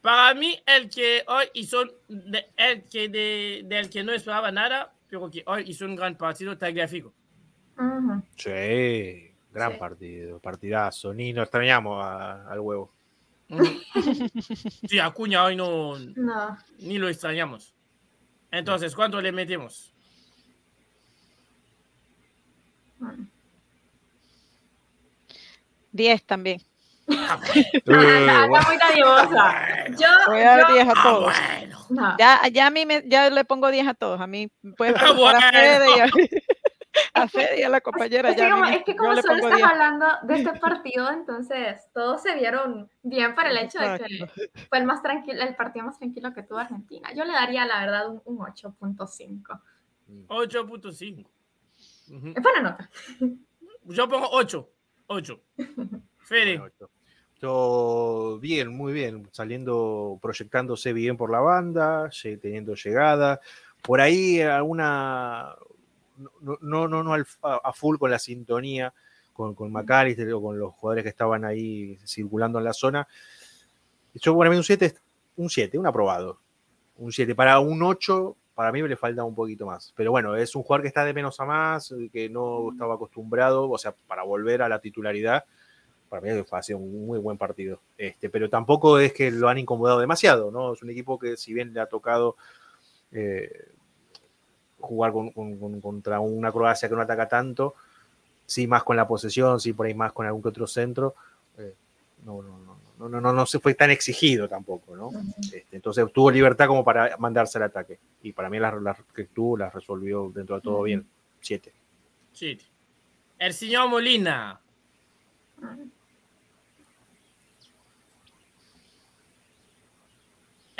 para 0.00 0.32
mí, 0.34 0.58
el 0.66 0.88
que 0.88 1.22
hoy 1.26 1.44
hizo, 1.54 1.84
de- 2.08 2.46
el 2.56 2.84
que 2.88 3.08
de, 3.10 3.62
del 3.66 3.90
que 3.90 4.02
no 4.02 4.12
esperaba 4.12 4.50
nada, 4.50 4.94
pero 5.10 5.30
que 5.30 5.42
hoy 5.46 5.64
hizo 5.66 5.84
un 5.84 5.96
gran 5.96 6.14
partido 6.16 6.56
tagliafico. 6.56 7.12
Ujú. 7.76 8.22
Sí, 8.36 9.32
gran 9.52 9.72
Sí. 9.72 9.78
partido, 9.78 10.38
partidazo. 10.38 11.12
Ni 11.12 11.32
nos 11.32 11.44
extrañamos 11.44 12.02
a- 12.04 12.48
al 12.50 12.60
huevo. 12.60 12.92
Sí, 14.88 14.98
Acuña 15.00 15.42
hoy 15.44 15.56
no, 15.56 15.98
No. 15.98 16.56
ni 16.78 16.98
lo 16.98 17.08
extrañamos. 17.08 17.74
Entonces, 18.52 18.94
¿cuánto 18.94 19.20
le 19.20 19.32
metemos? 19.32 19.92
Mm. 23.00 23.24
10 25.92 26.22
también. 26.24 26.60
Ah, 27.12 27.40
bueno. 27.40 28.48
muy. 28.48 28.76
Yo, 29.98 30.08
Voy 30.28 30.40
a 30.40 30.44
dar 30.44 30.68
yo- 30.68 30.74
10 30.74 30.86
a 30.88 30.92
Ah, 30.94 31.02
todos. 31.02 31.34
No. 31.90 32.16
Ya, 32.18 32.40
ya 32.52 32.68
a 32.68 32.70
mí 32.70 32.86
me, 32.86 33.02
ya 33.06 33.28
le 33.30 33.44
pongo 33.44 33.70
10 33.70 33.88
a 33.88 33.94
todos. 33.94 34.20
A 34.20 34.26
mí 34.26 34.48
puedes 34.76 34.94
ah, 35.00 35.12
bueno. 35.12 35.38
a 35.38 35.50
Fede 35.50 35.86
y 35.96 36.00
a, 36.00 36.04
a, 37.22 37.28
Fede 37.28 37.60
y 37.60 37.62
a 37.62 37.68
la 37.68 37.80
compañera. 37.80 38.30
Es, 38.30 38.36
ya, 38.36 38.50
como, 38.50 38.64
mí, 38.64 38.76
es 38.76 38.84
que 38.84 38.96
como 38.96 39.16
solo 39.16 39.34
estás 39.36 39.56
10. 39.56 39.62
hablando 39.68 40.06
de 40.22 40.34
este 40.34 40.58
partido, 40.58 41.10
entonces 41.10 41.82
todos 41.92 42.22
se 42.22 42.34
vieron 42.36 42.88
bien 43.02 43.34
por 43.34 43.46
el 43.46 43.56
hecho 43.58 43.78
Exacto. 43.78 44.04
de 44.04 44.50
que 44.52 44.66
fue 44.68 44.78
el 44.78 44.86
más 44.86 45.02
tranquilo, 45.02 45.42
el 45.42 45.56
partido 45.56 45.84
más 45.84 45.98
tranquilo 45.98 46.32
que 46.32 46.42
tuvo 46.44 46.58
Argentina. 46.58 47.12
Yo 47.12 47.24
le 47.24 47.32
daría 47.32 47.66
la 47.66 47.80
verdad 47.80 48.08
un, 48.08 48.22
un 48.24 48.38
8.5. 48.38 49.60
8.5. 50.28 51.26
Uh 52.10 52.14
-huh. 52.14 52.36
Es 52.36 52.42
buena 52.42 52.60
nota. 52.62 52.90
Yo 53.84 54.08
pongo 54.08 54.28
8. 54.30 54.70
8. 55.06 55.40
Fede. 56.18 56.60
8. 56.60 56.90
Bien, 57.42 58.68
muy 58.68 58.92
bien, 58.92 59.26
saliendo, 59.32 60.18
proyectándose 60.20 60.92
bien 60.92 61.16
por 61.16 61.30
la 61.30 61.40
banda, 61.40 62.10
teniendo 62.42 62.74
llegada. 62.74 63.40
Por 63.82 64.02
ahí 64.02 64.42
alguna, 64.42 65.54
no, 66.40 66.86
no, 66.86 67.02
no, 67.02 67.14
a 67.42 67.72
full 67.72 67.96
con 67.96 68.10
la 68.10 68.18
sintonía, 68.18 68.92
con, 69.32 69.54
con 69.54 69.74
o 69.74 70.42
con 70.42 70.58
los 70.58 70.74
jugadores 70.74 71.02
que 71.02 71.08
estaban 71.08 71.46
ahí 71.46 71.96
circulando 72.04 72.58
en 72.58 72.64
la 72.64 72.74
zona. 72.74 73.08
Yo 74.14 74.34
bueno, 74.34 74.54
un 74.54 74.62
7, 74.62 74.94
un 75.36 75.48
7, 75.48 75.78
un 75.78 75.86
aprobado. 75.86 76.40
Un 76.98 77.10
7. 77.10 77.34
Para 77.34 77.58
un 77.60 77.82
8, 77.82 78.36
para 78.54 78.70
mí 78.70 78.82
me 78.82 78.88
le 78.88 78.96
falta 78.96 79.24
un 79.24 79.34
poquito 79.34 79.64
más. 79.64 79.94
Pero 79.96 80.10
bueno, 80.10 80.36
es 80.36 80.54
un 80.54 80.62
jugador 80.62 80.82
que 80.82 80.88
está 80.88 81.06
de 81.06 81.14
menos 81.14 81.40
a 81.40 81.46
más, 81.46 81.94
que 82.12 82.28
no 82.28 82.70
estaba 82.72 82.96
acostumbrado, 82.96 83.70
o 83.70 83.78
sea, 83.78 83.94
para 84.06 84.24
volver 84.24 84.60
a 84.60 84.68
la 84.68 84.78
titularidad 84.78 85.46
para 86.10 86.20
mí 86.20 86.42
fue, 86.42 86.58
ha 86.58 86.62
sido 86.62 86.78
un 86.78 87.06
muy 87.06 87.18
buen 87.18 87.38
partido. 87.38 87.80
Este, 87.96 88.28
pero 88.28 88.50
tampoco 88.50 88.98
es 88.98 89.14
que 89.14 89.30
lo 89.30 89.48
han 89.48 89.56
incomodado 89.58 90.00
demasiado, 90.00 90.50
¿no? 90.50 90.74
Es 90.74 90.82
un 90.82 90.90
equipo 90.90 91.18
que, 91.18 91.38
si 91.38 91.54
bien 91.54 91.72
le 91.72 91.80
ha 91.80 91.86
tocado 91.86 92.36
eh, 93.12 93.68
jugar 94.78 95.12
con- 95.12 95.30
con- 95.30 95.58
con- 95.58 95.80
contra 95.80 96.20
una 96.20 96.52
Croacia 96.52 96.88
que 96.88 96.94
no 96.94 97.00
ataca 97.02 97.28
tanto, 97.28 97.74
sí 98.46 98.66
más 98.66 98.82
con 98.82 98.96
la 98.96 99.06
posesión, 99.08 99.60
sí 99.60 99.72
por 99.72 99.86
ahí 99.86 99.94
más 99.94 100.12
con 100.12 100.26
algún 100.26 100.42
que 100.42 100.48
otro 100.48 100.66
centro, 100.66 101.14
eh, 101.58 101.74
no, 102.24 102.42
no, 102.42 102.58
no, 102.58 102.76
no, 102.98 103.08
no, 103.08 103.20
no, 103.20 103.32
no 103.32 103.46
se 103.46 103.58
fue 103.60 103.74
tan 103.74 103.90
exigido 103.90 104.48
tampoco, 104.48 104.94
¿no? 104.96 105.10
Este, 105.40 105.64
entonces 105.76 106.04
tuvo 106.12 106.30
libertad 106.30 106.66
como 106.66 106.84
para 106.84 107.16
mandarse 107.18 107.56
al 107.58 107.64
ataque. 107.64 107.98
Y 108.22 108.32
para 108.32 108.50
mí 108.50 108.58
las 108.58 108.74
las 108.82 108.98
que 109.14 109.24
tuvo 109.24 109.56
las 109.56 109.72
resolvió 109.72 110.30
dentro 110.34 110.56
de 110.56 110.62
todo 110.62 110.82
bien. 110.82 111.06
Siete. 111.40 111.72
Sí. 112.32 112.58
El 113.38 113.54
señor 113.54 113.88
Molina. 113.88 114.60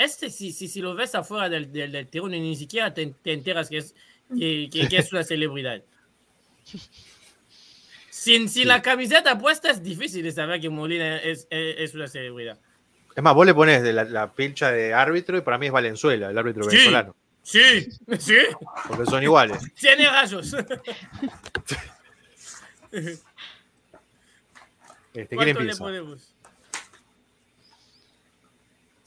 Este, 0.03 0.29
si, 0.29 0.51
si, 0.51 0.67
si 0.67 0.81
lo 0.81 0.95
ves 0.95 1.13
afuera 1.15 1.49
del, 1.49 1.71
del, 1.71 1.91
del 1.91 2.07
terreno, 2.07 2.29
ni 2.29 2.55
siquiera 2.55 2.93
te, 2.93 3.07
te 3.23 3.33
enteras 3.33 3.69
que 3.69 3.77
es, 3.77 3.93
que, 4.37 4.69
que- 4.71 4.87
que 4.87 4.97
es 4.97 5.11
una 5.11 5.23
celebridad. 5.23 5.81
Sin, 8.09 8.49
sin 8.49 8.63
Sí. 8.63 8.65
la 8.65 8.81
camiseta 8.83 9.37
puesta 9.39 9.71
es 9.71 9.81
difícil 9.81 10.21
de 10.23 10.31
saber 10.31 10.61
que 10.61 10.69
Molina 10.69 11.17
es, 11.17 11.47
es, 11.49 11.75
es 11.79 11.93
una 11.95 12.07
celebridad. 12.07 12.59
Es 13.15 13.23
más, 13.23 13.33
vos 13.33 13.45
le 13.47 13.53
pones 13.55 13.81
de 13.81 13.93
la, 13.93 14.03
la 14.03 14.31
pilcha 14.31 14.71
de 14.71 14.93
árbitro 14.93 15.37
y 15.37 15.41
para 15.41 15.57
mí 15.57 15.65
es 15.65 15.71
Valenzuela, 15.71 16.29
el 16.29 16.37
árbitro 16.37 16.63
Sí. 16.65 16.69
venezolano, 16.75 17.15
Sí, 17.41 17.87
sí, 18.19 18.35
porque 18.87 19.05
son 19.07 19.23
iguales. 19.23 19.57
tiene 19.79 20.07
rayos. 20.07 20.55
Este, 22.91 23.19
¿Quién 25.13 25.27
¿Cuánto 25.55 25.59
le 25.61 25.75
ponemos? 25.75 26.30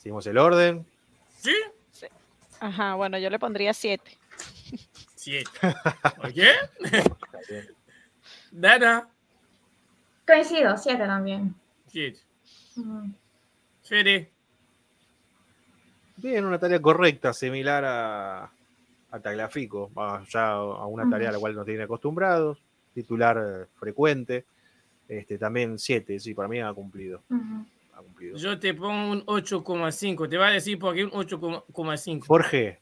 Seguimos 0.05 0.27
el 0.27 0.37
orden. 0.37 0.85
¿Sí? 1.39 1.55
Ajá, 2.61 2.95
bueno, 2.95 3.17
yo 3.17 3.31
le 3.31 3.39
pondría 3.39 3.73
7. 3.73 4.19
Siete. 5.15 5.51
¿Ok? 6.19 6.85
Dana. 8.51 9.09
Coincido, 10.27 10.77
7 10.77 10.99
también. 10.99 11.55
Siete. 11.87 12.21
Ujú. 12.77 13.15
Fede. 13.83 14.31
Bien, 16.19 16.45
una 16.45 16.59
tarea 16.59 16.83
correcta, 16.83 17.33
similar 17.33 17.83
a, 17.87 18.53
a 19.11 19.21
Tagliafico, 19.21 19.91
va, 19.95 20.23
ya 20.29 20.51
a 20.51 20.85
una 20.85 21.09
tarea 21.09 21.31
a 21.31 21.33
la 21.33 21.39
cual 21.39 21.55
nos 21.55 21.65
tiene 21.65 21.85
acostumbrados, 21.85 22.63
titular 22.93 23.69
frecuente. 23.79 24.45
Este, 25.09 25.39
también 25.39 25.79
7, 25.79 26.21
sí, 26.21 26.35
para 26.35 26.47
mí 26.47 26.61
ha 26.61 26.75
cumplido. 26.75 27.23
Ha 27.31 27.65
cumplido. 28.05 28.37
Yo 28.39 28.59
te 28.59 28.75
pongo 28.75 29.11
un 29.13 29.27
8,5. 29.27 30.29
Te 30.29 30.37
voy 30.39 30.47
a 30.47 30.51
decir 30.51 30.79
por 30.79 30.95
qué 30.95 31.05
un 31.05 31.11
8,5. 31.11 32.27
Jorge, 32.27 32.81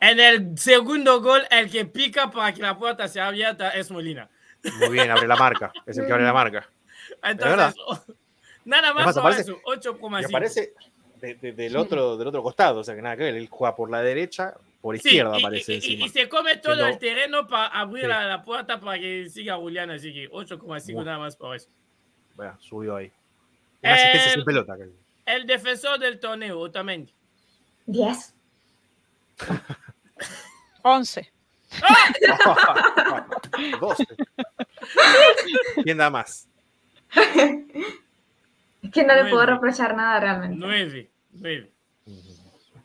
En 0.00 0.18
el 0.20 0.58
segundo 0.58 1.20
gol, 1.22 1.42
el 1.50 1.70
que 1.70 1.84
pica 1.86 2.30
para 2.30 2.52
que 2.52 2.60
la 2.62 2.76
puerta 2.76 3.06
sea 3.08 3.28
abierta 3.28 3.70
es 3.70 3.90
Molina. 3.90 4.28
muy 4.80 4.90
bien, 4.90 5.10
abre 5.10 5.26
la 5.26 5.36
marca. 5.36 5.72
Es 5.86 5.96
el 5.98 6.06
que 6.06 6.12
abre 6.12 6.24
la 6.24 6.32
marca. 6.32 6.68
Entonces, 7.22 7.74
nada 8.64 8.92
más 8.94 9.14
para 9.14 9.28
aparece- 9.28 9.40
eso, 9.42 9.60
Y 9.64 9.70
8,5. 9.70 10.26
aparece 10.26 10.74
de- 11.20 11.34
de- 11.36 11.52
del, 11.52 11.76
otro, 11.76 12.16
del 12.16 12.28
otro 12.28 12.42
costado, 12.42 12.80
o 12.80 12.84
sea 12.84 12.94
que 12.96 13.02
nada 13.02 13.16
que 13.16 13.24
ver. 13.24 13.34
Él 13.36 13.48
juega 13.50 13.74
por 13.76 13.90
la 13.90 14.02
derecha, 14.02 14.54
por 14.80 14.98
Sí, 14.98 15.06
izquierda 15.08 15.38
y- 15.38 15.42
aparece 15.42 15.74
y, 15.74 15.76
y- 15.76 16.04
y 16.04 16.08
se 16.08 16.28
come 16.28 16.56
todo 16.56 16.84
el 16.86 16.98
terreno 16.98 17.46
para 17.46 17.66
abrir 17.68 18.02
Sí. 18.04 18.08
la, 18.08 18.24
la 18.24 18.42
puerta 18.42 18.80
para 18.80 18.98
que 18.98 19.28
siga 19.28 19.56
Julián. 19.56 19.90
Así 19.92 20.12
que 20.12 20.28
8,5 20.30 20.94
Muy- 20.94 21.04
nada 21.04 21.18
más 21.18 21.36
por 21.36 21.54
eso. 21.54 21.68
Bueno, 22.34 22.56
subió 22.60 22.96
ahí. 22.96 23.12
Una 23.82 23.94
asistencia 23.94 24.28
El- 24.28 24.34
sin 24.34 24.44
pelota. 24.44 24.76
que- 24.76 24.90
El 25.26 25.46
defensor 25.46 25.98
del 25.98 26.18
torneo, 26.20 26.58
Otamendi. 26.58 27.14
10. 27.86 28.34
11. 30.82 31.32
Doce. 33.80 34.06
¿Quién 35.82 35.98
da 35.98 36.10
más? 36.10 36.48
Es 38.82 38.90
que 38.90 39.04
no 39.04 39.14
le 39.14 39.30
puedo 39.30 39.46
reprochar 39.46 39.94
nada 39.94 40.18
realmente. 40.18 40.56
9, 40.58 41.08
9. 41.34 41.70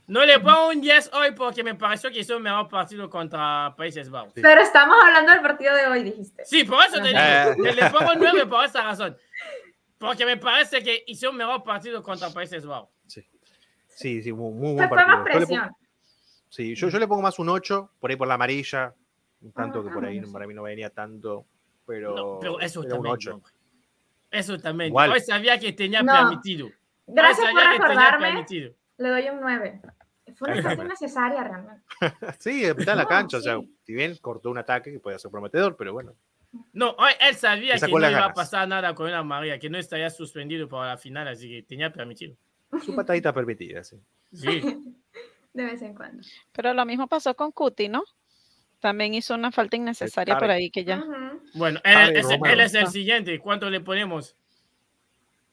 No 0.05 0.23
le 0.25 0.39
pongo 0.39 0.69
un 0.69 0.79
10 0.79 1.09
hoy 1.11 1.31
porque 1.31 1.63
me 1.63 1.73
pareció 1.73 2.11
que 2.11 2.19
hizo 2.19 2.37
un 2.37 2.43
mejor 2.43 2.69
partido 2.69 3.09
contra 3.09 3.73
Países 3.75 4.07
Bajos. 4.09 4.31
Sí. 4.35 4.41
Pero 4.43 4.61
estamos 4.61 4.95
hablando 5.03 5.31
del 5.31 5.41
partido 5.41 5.73
de 5.75 5.87
hoy, 5.87 6.03
dijiste. 6.03 6.45
Sí, 6.45 6.63
por 6.65 6.85
eso 6.85 7.01
te 7.01 7.07
digo. 7.07 7.73
Le 7.73 7.89
pongo 7.89 8.11
9 8.15 8.45
por 8.45 8.63
esa 8.63 8.83
razón. 8.83 9.17
Porque 9.97 10.25
me 10.25 10.37
parece 10.37 10.83
que 10.83 11.03
hizo 11.07 11.29
un 11.31 11.37
mejor 11.37 11.63
partido 11.63 12.03
contra 12.03 12.29
Países 12.29 12.65
Bajos. 12.65 12.89
Sí, 13.87 14.21
sí, 14.21 14.31
muy, 14.31 14.53
muy 14.53 14.75
Fue, 14.77 14.87
buen 14.87 14.89
fue 14.89 15.05
más 15.07 15.15
partido. 15.23 15.33
Yo 15.33 15.39
le 15.39 15.45
pongo- 15.47 15.61
presión. 15.63 15.75
sí, 16.49 16.75
yo, 16.75 16.89
yo 16.89 16.99
le 16.99 17.07
pongo 17.07 17.21
más 17.23 17.39
un 17.39 17.49
8, 17.49 17.91
por 17.99 18.11
ahí 18.11 18.15
por 18.15 18.27
la 18.27 18.35
amarilla. 18.35 18.93
Un 19.41 19.51
tanto 19.51 19.79
Ah, 19.79 19.83
que 19.83 19.89
por 19.89 20.05
ahí 20.05 20.23
sí. 20.23 20.31
para 20.31 20.45
mí 20.47 20.53
no 20.53 20.63
venía 20.63 20.89
tanto, 20.91 21.45
pero, 21.85 22.15
No, 22.15 22.37
pero 22.39 22.59
eso 22.59 22.81
era 22.83 22.89
un 22.89 22.93
también. 23.03 23.13
8. 23.13 23.31
no. 23.31 23.43
Eso 24.29 24.59
también. 24.59 24.89
Igual. 24.89 25.11
Hoy 25.13 25.19
sabía 25.21 25.59
que 25.59 25.73
tenía 25.73 26.01
No. 26.03 26.13
permitido. 26.13 26.69
Gracias 27.07 27.49
por 27.51 27.63
recordarme. 27.63 28.45
Le 28.97 29.09
doy 29.09 29.29
un 29.29 29.39
9. 29.41 29.81
Fue 30.35 30.49
una 30.49 30.59
Ajá. 30.59 30.69
falta 30.69 30.83
innecesaria 30.85 31.43
realmente. 31.43 31.83
Sí, 32.39 32.63
está 32.65 32.91
en 32.91 32.97
la 32.97 33.03
No, 33.03 33.09
cancha, 33.09 33.37
o 33.37 33.41
sea, 33.41 33.57
sí. 33.59 33.75
si 33.83 33.93
bien 33.93 34.15
cortó 34.21 34.49
un 34.51 34.57
ataque 34.59 34.91
que 34.91 34.99
puede 34.99 35.17
ser 35.17 35.31
prometedor, 35.31 35.75
pero 35.75 35.93
bueno. 35.93 36.13
No, 36.73 36.91
hoy 36.91 37.11
él 37.19 37.35
sabía 37.35 37.75
que 37.75 37.87
no 37.87 38.09
iba 38.09 38.25
a 38.25 38.33
pasar 38.33 38.67
nada 38.67 38.95
con 38.95 39.07
una 39.07 39.23
María, 39.23 39.59
que 39.59 39.69
no 39.69 39.77
estaría 39.77 40.09
suspendido 40.09 40.67
para 40.67 40.91
la 40.91 40.97
final, 40.97 41.27
así 41.27 41.49
que 41.49 41.63
tenía 41.63 41.91
permitido. 41.91 42.35
Su 42.83 42.95
patadita 42.95 43.33
permitida, 43.33 43.83
sí. 43.83 43.97
Sí. 44.33 44.61
De 45.53 45.65
vez 45.65 45.81
en 45.81 45.95
cuando. 45.95 46.23
Pero 46.51 46.73
lo 46.73 46.85
mismo 46.85 47.07
pasó 47.07 47.35
con 47.35 47.51
Cuti, 47.51 47.89
¿no? 47.89 48.03
También 48.79 49.15
hizo 49.15 49.33
una 49.33 49.51
falta 49.51 49.75
innecesaria 49.75 50.37
por 50.37 50.51
ahí 50.51 50.69
que 50.69 50.85
ya. 50.85 51.03
Bueno, 51.55 51.79
él, 51.83 52.15
es, 52.15 52.23
Romero. 52.23 52.53
él 52.53 52.59
es 52.59 52.75
el 52.75 52.87
siguiente. 52.87 53.39
¿Cuánto 53.39 53.71
le 53.71 53.81
ponemos? 53.81 54.35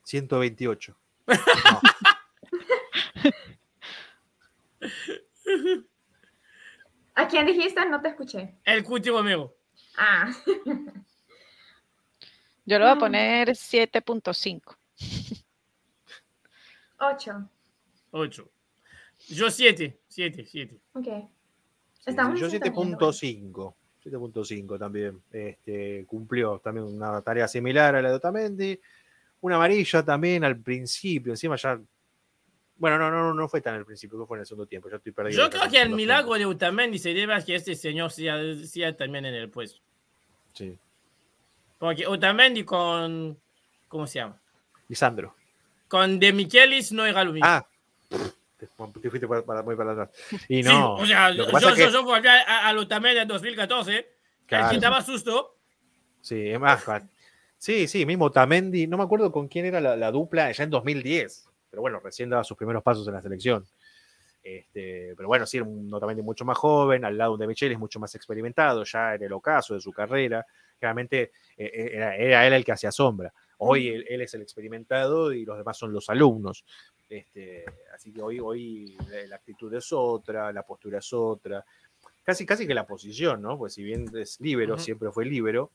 128. 0.03 0.95
¿A 7.15 7.29
quién 7.29 7.47
dijiste? 7.47 7.87
No 7.87 8.03
te 8.03 8.09
escuché. 8.09 8.57
El 8.65 8.85
Cuti 8.85 9.09
Romero. 9.09 9.57
Ah, 9.97 10.33
Yo 12.67 12.79
le 12.79 12.85
voy 12.85 12.93
a 12.93 12.95
Mm. 12.95 12.99
poner 12.99 13.49
7.5. 13.51 14.77
8. 16.99 17.49
8. 18.11 18.51
Yo 19.29 19.51
7. 19.51 20.01
7, 20.09 20.45
7. 20.47 20.81
Ok. 20.95 21.05
Sí, 21.05 22.11
Estamos 22.11 22.39
yo 22.41 22.47
en 22.47 22.53
sintonía, 22.53 22.73
7.5. 22.75 23.75
7.5 24.05 24.79
también. 24.79 25.23
Este, 25.31 26.05
cumplió 26.07 26.59
también 26.59 26.87
una 26.87 27.21
tarea 27.23 27.49
similar 27.49 27.95
a 27.97 28.03
la 28.03 28.09
de 28.11 28.15
Otamendi. 28.17 28.81
Una 29.41 29.57
amarilla 29.57 30.03
también 30.05 30.45
al 30.45 30.59
principio. 30.59 31.33
Encima 31.33 31.57
ya. 31.57 31.81
Bueno, 32.77 32.99
no, 32.99 33.11
no, 33.11 33.33
no 33.35 33.49
fue 33.49 33.61
tan 33.61 33.75
al 33.75 33.85
principio, 33.87 34.19
que 34.21 34.27
fue 34.27 34.37
en 34.39 34.41
el 34.41 34.47
segundo 34.47 34.67
tiempo. 34.67 34.89
Ya 34.91 34.97
estoy 34.97 35.13
perdido. 35.13 35.43
Yo 35.45 35.51
creo 35.51 35.71
que 35.71 35.81
el 35.81 35.91
milagro 35.91 36.35
tiempos. 36.35 36.39
de 36.39 36.47
Utamendi 36.47 36.99
se 36.99 37.15
debe 37.15 37.35
a 37.35 37.45
que 37.45 37.55
este 37.55 37.75
señor 37.75 38.11
sea, 38.11 38.37
sea 38.67 38.97
también 38.97 39.25
en 39.27 39.35
el 39.35 39.51
puesto. 39.51 39.81
Sí. 40.55 40.79
Porque 41.79 42.07
Utamendi 42.09 42.65
con. 42.65 43.39
¿Cómo 43.89 44.07
se 44.07 44.21
llama? 44.21 44.41
Lisandro. 44.89 45.35
Con 45.89 46.19
De 46.19 46.33
Michelis 46.33 46.93
no 46.93 47.05
era 47.07 47.23
lo 47.25 47.33
mismo. 47.33 47.47
Ah. 47.49 47.67
Te, 48.57 48.67
te 49.01 49.11
fuiste 49.11 49.29
para, 49.29 49.43
para- 49.43 49.63
muy 49.63 49.77
para 49.77 49.93
atrás. 49.93 50.11
Y 50.49 50.63
Sí, 50.63 50.69
no. 50.69 50.95
o 50.95 51.07
sea, 51.07 51.31
yo, 51.31 51.47
yo, 51.51 51.75
que- 51.75 51.91
yo 51.91 52.03
volví 52.05 52.27
a, 52.29 52.43
a, 52.43 52.69
al 52.69 52.79
Utamendi 52.79 53.19
en 53.21 53.29
2014. 53.29 54.09
Claro. 54.47 54.71
Que 54.71 54.79
daba 54.79 55.03
susto. 55.03 55.57
Sí, 56.21 56.49
es 56.51 56.59
más. 56.61 56.85
Sí, 57.59 57.87
sí, 57.89 58.07
mismo 58.07 58.31
Tamendi. 58.31 58.87
No 58.87 58.97
me 58.97 59.05
acuerdo 59.05 59.31
con 59.33 59.49
quién 59.49 59.67
era 59.67 59.81
la, 59.81 59.97
la 59.97 60.11
dupla 60.11 60.51
ya 60.53 60.65
en 60.65 60.71
2010. 60.71 61.49
Pero 61.71 61.83
bueno, 61.83 62.01
recién 62.01 62.31
daba 62.31 62.45
sus 62.45 62.57
primeros 62.57 62.83
pasos 62.83 63.07
en 63.09 63.15
la 63.15 63.23
selección. 63.23 63.65
Este, 64.47 65.15
pero 65.17 65.27
bueno, 65.27 65.47
sí, 65.47 65.57
era 65.57 65.65
un 65.67 65.93
Otamendi 65.93 66.21
mucho 66.23 66.45
más 66.45 66.59
joven, 66.59 67.03
al 67.07 67.17
lado 67.17 67.39
de 67.39 67.47
Michele 67.47 67.73
es 67.73 67.81
mucho 67.81 67.99
más 67.99 68.15
experimentado, 68.15 68.85
ya 68.85 69.15
en 69.15 69.23
el 69.23 69.33
ocaso 69.33 69.73
de 69.73 69.81
su 69.81 69.91
carrera. 69.91 70.45
Claramente 70.79 71.33
eh, 71.57 71.71
eh, 71.73 71.91
era, 71.95 72.15
era 72.17 72.47
él 72.47 72.53
el 72.53 72.65
que 72.65 72.73
hacía 72.73 72.93
sombra. 72.93 73.33
Hoy 73.59 73.89
él, 73.89 74.05
él 74.07 74.21
es 74.21 74.35
el 74.35 74.43
experimentado 74.43 75.33
y 75.33 75.47
los 75.47 75.57
demás 75.57 75.79
son 75.79 75.95
los 75.95 76.11
alumnos. 76.11 76.63
Este, 77.09 77.65
así 77.95 78.13
que 78.13 78.21
hoy, 78.21 78.39
hoy 78.39 78.99
la, 79.09 79.27
la 79.29 79.37
actitud 79.37 79.73
es 79.73 79.91
otra, 79.93 80.53
la 80.53 80.63
postura 80.63 80.99
es 80.99 81.11
otra. 81.15 81.65
Casi, 82.23 82.45
casi 82.45 82.67
que 82.67 82.75
la 82.75 82.87
posición, 82.87 83.41
¿no? 83.41 83.57
Pues 83.57 83.73
si 83.73 83.83
bien 83.83 84.11
es 84.15 84.39
líbero, 84.41 84.75
Ujú. 84.75 84.83
siempre 84.83 85.11
fue 85.11 85.25
líbero, 85.25 85.71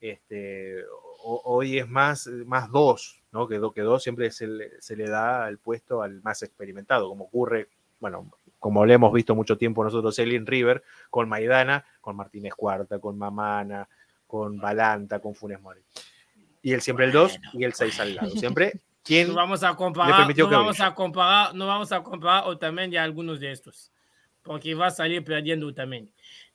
este, 0.00 0.84
ho- 1.24 1.42
hoy 1.44 1.78
es 1.78 1.88
más, 1.88 2.26
más 2.44 2.70
dos, 2.70 3.22
¿no? 3.32 3.48
Que, 3.48 3.56
do- 3.58 3.72
que 3.72 3.80
dos 3.80 4.02
siempre 4.02 4.30
se 4.30 4.46
le, 4.46 4.80
se 4.80 4.94
le 4.94 5.08
da 5.08 5.48
el 5.48 5.58
puesto 5.58 6.02
al 6.02 6.22
más 6.22 6.42
experimentado, 6.42 7.08
como 7.08 7.24
ocurre, 7.24 7.68
bueno, 8.00 8.30
como 8.58 8.84
lo 8.84 8.92
hemos 8.92 9.12
visto 9.12 9.34
mucho 9.34 9.56
tiempo 9.56 9.84
nosotros, 9.84 10.18
él 10.18 10.32
en 10.32 10.46
River, 10.46 10.82
con 11.10 11.28
Maidana, 11.28 11.84
con 12.00 12.16
Martínez 12.16 12.54
Cuarta, 12.54 12.98
con 12.98 13.16
Mamana, 13.18 13.88
con 14.26 14.58
Balanta, 14.58 15.20
con 15.20 15.34
Funes 15.34 15.60
Mori. 15.60 15.80
Y 16.62 16.72
él 16.72 16.80
siempre 16.80 17.04
el 17.04 17.12
2 17.12 17.38
y 17.54 17.64
el 17.64 17.74
6 17.74 18.00
al 18.00 18.14
lado. 18.16 18.30
Siempre 18.30 18.80
quien 19.02 19.28
No 19.28 19.34
vamos 19.34 19.62
a 19.62 19.70
le 19.70 19.76
comparar, 19.76 20.16
permitió 20.16 20.44
no 20.44 20.50
que 20.50 20.56
vamos 20.56 20.80
a 20.80 20.94
comparar, 20.94 21.54
no 21.54 21.66
vamos 21.66 21.92
a 21.92 22.02
comparar 22.02 22.44
Otamendi 22.46 22.96
a 22.96 23.04
algunos 23.04 23.40
de 23.40 23.52
estos. 23.52 23.92
Porque 24.42 24.74
va 24.74 24.86
a 24.86 24.90
salir 24.90 25.22
perdiendo 25.24 25.66
Otamendi. 25.66 26.12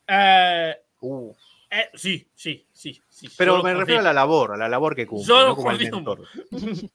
Eh, 0.08 0.76
Uh, 1.02 1.34
eh, 1.72 1.90
sí, 1.96 2.30
sí, 2.36 2.68
sí, 2.72 3.02
sí. 3.10 3.28
pero 3.36 3.64
me 3.64 3.74
refiero 3.74 4.02
a 4.02 4.04
la 4.04 4.14
labor, 4.14 4.54
a 4.54 4.58
la 4.58 4.70
labor 4.70 4.96
que 4.96 5.08
cumple, 5.08 5.28
Yo 5.28 5.42
lo 5.42 5.48
no 5.50 5.56
como 5.56 5.70
confirmo. 5.70 5.98
mentor. 5.98 6.28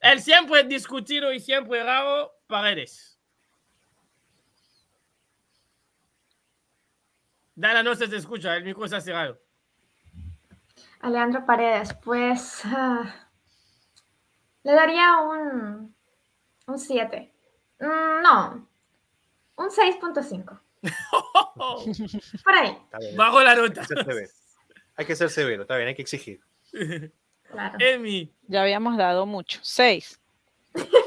El 0.00 0.20
siempre 0.20 0.64
discutido 0.64 1.32
y 1.32 1.40
siempre 1.40 1.82
raro, 1.82 2.32
Paredes. 2.46 3.15
Dana 7.56 7.82
no 7.82 7.94
se 7.94 8.06
te 8.06 8.16
escucha, 8.16 8.54
el 8.56 8.64
micro 8.64 8.84
está 8.84 9.00
cerrado. 9.00 9.40
Alejandro 11.00 11.44
Paredes, 11.46 11.94
pues 12.04 12.60
ah, 12.66 13.28
le 14.62 14.72
daría 14.72 15.16
un 15.18 15.94
un 16.66 16.78
7. 16.78 17.32
Mm, 17.80 18.22
no, 18.22 18.68
un 19.56 19.68
6.5. 19.68 20.60
Por 22.44 22.54
ahí, 22.54 22.78
Bajo 23.16 23.42
la 23.42 23.52
hay 23.52 23.56
nota. 23.56 23.80
que 23.80 23.86
ser 23.86 24.04
severo. 24.04 24.28
Hay 24.96 25.06
que 25.06 25.16
ser 25.16 25.30
severo, 25.30 25.62
está 25.62 25.76
bien, 25.76 25.88
hay 25.88 25.94
que 25.94 26.02
exigir. 26.02 26.40
claro. 27.50 27.76
Emi, 27.80 28.32
Ya 28.48 28.62
habíamos 28.62 28.96
dado 28.96 29.26
mucho. 29.26 29.60
6. 29.62 30.20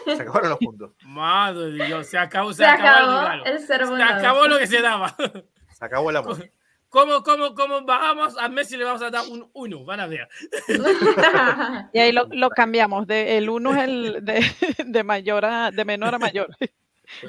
Se 0.06 0.22
acabaron 0.24 0.50
los 0.50 0.60
puntos. 0.60 0.91
madre 1.04 1.72
de 1.72 1.86
Dios, 1.86 2.08
se 2.08 2.18
acabó, 2.18 2.52
se, 2.54 2.64
Se 2.64 2.66
acabó, 2.66 3.12
el 3.12 3.18
acabó 3.28 3.45
el 3.45 3.60
ser 3.60 3.86
Se 3.86 4.04
acabó 4.04 4.47
lo 4.47 4.58
que 4.58 4.68
se 4.68 4.82
daba. 4.82 5.16
Se 5.80 5.86
acabó 5.86 6.09
el 6.09 6.17
amor. 6.17 6.38
¿Cómo, 6.89 7.21
cómo, 7.21 7.53
cómo 7.53 7.86
bajamos? 7.86 8.36
A 8.39 8.49
Messi 8.49 8.75
le 8.75 8.84
vamos 8.84 9.03
a 9.03 9.11
dar 9.11 9.23
un 9.27 9.47
1, 9.53 9.86
van 9.86 9.99
a 9.99 10.07
ver. 10.07 10.27
Y 11.93 11.99
ahí 11.99 12.11
lo, 12.11 12.25
lo 12.32 12.49
cambiamos. 12.49 13.05
De, 13.05 13.38
el 13.38 13.47
1 13.47 13.71
es 13.75 13.84
el 13.88 14.25
de, 14.25 14.41
de 14.86 15.03
mayor 15.03 15.45
a, 15.45 15.69
de 15.69 15.86
menor 15.86 16.15
a 16.15 16.19
mayor. 16.19 16.49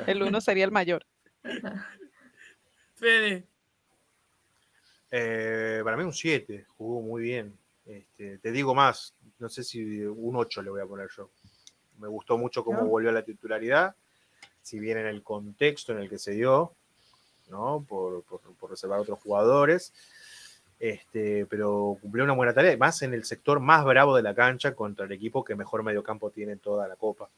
El 0.07 0.23
1 0.23 0.41
sería 0.41 0.65
el 0.65 0.71
mayor. 0.71 1.05
Fede, 2.95 3.45
Eh, 5.11 5.81
para 5.85 5.97
mí 5.97 6.05
un 6.05 6.13
7, 6.15 6.65
jugó 6.77 7.03
muy 7.03 7.23
bien. 7.23 7.57
Este, 7.85 8.39
te 8.39 8.53
digo 8.53 8.75
más, 8.75 9.15
no 9.39 9.49
sé 9.49 9.63
si 9.65 9.83
un 10.05 10.37
8 10.37 10.63
le 10.63 10.71
voy 10.71 10.81
a 10.81 10.87
poner 10.87 11.09
yo. 11.15 11.31
Me 11.99 12.09
gustó 12.09 12.39
mucho 12.39 12.65
cómo 12.65 12.81
Ah. 12.81 12.85
volvió 12.85 13.11
a 13.11 13.13
la 13.13 13.23
titularidad, 13.25 13.95
si 14.63 14.79
bien 14.79 14.97
en 14.99 15.07
el 15.07 15.23
contexto 15.23 15.93
en 15.93 15.99
el 15.99 16.09
que 16.09 16.19
se 16.19 16.33
dio, 16.33 16.75
¿no? 17.51 17.85
Por, 17.89 18.23
por, 18.23 18.41
por 18.41 18.71
reservar 18.71 18.99
a 18.99 19.03
otros 19.03 19.19
jugadores. 19.21 19.93
Este, 20.79 21.45
pero 21.47 21.99
cumplió 22.01 22.25
una 22.25 22.33
buena 22.33 22.55
tarea, 22.55 22.75
más 22.79 23.03
en 23.03 23.13
el 23.13 23.25
sector 23.27 23.61
más 23.61 23.85
bravo 23.85 24.17
de 24.17 24.23
la 24.23 24.35
cancha 24.35 24.75
contra 24.75 25.05
el 25.05 25.13
equipo 25.13 25.45
que 25.45 25.55
mejor 25.55 25.83
mediocampo 25.83 26.31
tiene 26.31 26.53
en 26.53 26.59
toda 26.59 26.89
la 26.89 26.97
copa. 26.97 27.29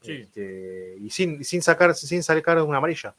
Sí. 0.00 0.12
Este, 0.22 0.96
y 1.00 1.10
sin, 1.10 1.44
sin 1.44 1.60
sacar, 1.62 1.94
sin 1.94 2.22
sacar 2.22 2.62
una 2.62 2.78
amarilla. 2.78 3.14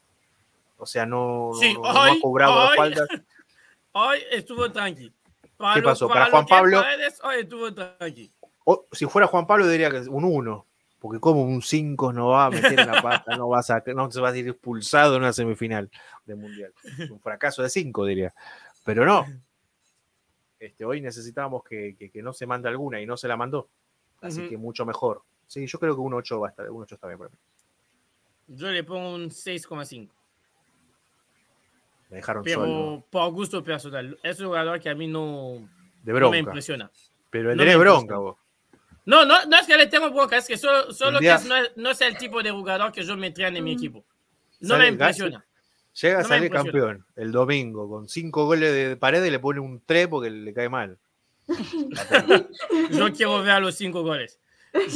O 0.78 0.86
sea, 0.86 1.04
no, 1.04 1.50
no- 1.52 1.58
Sí, 1.58 1.74
no- 1.74 1.82
no 1.82 2.02
ha 2.02 2.20
cobrado 2.22 2.54
las 2.58 2.70
hoy- 2.70 2.76
faltas. 2.76 3.08
hoy 3.92 4.18
estuvo 4.30 4.70
tranqui. 4.72 5.12
Para 5.56 5.74
¿Qué 5.74 5.82
pasó? 5.82 6.08
Para, 6.08 6.30
Juan 6.30 6.46
Pablo- 6.46 6.82
hoy 7.22 7.36
estuvo 7.40 7.72
tranqui. 7.72 8.30
O, 8.64 8.86
si 8.92 9.04
fuera 9.06 9.26
Juan 9.26 9.46
Pablo 9.46 9.68
diría 9.68 9.90
que 9.90 9.98
es 9.98 10.08
un 10.08 10.24
1, 10.24 10.66
porque 11.04 11.20
como 11.20 11.42
un 11.42 11.60
5 11.60 12.14
no 12.14 12.28
va 12.28 12.46
a 12.46 12.50
meter 12.50 12.80
en 12.80 12.90
la 12.90 13.02
pata, 13.02 13.36
no, 13.36 13.46
va 13.50 13.58
a 13.58 13.82
no 13.94 14.10
se 14.10 14.20
va 14.22 14.30
a 14.30 14.36
ir 14.38 14.48
expulsado 14.48 15.16
en 15.16 15.20
una 15.20 15.34
semifinal 15.34 15.90
de 16.24 16.34
mundial. 16.34 16.72
Un 17.12 17.20
fracaso 17.20 17.62
de 17.62 17.68
5 17.68 18.06
diría. 18.06 18.32
Pero 18.86 19.04
no. 19.04 19.26
Este, 20.58 20.82
hoy 20.86 21.02
necesitábamos 21.02 21.62
que, 21.62 21.94
que- 21.98 22.08
que 22.10 22.22
no 22.22 22.32
se 22.32 22.46
mande 22.46 22.70
alguna 22.70 23.02
y 23.02 23.06
no 23.06 23.18
se 23.18 23.28
la 23.28 23.36
mandó. 23.36 23.68
Así 24.22 24.48
que 24.48 24.56
mucho 24.56 24.86
mejor. 24.86 25.20
Sí, 25.46 25.66
yo 25.66 25.78
creo 25.78 25.94
que 25.94 26.00
un 26.00 26.14
8 26.14 26.40
va 26.40 26.46
a 26.46 26.50
estar, 26.52 26.70
un 26.70 26.80
8 26.84 26.94
está 26.94 27.06
bien 27.08 27.18
para 27.18 27.28
mí. 27.28 27.36
Yo 28.46 28.70
le 28.70 28.82
pongo 28.82 29.14
un 29.14 29.28
6,5. 29.28 30.08
Me 32.08 32.16
dejaron 32.16 32.42
Pero 32.44 32.60
solo. 32.60 33.04
por 33.10 33.30
gusto 33.30 33.62
personal. 33.62 34.18
Es 34.22 34.40
un 34.40 34.46
jugador 34.46 34.80
que 34.80 34.88
a 34.88 34.94
mí 34.94 35.06
no, 35.06 35.68
De 36.02 36.12
no 36.12 36.12
me 36.12 36.12
bronca. 36.14 36.38
impresiona. 36.38 36.90
Pero 37.28 37.54
le 37.54 37.74
No 37.74 37.78
bronca 37.78 38.16
vos. 38.16 38.36
No, 39.06 39.24
no, 39.26 39.44
no 39.46 39.56
es 39.58 39.66
que 39.66 39.76
le 39.76 39.86
tengo 39.86 40.10
bronca, 40.10 40.36
es 40.38 40.46
que 40.46 40.56
solo, 40.56 40.86
que 41.20 41.30
es- 41.30 41.44
no, 41.46 41.56
es, 41.56 41.72
no 41.76 41.90
es 41.90 42.00
el 42.00 42.16
tipo 42.16 42.42
de 42.42 42.50
jugador 42.50 42.90
que 42.92 43.02
yo 43.02 43.16
metería 43.16 43.48
en 43.48 43.62
mi 43.62 43.74
Mm. 43.74 43.78
equipo. 43.78 44.04
No 44.60 44.68
Sale 44.70 44.84
me 44.84 44.88
impresiona. 44.90 45.44
Llega 46.00 46.18
a 46.18 46.22
No 46.22 46.28
salir 46.28 46.50
campeón 46.50 47.04
el 47.16 47.30
domingo 47.30 47.88
con 47.88 48.08
cinco 48.08 48.46
goles 48.46 48.72
de 48.72 48.96
pared 48.96 49.22
y 49.24 49.30
le 49.30 49.38
pone 49.38 49.60
un 49.60 49.80
3 49.84 50.08
porque 50.08 50.30
le 50.30 50.52
cae 50.54 50.68
mal. 50.68 50.98
Yo 52.90 53.12
quiero 53.12 53.40
ver 53.42 53.50
a 53.50 53.60
los 53.60 53.74
cinco 53.76 54.02
goles. 54.02 54.40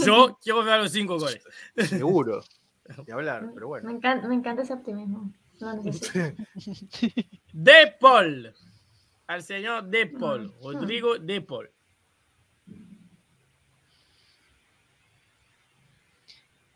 Yo 0.05 0.39
quiero 0.43 0.65
ver 0.65 0.75
a 0.75 0.79
los 0.79 0.91
cinco 0.91 1.19
goles. 1.19 1.43
Seguro. 1.77 2.43
Ni 3.07 3.13
hablar, 3.13 3.43
pero 3.55 3.67
Me 3.67 3.67
bueno. 3.67 3.91
encanta, 3.91 4.27
me 4.27 4.35
encanta 4.35 4.63
ese 4.63 4.73
optimismo. 4.73 5.31
Necesito. 5.85 6.19
De 7.53 7.95
Paul. 8.01 8.55
Al 9.27 9.43
señor 9.43 9.85
De 9.85 10.07
Paul. 10.07 10.53
Rodrigo 10.63 11.19
De 11.19 11.41
Paul. 11.43 11.71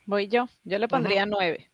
Voy 0.07 0.29
yo. 0.29 0.49
Yo 0.65 0.79
le 0.79 0.89
pondría 0.89 1.27
nueve. 1.27 1.71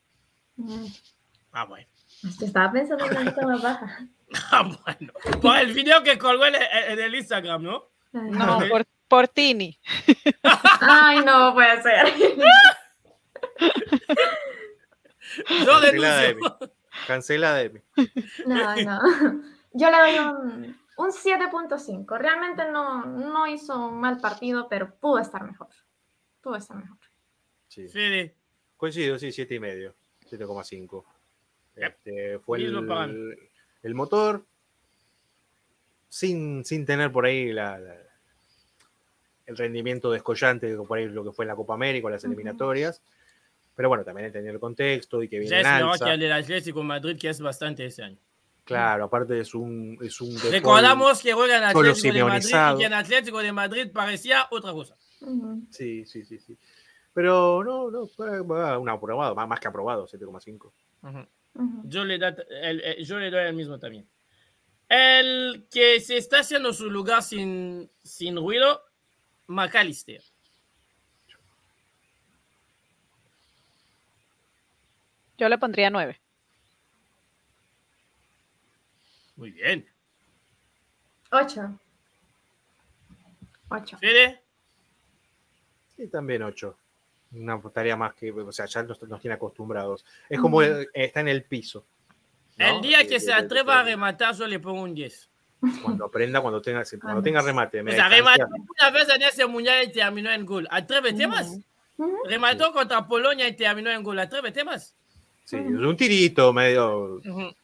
Ah, 1.53 1.65
bueno. 1.65 1.87
Yo 2.23 2.47
estaba 2.47 2.73
pensando 2.73 3.05
en 3.05 3.11
una 3.13 3.23
nota 3.25 3.47
más 3.47 3.63
baja. 3.63 4.09
Ah, 4.51 4.63
bueno. 4.63 5.11
Por 5.41 5.57
el 5.57 5.73
video 5.73 6.03
que 6.03 6.19
colgó 6.19 6.45
en 6.45 6.55
el, 6.55 7.15
Instagram, 7.15 7.63
¿no? 7.63 7.85
No, 8.13 8.59
por, 8.69 8.85
por 9.09 9.27
Tini. 9.27 9.81
Ay, 10.83 11.25
no 11.25 11.55
puede 11.55 11.83
ser. 11.83 12.13
Yo 15.65 15.81
mí. 15.81 15.87
denuncio. 15.87 16.59
Cancelada 17.07 17.57
de 17.57 17.71
mí. 17.71 17.81
No, 18.45 18.77
no. 18.77 19.01
Yo 19.73 19.91
le 19.91 19.99
doy 19.99 20.19
un, 20.19 20.79
un 20.99 21.11
7.5. 21.11 22.19
Realmente 22.19 22.71
no, 22.71 23.07
no 23.07 23.47
hizo 23.47 23.87
un 23.87 23.99
mal 23.99 24.19
partido, 24.19 24.69
pero 24.69 24.95
pudo 24.95 25.21
estar 25.21 25.43
mejor. 25.43 25.69
Pudo 26.43 26.57
estar 26.57 26.77
mejor. 26.77 26.98
Sí. 27.69 27.89
Fede. 27.89 28.35
Coincido, 28.77 29.19
sí, 29.19 29.31
7 29.33 29.55
y 29.55 29.61
medio. 29.61 29.95
7,5. 30.31 31.05
Yep. 31.77 31.85
Este, 31.85 32.39
fue 32.41 32.59
el, 32.59 33.39
el 33.83 33.95
motor 33.95 34.45
sin, 36.09 36.65
sin 36.65 36.85
tener 36.87 37.13
por 37.13 37.27
ahí 37.27 37.53
la, 37.53 37.79
la- 37.79 37.97
el 39.47 39.57
rendimiento 39.57 40.11
descollante 40.11 40.77
por 40.77 40.99
ahí 40.99 41.07
lo 41.09 41.25
que 41.25 41.33
fue 41.33 41.45
en 41.45 41.49
la 41.49 41.57
Copa 41.57 41.73
América 41.75 42.07
o 42.07 42.11
las 42.11 42.23
eliminatorias. 42.25 43.01
Pero 43.75 43.89
bueno, 43.89 44.05
también 44.05 44.27
entender 44.27 44.53
el 44.55 44.61
contexto 44.61 45.23
y 45.23 45.29
que 45.29 45.39
viene 45.39 45.51
Ya 45.51 45.61
en 45.61 45.67
es 45.87 45.93
alza. 45.93 46.05
que 46.05 46.11
el 46.13 46.21
del 46.21 46.33
Atlético 46.33 46.81
de 46.81 46.85
Madrid, 46.85 47.17
que 47.19 47.29
es 47.31 47.41
bastante 47.41 47.87
ese 47.87 48.03
año. 48.03 48.19
Claro, 48.65 49.05
aparte 49.05 49.41
es 49.41 49.55
un, 49.55 49.97
es 50.03 50.21
un 50.21 50.37
Recordamos 50.51 51.23
que 51.23 51.33
juega 51.33 51.57
en 51.57 51.65
Atlético 51.65 51.83
de 51.83 51.89
Madrid 51.89 51.97
y 51.97 52.43
simeonizado. 52.43 52.79
que 52.79 52.85
en 52.85 52.93
Atlético 52.93 53.39
de 53.39 53.53
Madrid 53.53 53.89
parecía 53.91 54.47
otra 54.51 54.73
cosa. 54.73 54.97
Sí, 55.71 56.05
sí, 56.05 56.25
sí, 56.27 56.39
sí. 56.39 56.59
Pero 57.19 57.65
no, 57.65 57.91
no, 57.91 58.07
fue 58.07 58.41
un 58.41 58.89
aprobado, 58.89 59.35
más, 59.35 59.59
que 59.59 59.67
aprobado, 59.67 60.07
7,5. 60.07 60.73
Ujú. 61.03 61.19
Ujú. 61.55 61.83
Yo 61.89 62.05
le, 62.05 62.17
da- 62.17 62.37
el- 62.63 62.81
el- 62.81 63.05
yo 63.05 63.19
le 63.19 63.29
doy 63.29 63.45
el 63.45 63.55
mismo 63.57 63.77
también. 63.77 64.09
El 64.89 65.67
que 65.69 65.99
se 66.01 66.17
está 66.17 66.39
haciendo 66.39 66.73
su 66.73 66.89
lugar 66.89 67.25
sin, 67.25 67.91
sin 68.05 68.37
ruido, 68.37 68.85
McAllister. 69.49 70.23
Yo 75.39 75.49
le 75.49 75.59
pondría 75.59 75.91
nueve. 75.91 76.21
Muy 79.35 79.51
bien. 79.51 79.89
Ocho. 81.33 81.81
Ocho. 83.71 83.99
Fede, 83.99 84.41
Sí, 85.97 86.07
también 86.07 86.45
8. 86.45 86.78
Una 87.33 87.61
tarea 87.73 87.97
más 87.97 88.15
que, 88.15 88.31
o 88.33 88.53
sea, 88.53 88.65
ya 88.67 88.83
nos, 88.83 89.03
nos 89.03 89.21
tiene 89.21 89.35
acostumbrados. 89.35 90.05
Es 90.29 90.41
como 90.41 90.63
el- 90.63 90.89
está 90.95 91.21
en 91.21 91.29
el 91.29 91.45
piso. 91.45 91.85
¿no? 92.57 92.67
el 92.77 92.81
día 92.83 93.07
que 93.07 93.21
se 93.21 93.33
atreva 93.33 93.81
a 93.81 93.83
rematar, 93.85 94.35
yo 94.35 94.47
le 94.47 94.59
pongo 94.59 94.83
un 94.83 94.95
10. 94.95 95.29
Cuando 95.83 96.05
aprenda, 96.07 96.41
cuando 96.41 96.61
tenga, 96.63 96.83
cuando 97.01 97.23
tenga 97.23 97.43
remate. 97.43 97.81
O 97.81 97.85
media 97.85 97.99
sea, 97.99 98.09
remató 98.09 98.47
una 98.47 98.91
vez 98.91 99.09
en 99.09 99.23
ese 99.23 99.47
mundial 99.47 99.85
y 99.85 99.93
terminó 99.93 100.31
en 100.31 100.47
gol. 100.47 100.67
Atrévete 100.71 101.27
más. 101.27 101.59
Remató 102.27 102.73
contra 102.73 103.07
Polonia 103.07 103.47
y 103.49 103.55
terminó 103.57 103.91
en 103.91 104.03
gol. 104.03 104.19
Atrévete 104.21 104.65
más. 104.65 104.95
Sí, 105.45 105.57
un 105.57 105.97
tirito 105.97 106.53
medio. 106.53 107.15
Ujú. 107.17 107.55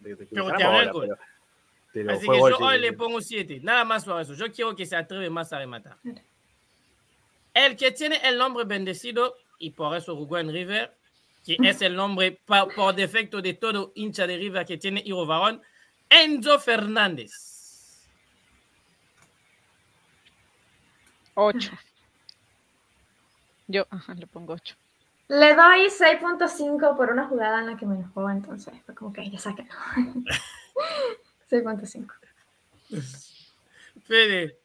de- 0.00 0.14
de- 0.16 0.26
Pero 0.26 0.46
te 0.56 0.62
habrá 0.64 0.90
gol. 0.92 1.08
pero- 1.92 2.12
Así 2.12 2.26
que 2.26 2.38
yo 2.38 2.56
hoy 2.58 2.78
le 2.80 2.92
pongo 2.94 3.20
7. 3.20 3.60
Nada 3.62 3.84
más 3.84 4.04
por 4.04 4.20
eso. 4.20 4.32
Yo 4.34 4.50
quiero 4.52 4.74
que 4.76 4.86
se 4.86 4.96
atreve 4.96 5.28
más 5.28 5.52
a 5.52 5.58
rematar. 5.58 5.96
El 7.54 7.76
que 7.76 7.90
tiene 7.90 8.20
el 8.22 8.38
nombre 8.38 8.64
bendecido, 8.64 9.36
y 9.58 9.70
por 9.70 9.96
eso 9.96 10.16
jugó 10.16 10.38
en 10.38 10.52
River, 10.52 10.96
que 11.44 11.56
es 11.60 11.82
el 11.82 11.96
nombre 11.96 12.40
por 12.46 12.94
defecto 12.94 13.42
de 13.42 13.54
todo 13.54 13.92
hincha 13.94 14.26
de 14.26 14.36
River 14.36 14.66
que 14.66 14.78
tiene 14.78 15.02
Hiro 15.04 15.26
Varón, 15.26 15.62
Enzo 16.08 16.58
Fernández. 16.58 18.06
Ocho. 21.34 21.70
Yo, 23.68 23.86
ajá, 23.88 24.14
le 24.14 24.26
pongo 24.26 24.54
ocho. 24.54 24.74
Le 25.28 25.54
doy 25.54 25.86
6.5 25.86 26.96
por 26.96 27.12
una 27.12 27.28
jugada 27.28 27.60
en 27.60 27.66
la 27.66 27.76
que 27.76 27.86
me 27.86 27.96
dejó, 27.96 28.28
entonces 28.28 28.74
fue 28.84 28.96
como 28.96 29.12
que 29.12 29.30
ya 29.30 29.38
sáquenlo. 29.38 29.72
6.5. 31.48 32.12
Fede, 34.02 34.59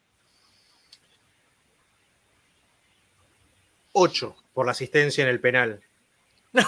8 3.95 4.35
por 4.53 4.65
la 4.65 4.73
asistencia 4.73 5.23
en 5.23 5.29
el 5.29 5.39
penal. 5.39 5.81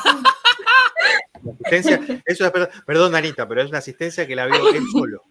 La 1.44 1.52
asistencia, 1.54 2.22
eso 2.26 2.46
es, 2.46 2.52
perdón, 2.52 2.70
perdón, 2.86 3.12
Danita, 3.12 3.48
pero 3.48 3.62
es 3.62 3.70
una 3.70 3.78
asistencia 3.78 4.26
que 4.26 4.36
la 4.36 4.48
vio 4.48 4.70
él 4.70 4.84
solo. 4.92 5.24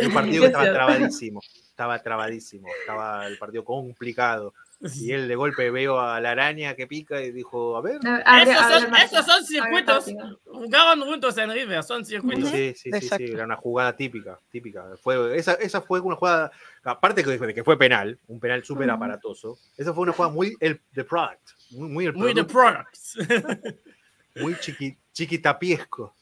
En 0.00 0.08
un 0.08 0.12
partido 0.12 0.42
que 0.42 0.46
Es 0.48 0.52
estaba 0.52 0.72
trabadísimo. 0.72 1.40
Estaba 1.68 2.02
trabadísimo. 2.02 2.68
Estaba 2.80 3.26
el 3.26 3.38
partido 3.38 3.64
complicado. 3.64 4.54
Y 4.96 5.12
él 5.12 5.28
de 5.28 5.34
golpe 5.34 5.70
veo 5.70 5.98
a 6.00 6.20
la 6.20 6.32
araña 6.32 6.74
que 6.74 6.86
pica 6.86 7.22
y 7.22 7.30
dijo, 7.32 7.76
a 7.76 7.80
ver. 7.80 7.98
esos 8.04 8.82
son, 8.82 8.94
esos 8.94 9.26
son 9.26 9.44
circuitos. 9.44 10.04
Jugaban 10.44 11.00
juntos 11.00 11.38
en 11.38 11.50
River, 11.52 11.82
son 11.82 12.04
circuitos. 12.04 12.50
Sí, 12.50 12.74
sí, 12.76 12.90
sí, 13.00 13.08
sí, 13.16 13.24
era 13.24 13.44
una 13.44 13.56
jugada 13.56 13.96
típica, 13.96 14.38
típica. 14.50 14.84
Fue, 15.02 15.36
esa, 15.36 15.54
esa 15.54 15.80
fue 15.80 16.00
una 16.00 16.16
jugada, 16.16 16.50
aparte 16.82 17.24
que- 17.24 17.38
de 17.38 17.54
que 17.54 17.64
fue 17.64 17.78
penal, 17.78 18.18
un 18.26 18.38
penal 18.40 18.62
súper 18.64 18.90
aparatoso, 18.90 19.58
esa 19.76 19.92
fue 19.94 20.02
una 20.02 20.12
jugada 20.12 20.32
muy 20.34 20.54
el 20.60 20.80
the 20.94 21.04
product, 21.04 21.48
muy, 21.70 21.88
muy 21.88 22.06
el 22.06 22.12
Muy 22.14 22.34
de 22.34 22.44
producto, 22.44 22.52
products. 22.52 23.16
muy 24.36 24.54
chiqui, 24.60 24.96
chiquitapiesco. 25.12 26.14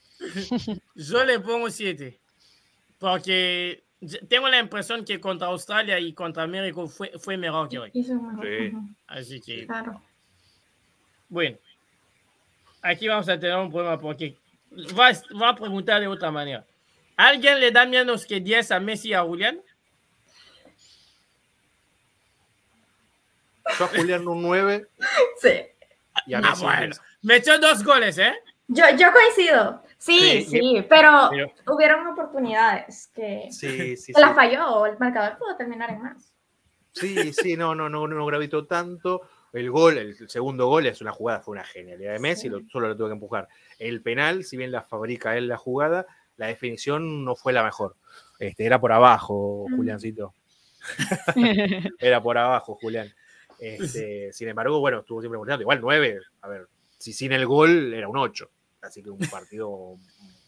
Yo 0.95 1.25
le 1.25 1.41
pongo 1.41 1.69
7. 1.71 2.19
Porque 2.99 3.83
tengo 4.29 4.49
la 4.49 4.59
impresión 4.59 5.05
que 5.05 5.21
contra 5.21 5.47
Australia 5.49 5.99
y 5.99 6.13
contra 6.13 6.47
México 6.47 6.87
fue, 6.89 7.13
fue 7.19 7.37
mejor 7.37 7.69
que 7.69 7.79
hoy. 7.79 7.91
Sí. 7.93 8.73
Así 9.07 9.41
que, 9.41 9.67
Claro. 9.67 10.03
bueno. 11.29 11.57
Aquí 12.83 13.07
vamos 13.07 13.29
a 13.29 13.39
tener 13.39 13.57
un 13.57 13.71
problema 13.71 13.99
porque 13.99 14.37
va, 14.99 15.09
a- 15.09 15.37
va 15.41 15.51
a 15.51 15.55
preguntar 15.55 16.01
de 16.01 16.09
otra 16.09 16.31
manera. 16.33 16.65
¿Alguien 17.17 17.61
le 17.61 17.71
da 17.71 17.87
menos 17.87 18.27
que 18.27 18.41
10 18.41 18.73
a 18.73 18.81
Messi 18.81 19.11
y 19.11 19.15
a 19.15 19.23
Julián? 19.23 19.61
Yo 23.79 23.85
a 23.85 23.89
Julián 23.89 24.27
un 24.27 24.43
9 24.43 24.87
Sí. 25.41 25.51
y 26.27 26.35
a 26.35 26.39
Ah, 26.39 26.41
Messi 26.43 26.63
un 26.65 26.67
bueno. 26.69 26.87
10. 26.87 27.01
Metió 27.23 27.59
dos 27.59 27.85
goles, 27.85 28.19
¿eh? 28.19 28.35
Yo, 28.69 28.85
yo 28.99 29.13
coincido. 29.13 29.82
Sí, 30.05 30.19
Sí, 30.19 30.45
sí, 30.45 30.87
pero, 30.89 31.29
pero- 31.31 31.53
hubieron 31.77 32.07
oportunidades 32.09 33.09
que, 33.15 33.47
Sí, 33.53 33.97
sí, 33.97 34.13
que 34.15 34.21
la 34.21 34.35
falló 34.35 34.67
o 34.69 34.87
el 34.87 34.99
marcador 34.99 35.39
pudo 35.39 35.57
terminar 35.57 35.91
en 35.91 36.03
más. 36.03 36.35
Sí, 36.91 37.33
sí, 37.33 37.57
no, 37.57 37.75
no, 37.75 37.89
no, 37.89 38.09
no 38.09 38.27
gravitó 38.27 38.67
tanto. 38.67 39.23
El 39.53 39.71
gol, 39.71 39.99
el 39.99 40.29
segundo 40.29 40.67
gol 40.67 40.87
es 40.87 41.01
una 41.03 41.13
jugada, 41.13 41.41
fue 41.41 41.53
una 41.53 41.63
genialidad 41.65 42.15
de 42.15 42.19
Messi, 42.19 42.43
Sí. 42.43 42.49
lo- 42.49 42.63
solo 42.69 42.89
lo 42.89 42.97
tuvo 42.97 43.07
que 43.09 43.13
empujar. 43.15 43.49
El 43.79 44.03
penal, 44.03 44.43
si 44.45 44.57
bien 44.57 44.73
la 44.73 44.83
fabrica 44.83 45.37
él 45.37 45.47
la 45.47 45.57
jugada, 45.57 46.07
la 46.37 46.49
definición 46.49 47.25
no 47.25 47.37
fue 47.37 47.53
la 47.53 47.63
mejor. 47.63 47.95
Este, 48.41 48.65
era 48.67 48.81
por 48.81 48.91
abajo, 48.93 49.67
Mm. 49.69 49.77
Juliancito. 49.77 50.35
Era 52.01 52.21
por 52.21 52.37
abajo, 52.39 52.75
Julián. 52.75 53.09
Este, 53.61 54.33
sin 54.33 54.49
embargo, 54.49 54.81
bueno, 54.81 54.99
estuvo 55.01 55.21
siempre 55.21 55.37
emocionante. 55.37 55.63
Igual 55.63 55.81
9, 55.81 56.19
a 56.41 56.49
ver, 56.49 56.67
si 56.99 57.13
sin 57.13 57.31
el 57.33 57.47
gol 57.47 57.95
era 57.95 58.09
un 58.09 58.17
8. 58.19 58.51
Así 58.83 59.03
que 59.03 59.11
un 59.11 59.19
partido 59.31 59.97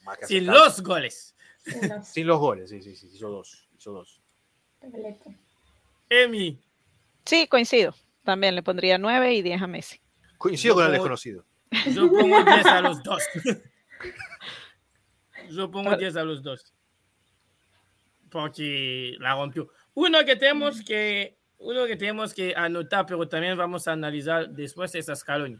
más 0.04 0.18
que 0.18 0.26
Sin 0.26 0.48
aceptable. 0.50 0.60
los 0.64 0.82
goles. 0.82 1.36
Los- 1.88 2.08
Sin 2.08 2.26
los 2.26 2.38
goles, 2.38 2.68
sí, 2.70 2.82
sí, 2.82 2.94
sí, 2.94 3.08
hizo 3.12 3.30
dos. 3.30 3.68
Hizo 3.78 3.92
dos. 3.92 4.20
Emi. 6.10 6.60
Sí, 7.24 7.46
coincido. 7.48 7.94
También 8.22 8.54
le 8.54 8.62
pondría 8.62 8.98
nueve 8.98 9.32
y 9.34 9.40
diez 9.42 9.62
a 9.62 9.66
Messi. 9.66 9.98
Coincido 10.36 10.72
Yo 10.72 10.76
con 10.76 10.84
el 10.86 10.92
desconocido. 10.92 11.46
Yo 11.92 12.08
pongo 12.10 12.44
10 12.44 12.66
a 12.66 12.80
los 12.82 13.02
dos. 13.02 13.22
Yo 15.50 15.70
pongo 15.70 15.96
10 15.96 16.16
a 16.16 16.24
los 16.24 16.42
dos. 16.42 16.72
Porque 18.30 19.14
la 19.20 19.34
rompió. 19.34 19.68
Uno 19.94 20.24
que 20.24 20.36
tenemos 20.36 20.82
que 20.82 21.38
uno 21.58 21.86
que 21.86 21.96
tenemos 21.96 22.34
que 22.34 22.54
anotar, 22.54 23.06
pero 23.06 23.26
también 23.28 23.56
vamos 23.56 23.88
a 23.88 23.92
analizar 23.92 24.48
después 24.50 24.94
es 24.94 25.06
Scaloni. 25.14 25.56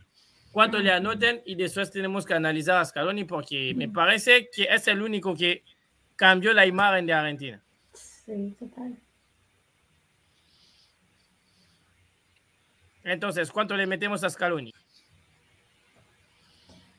Cuánto 0.55 0.79
le 0.79 0.93
anoten 0.93 1.43
y 1.45 1.57
después 1.57 1.91
tenemos 1.91 2.25
que 2.25 2.33
analizar 2.33 2.77
a 2.77 2.85
Scaloni 2.85 3.25
porque 3.25 3.75
me 3.75 3.89
parece 3.89 4.49
que 4.51 4.69
es 4.71 4.87
el 4.87 5.03
único 5.03 5.35
que 5.35 5.65
cambió 6.15 6.53
la 6.53 6.65
imagen 6.65 7.07
de 7.07 7.13
Argentina. 7.13 7.61
Sí, 7.93 8.55
total. 8.57 8.97
Entonces, 13.03 13.51
¿cuánto 13.51 13.77
le 13.77 13.85
metemos 13.89 14.23
a 14.23 14.31
Scaloni? 14.31 14.73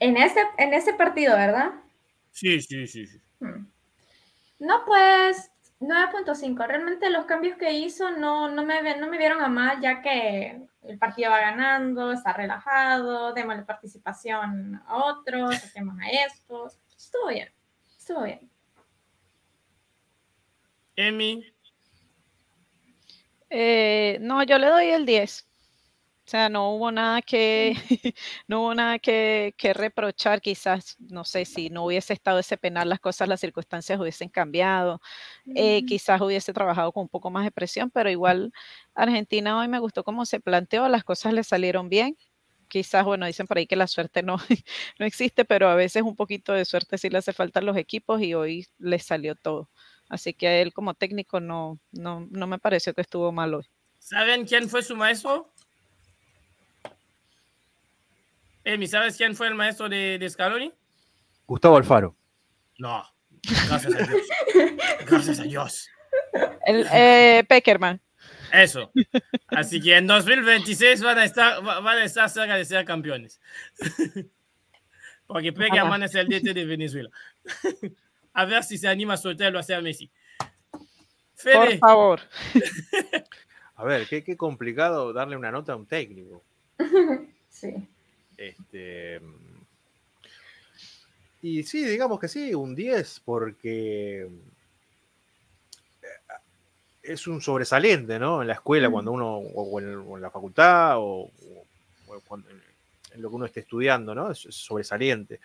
En 0.01 0.17
ese, 0.17 0.41
en 0.57 0.73
ese 0.73 0.93
partido, 0.93 1.37
¿verdad? 1.37 1.71
Sí, 2.31 2.59
sí, 2.59 2.85
sí. 2.87 3.07
sí. 3.07 3.21
Hmm. 3.39 3.67
No, 4.59 4.83
pues 4.85 5.49
9.5. 5.79 6.67
Realmente 6.67 7.09
los 7.09 7.23
cambios 7.23 7.57
que 7.57 7.71
hizo 7.71 8.11
no, 8.11 8.49
no, 8.49 8.65
me, 8.65 8.97
no 8.97 9.07
me 9.07 9.17
vieron 9.17 9.41
a 9.41 9.47
mal, 9.47 9.79
ya 9.79 10.01
que 10.01 10.67
el 10.87 10.97
partido 10.97 11.31
va 11.31 11.39
ganando, 11.39 12.11
está 12.11 12.33
relajado, 12.33 13.33
démosle 13.33 13.63
participación 13.63 14.81
a 14.87 14.97
otros, 15.05 15.55
hacemos 15.55 15.95
a 15.99 16.09
estos. 16.09 16.79
Estuvo 16.95 17.27
bien, 17.29 17.51
estuvo 17.97 18.23
bien. 18.23 18.49
Emi. 20.95 21.45
Eh, 23.49 24.17
no, 24.21 24.43
yo 24.43 24.57
le 24.57 24.67
doy 24.67 24.87
el 24.87 25.05
10. 25.05 25.47
O 26.25 26.27
sea, 26.27 26.49
no 26.49 26.71
hubo 26.71 26.91
nada 26.91 27.21
que, 27.21 27.75
no 28.47 28.61
hubo 28.61 28.73
nada 28.73 28.97
que, 28.97 29.53
que, 29.57 29.73
reprochar. 29.75 30.41
Quizás, 30.41 30.97
no 30.99 31.23
sé, 31.23 31.45
si 31.45 31.69
no 31.69 31.85
hubiese 31.85 32.13
estado 32.13 32.39
ese 32.39 32.57
penal, 32.57 32.89
las 32.89 32.99
cosas, 32.99 33.27
las 33.27 33.39
circunstancias 33.39 33.99
hubiesen 33.99 34.29
cambiado. 34.29 35.01
Eh, 35.53 35.85
quizás 35.85 36.19
hubiese 36.21 36.51
trabajado 36.51 36.91
con 36.91 37.03
un 37.03 37.09
poco 37.09 37.29
más 37.29 37.43
de 37.45 37.51
presión, 37.51 37.91
pero 37.91 38.09
igual 38.09 38.51
Argentina 38.95 39.59
hoy 39.59 39.67
me 39.67 39.77
gustó 39.77 40.03
cómo 40.03 40.25
se 40.25 40.39
planteó, 40.39 40.89
las 40.89 41.03
cosas 41.03 41.31
le 41.33 41.43
salieron 41.43 41.89
bien. 41.89 42.17
Quizás, 42.69 43.05
bueno, 43.05 43.27
dicen 43.27 43.45
por 43.45 43.59
ahí 43.59 43.67
que 43.67 43.75
la 43.75 43.85
suerte 43.85 44.23
no, 44.23 44.37
no 44.99 45.05
existe, 45.05 45.45
pero 45.45 45.69
a 45.69 45.75
veces 45.75 46.01
un 46.01 46.15
poquito 46.15 46.53
de 46.53 46.65
suerte 46.65 46.97
sí 46.97 47.09
le 47.09 47.19
hace 47.19 47.33
falta 47.33 47.59
a 47.59 47.63
los 47.63 47.77
equipos 47.77 48.19
y 48.23 48.33
hoy 48.33 48.67
le 48.79 48.97
salió 48.97 49.35
todo. 49.35 49.69
Así 50.09 50.33
que 50.33 50.47
a 50.47 50.61
él 50.61 50.73
como 50.73 50.95
técnico 50.95 51.39
no, 51.39 51.79
no, 51.91 52.27
no 52.31 52.47
me 52.47 52.57
pareció 52.57 52.95
que 52.95 53.01
estuvo 53.01 53.31
mal 53.31 53.53
hoy. 53.53 53.65
¿Saben 53.99 54.45
quién 54.45 54.69
fue 54.69 54.83
su 54.83 54.95
maestro? 54.95 55.51
Emi, 58.65 58.87
¿sabes 58.87 59.15
quién 59.15 59.35
fue 59.35 59.47
el 59.47 59.53
maestro 59.53 59.87
de, 59.87 60.17
de 60.17 60.27
Scaloni? 60.27 60.73
Gustavo 61.45 61.77
Alfaro. 61.77 62.17
No, 62.79 63.05
gracias 63.69 63.93
a 63.93 63.97
Dios. 64.07 64.21
Gracias 65.07 65.39
a 65.39 65.43
Dios. 65.43 65.89
El 66.65 66.87
eh, 66.91 67.43
Peckerman. 67.47 68.01
Eso. 68.51 68.91
Así 69.49 69.79
que 69.79 69.95
en 69.95 70.07
2026 70.07 71.03
van 71.03 71.19
a 71.19 71.25
estar, 71.25 71.63
van 71.63 71.99
a 71.99 72.03
estar 72.03 72.27
cerca 72.27 72.55
de 72.55 72.65
ser 72.65 72.83
campeones. 72.85 73.39
Porque 75.27 75.53
Peckerman 75.53 76.01
es 76.01 76.15
el 76.15 76.27
DT 76.27 76.53
de 76.53 76.65
Venezuela. 76.65 77.09
A 78.33 78.45
ver 78.45 78.63
si 78.63 78.79
se 78.79 78.87
anima 78.87 79.13
a 79.13 79.17
soltarlo 79.17 79.59
hacia 79.59 79.79
Messi. 79.79 80.09
Fede. 81.35 81.55
Por 81.55 81.77
favor. 81.77 82.21
A 83.75 83.83
ver, 83.83 84.07
qué, 84.07 84.23
qué 84.23 84.35
complicado 84.35 85.13
darle 85.13 85.37
una 85.37 85.51
nota 85.51 85.73
a 85.73 85.75
un 85.75 85.85
técnico. 85.85 86.43
Sí. 87.47 87.87
Este, 88.37 89.21
y 91.41 91.61
sí, 91.63 91.85
digamos 91.85 92.19
que 92.19 92.27
sí, 92.27 92.55
un 92.55 92.73
10, 92.73 93.21
porque 93.23 94.23
eh, 94.23 94.29
es 97.03 97.27
un 97.27 97.39
sobresaliente, 97.39 98.17
¿no? 98.17 98.41
En 98.41 98.47
la 98.47 98.55
escuela, 98.55 98.89
cuando 98.89 99.11
uno, 99.11 99.37
o 99.37 99.79
en, 99.79 99.95
o 99.95 100.15
en 100.15 100.21
la 100.23 100.31
facultad, 100.31 100.97
o, 100.97 101.29
o 102.07 102.19
cuando, 102.27 102.49
en 102.49 103.21
lo 103.21 103.29
que 103.29 103.35
uno 103.35 103.45
esté 103.45 103.59
estudiando, 103.59 104.15
¿no? 104.15 104.31
Es, 104.31 104.45
es, 104.47 104.55
sobresaliente. 104.55 105.39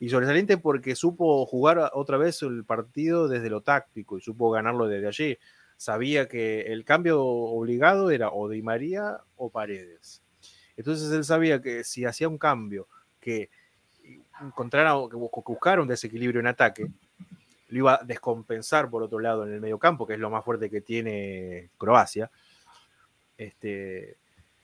Y 0.00 0.08
sobresaliente 0.08 0.58
porque 0.58 0.96
supo 0.96 1.46
jugar 1.46 1.92
otra 1.94 2.18
vez 2.18 2.42
el 2.42 2.64
partido 2.64 3.28
desde 3.28 3.48
lo 3.48 3.60
táctico 3.60 4.18
y 4.18 4.20
supo 4.20 4.50
ganarlo 4.50 4.88
desde 4.88 5.06
allí. 5.06 5.38
Sabía 5.76 6.26
que 6.26 6.62
el 6.72 6.84
cambio 6.84 7.22
obligado 7.22 8.10
era 8.10 8.30
o 8.30 8.48
Di 8.48 8.62
María 8.62 9.20
o 9.36 9.48
Paredes. 9.48 10.22
Entonces 10.76 11.10
él 11.12 11.24
sabía 11.24 11.60
que 11.60 11.84
si 11.84 12.04
hacía 12.04 12.28
un 12.28 12.38
cambio 12.38 12.86
que 13.20 13.50
encontrara, 14.40 14.92
que 15.10 15.16
buscara 15.16 15.82
un 15.82 15.88
desequilibrio 15.88 16.40
en 16.40 16.46
ataque, 16.46 16.88
lo 17.68 17.78
iba 17.78 17.94
a 17.94 18.04
descompensar 18.04 18.88
por 18.90 19.02
otro 19.02 19.18
lado 19.18 19.46
en 19.46 19.52
el 19.52 19.60
medio 19.60 19.78
campo, 19.78 20.06
que 20.06 20.14
es 20.14 20.20
lo 20.20 20.30
más 20.30 20.44
fuerte 20.44 20.70
que 20.70 20.80
tiene 20.80 21.70
Croacia. 21.78 22.30
Este, 23.36 24.16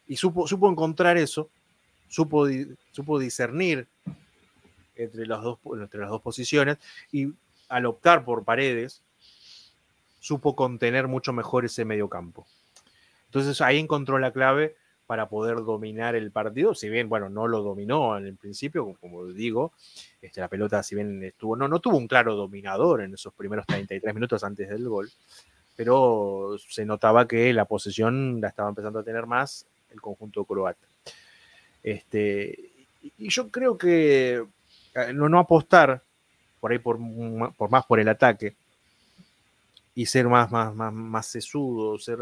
y 0.07 0.17
supo, 0.17 0.47
supo 0.47 0.71
encontrar 0.71 1.17
eso, 1.17 1.51
supo, 2.09 2.47
supo 2.93 3.19
discernir 3.19 3.89
entre 4.95 5.27
las, 5.27 5.43
dos, 5.43 5.59
entre 5.81 6.01
las 6.01 6.11
dos 6.11 6.21
posiciones 6.21 6.79
y 7.11 7.33
al 7.69 7.87
optar 7.87 8.25
por 8.25 8.45
paredes, 8.45 9.03
supo 10.21 10.55
contener 10.55 11.09
mucho 11.09 11.33
mejor 11.33 11.65
ese 11.65 11.85
medio 11.85 12.09
campo. 12.09 12.47
Entonces 13.27 13.61
ahí 13.61 13.79
encontró 13.79 14.19
la 14.19 14.33
clave 14.33 14.77
para 15.13 15.29
poder 15.29 15.57
dominar 15.57 16.17
el 16.17 16.31
partido, 16.31 16.75
si 16.75 16.89
bien, 16.89 17.11
bueno, 17.11 17.29
no 17.29 17.47
lo 17.47 17.61
dominó 17.61 18.17
en 18.17 18.25
el 18.25 18.35
principio, 18.35 18.97
como 18.99 19.27
digo, 19.27 19.75
este, 20.23 20.41
la 20.41 20.49
pelota, 20.49 20.83
si 20.83 20.95
bien 20.95 21.23
estuvo, 21.23 21.55
no, 21.55 21.69
no 21.69 21.81
tuvo 21.81 21.99
un 21.99 22.09
claro 22.09 22.35
dominador 22.35 23.03
en 23.03 23.13
esos 23.13 23.35
primeros 23.35 23.67
33 23.67 24.15
minutos 24.15 24.43
antes 24.43 24.71
del 24.71 24.89
gol, 24.89 25.11
pero 25.77 26.57
se 26.67 26.87
notaba 26.87 27.29
que 27.29 27.53
la 27.53 27.67
posesión 27.67 28.41
la 28.41 28.49
estaba 28.49 28.71
empezando 28.71 29.01
a 29.01 29.05
tener 29.05 29.27
más 29.27 29.67
el 29.91 30.01
conjunto 30.01 30.47
croata. 30.47 30.87
Este, 31.83 32.71
y 33.19 33.29
yo 33.29 33.51
creo 33.51 33.77
que 33.77 34.43
no, 35.13 35.29
no 35.29 35.39
apostar 35.39 36.03
por 36.59 36.73
ahí 36.73 36.79
por, 36.79 36.99
por, 37.59 37.71
más 37.71 37.85
por 37.85 38.01
el 38.01 38.09
ataque 38.09 38.57
y 39.95 40.07
ser 40.07 40.27
más, 40.27 40.51
más, 40.51 40.75
más, 40.75 40.91
más 40.91 41.27
sesudo, 41.27 41.99
ser 41.99 42.17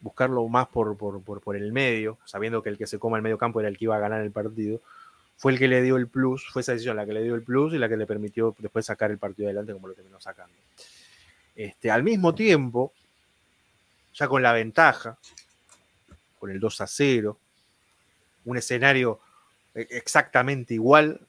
buscarlo 0.00 0.46
más 0.48 0.68
por, 0.68 0.96
por, 0.96 1.22
por, 1.22 1.40
por, 1.40 1.56
el 1.56 1.72
medio, 1.72 2.18
sabiendo 2.24 2.62
que 2.62 2.70
el 2.70 2.78
que 2.78 2.86
se 2.86 2.98
coma 2.98 3.18
el 3.18 3.22
medio 3.22 3.38
campo 3.38 3.60
era 3.60 3.68
el 3.68 3.76
que 3.76 3.84
iba 3.84 3.96
a 3.96 4.00
ganar 4.00 4.22
el 4.22 4.30
partido, 4.30 4.80
fue 5.36 5.52
el 5.52 5.58
que 5.58 5.68
le 5.68 5.82
dio 5.82 5.96
el 5.96 6.08
plus, 6.08 6.46
fue 6.50 6.62
esa 6.62 6.72
decisión 6.72 6.96
la 6.96 7.06
que 7.06 7.12
le 7.12 7.22
dio 7.22 7.34
el 7.34 7.42
plus 7.42 7.72
y 7.74 7.78
la 7.78 7.88
que 7.88 7.96
le 7.96 8.06
permitió 8.06 8.54
después 8.58 8.86
sacar 8.86 9.10
el 9.10 9.18
partido 9.18 9.48
adelante 9.48 9.72
como 9.72 9.88
lo 9.88 9.94
terminó 9.94 10.20
sacando. 10.20 10.54
Este, 11.54 11.90
al 11.90 12.02
mismo 12.02 12.34
tiempo, 12.34 12.92
ya 14.14 14.28
con 14.28 14.42
la 14.42 14.52
ventaja, 14.52 15.18
con 16.38 16.50
el 16.50 16.60
2 16.60 16.80
a 16.80 16.86
0, 16.86 17.38
un 18.44 18.56
escenario 18.56 19.20
exactamente 19.74 20.74
igual 20.74 21.20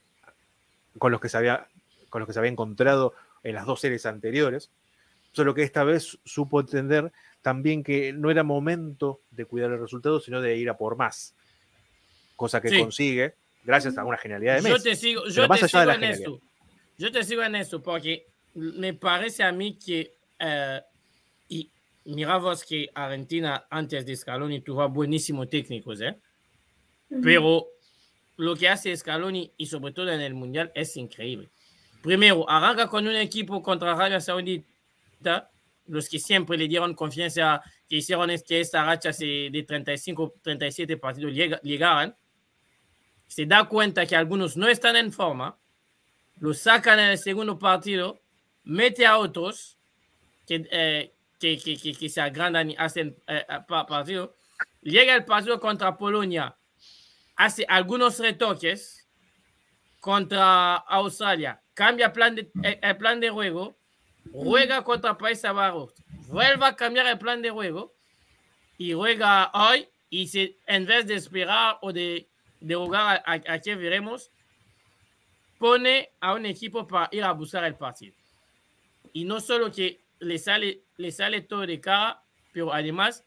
con 0.97 1.11
los 1.11 1.21
que 1.21 1.29
se 1.29 1.37
había, 1.37 1.67
con 2.09 2.19
los 2.19 2.27
que 2.27 2.33
se 2.33 2.39
había 2.39 2.51
encontrado 2.51 3.13
en 3.43 3.55
las 3.55 3.65
dos 3.65 3.81
series 3.81 4.05
anteriores, 4.05 4.69
solo 5.31 5.53
que 5.53 5.63
esta 5.63 5.83
vez 5.83 6.19
supo 6.25 6.59
entender 6.59 7.11
también 7.41 7.83
que 7.83 8.13
no 8.13 8.29
era 8.29 8.43
momento 8.43 9.21
de 9.31 9.45
cuidar 9.45 9.71
el 9.71 9.79
resultado, 9.79 10.19
sino 10.19 10.41
de 10.41 10.57
ir 10.57 10.69
a 10.69 10.77
por 10.77 10.95
más. 10.95 11.35
Cosa 12.35 12.61
que 12.61 12.69
sí. 12.69 12.79
consigue 12.79 13.35
gracias 13.63 13.97
a 13.97 14.03
una 14.03 14.17
genialidad 14.17 14.55
de 14.55 14.61
Messi. 14.61 14.75
Yo 14.77 14.83
te 14.83 14.95
sigo, 14.95 15.27
yo 15.27 15.47
te 15.47 15.67
sigo 15.67 15.91
en 15.91 16.03
esto. 16.03 16.41
Yo 16.97 17.11
te 17.11 17.23
sigo 17.23 17.43
en 17.43 17.55
esto 17.55 17.81
porque 17.81 18.27
me 18.53 18.93
parece 18.93 19.43
a 19.43 19.51
mí 19.51 19.77
que 19.77 20.13
uh, 20.39 20.83
y 21.49 21.69
mira 22.05 22.37
vos 22.37 22.63
que 22.63 22.89
Argentina 22.93 23.65
antes 23.69 24.05
de 24.05 24.15
Scaloni 24.15 24.61
tuvo 24.61 24.87
buenísimos 24.89 25.49
técnicos, 25.49 26.01
¿eh? 26.01 26.17
Uh 27.09 27.17
-huh. 27.17 27.21
Pero 27.23 27.67
lo 28.37 28.55
que 28.55 28.69
hace 28.69 28.95
Scaloni 28.95 29.51
y 29.57 29.65
sobre 29.65 29.93
todo 29.93 30.11
en 30.11 30.21
el 30.21 30.33
Mundial 30.33 30.71
es 30.73 30.95
increíble. 30.97 31.49
Primero, 32.01 32.49
arranca 32.49 32.87
con 32.87 33.07
un 33.07 33.15
equipo 33.15 33.61
contra 33.61 33.91
Arabia 33.91 34.19
Saudita 34.19 35.50
los 35.87 36.07
que 36.07 36.19
siempre 36.19 36.57
le 36.57 36.67
dieron 36.67 36.93
confianza, 36.95 37.61
que 37.87 37.97
hicieron 37.97 38.29
que 38.47 38.61
esta 38.61 38.83
racha 38.83 39.11
de 39.11 39.65
35, 39.67 40.35
37 40.41 40.97
partidos 40.97 41.33
llegaran, 41.63 42.15
se 43.27 43.45
da 43.45 43.67
cuenta 43.67 44.05
que 44.05 44.15
algunos 44.15 44.57
no 44.57 44.67
están 44.67 44.95
en 44.95 45.11
forma, 45.11 45.57
los 46.39 46.59
sacan 46.59 46.99
en 46.99 47.09
el 47.09 47.17
segundo 47.17 47.57
partido, 47.57 48.21
mete 48.63 49.05
a 49.05 49.17
otros 49.17 49.77
que, 50.45 50.67
eh, 50.71 51.13
que, 51.39 51.57
que, 51.57 51.77
que, 51.77 51.93
que, 51.93 52.09
se 52.09 52.21
agrandan 52.21 52.71
y 52.71 52.75
hacen 52.77 53.15
eh, 53.27 53.45
partido, 53.67 54.35
llega 54.81 55.15
el 55.15 55.25
partido 55.25 55.59
contra 55.59 55.97
Polonia, 55.97 56.55
hace 57.35 57.65
algunos 57.67 58.19
retoques 58.19 59.07
contra 59.99 60.75
Australia, 60.75 61.61
cambia 61.73 62.11
plan 62.11 62.35
de, 62.35 62.51
el, 62.63 62.79
el 62.81 62.97
plan 62.97 63.19
de 63.19 63.29
juego, 63.29 63.77
juega 64.31 64.83
contra 64.83 65.17
Países 65.17 65.51
Bajos, 65.53 65.93
vuelve 66.27 66.65
a 66.65 66.75
cambiar 66.75 67.07
el 67.07 67.17
plan 67.17 67.41
de 67.41 67.49
juego 67.49 67.93
y 68.77 68.93
juega 68.93 69.51
hoy 69.53 69.87
y 70.09 70.27
se, 70.27 70.57
en 70.67 70.85
vez 70.85 71.07
de 71.07 71.15
esperar 71.15 71.77
o 71.81 71.93
de, 71.93 72.27
de 72.59 72.75
jugar 72.75 73.23
a, 73.25 73.33
a, 73.33 73.53
a, 73.53 73.59
que 73.59 73.75
veremos, 73.75 74.31
pone 75.57 76.09
a 76.19 76.33
un 76.33 76.45
equipo 76.45 76.87
para 76.87 77.09
ir 77.11 77.23
a 77.23 77.31
buscar 77.31 77.63
el 77.63 77.75
partido. 77.75 78.15
Y 79.13 79.25
no 79.25 79.39
solo 79.39 79.71
que 79.71 80.01
le 80.19 80.37
sale, 80.37 80.83
le 80.97 81.11
sale 81.11 81.41
todo 81.41 81.65
de 81.65 81.79
cara, 81.79 82.23
pero 82.51 82.73
además 82.73 83.25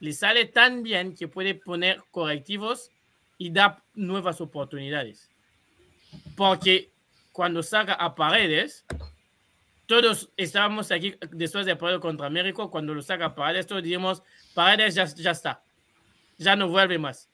le 0.00 0.12
sale 0.12 0.46
tan 0.46 0.82
bien 0.82 1.14
que 1.14 1.28
puede 1.28 1.54
poner 1.54 2.02
correctivos 2.10 2.90
y 3.38 3.50
dar 3.50 3.82
nuevas 3.94 4.40
oportunidades. 4.40 5.30
Porque 6.36 6.90
cuando 7.32 7.62
saca 7.62 7.94
a 7.94 8.14
Paredes, 8.14 8.84
todos 9.86 10.30
estábamos 10.36 10.90
aquí 10.90 11.14
después 11.30 11.66
de 11.66 11.76
partido 11.76 12.00
contra 12.00 12.26
América, 12.26 12.66
cuando 12.68 12.94
lo 12.94 13.02
saca 13.02 13.34
Paredes, 13.34 13.66
todos 13.66 13.82
dijimos, 13.82 14.22
Paredes 14.54 14.94
ya, 14.94 15.04
ya 15.04 15.30
está, 15.32 15.62
ya 16.38 16.56
no 16.56 16.68
vuelve 16.68 16.98
más. 16.98 17.28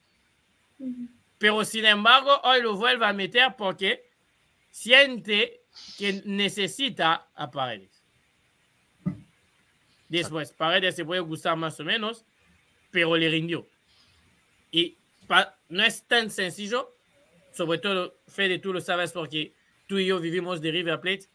Pero 1.39 1.65
sin 1.65 1.85
embargo, 1.85 2.41
hoy 2.45 2.63
lo 2.63 2.77
vuelve 2.77 3.07
a 3.07 3.13
meter 3.13 3.55
porque 3.57 4.11
siente 4.71 5.63
que 5.97 6.23
necesita 6.25 7.29
a 7.35 7.51
Paredes. 7.51 8.03
Después, 10.09 10.53
Paredes 10.53 10.97
se 10.97 11.05
puede 11.05 11.21
gustar 11.21 11.57
más 11.57 11.79
o 11.79 11.85
menos, 11.85 12.25
pero 12.91 13.17
le 13.17 13.29
rindió. 13.29 13.69
Y 14.73 14.99
no 15.69 15.85
es 15.85 16.03
tan 16.05 16.31
sencillo, 16.31 16.97
sobre 17.53 17.79
todo, 17.79 18.19
Fede, 18.27 18.59
tú 18.59 18.73
lo 18.73 18.81
sabes 18.81 19.13
porque 19.13 19.55
tú 19.87 19.99
y 19.99 20.07
yo 20.07 20.19
vivimos 20.19 20.61
de 20.61 20.73
River 20.73 21.01
Plate, 21.01 21.29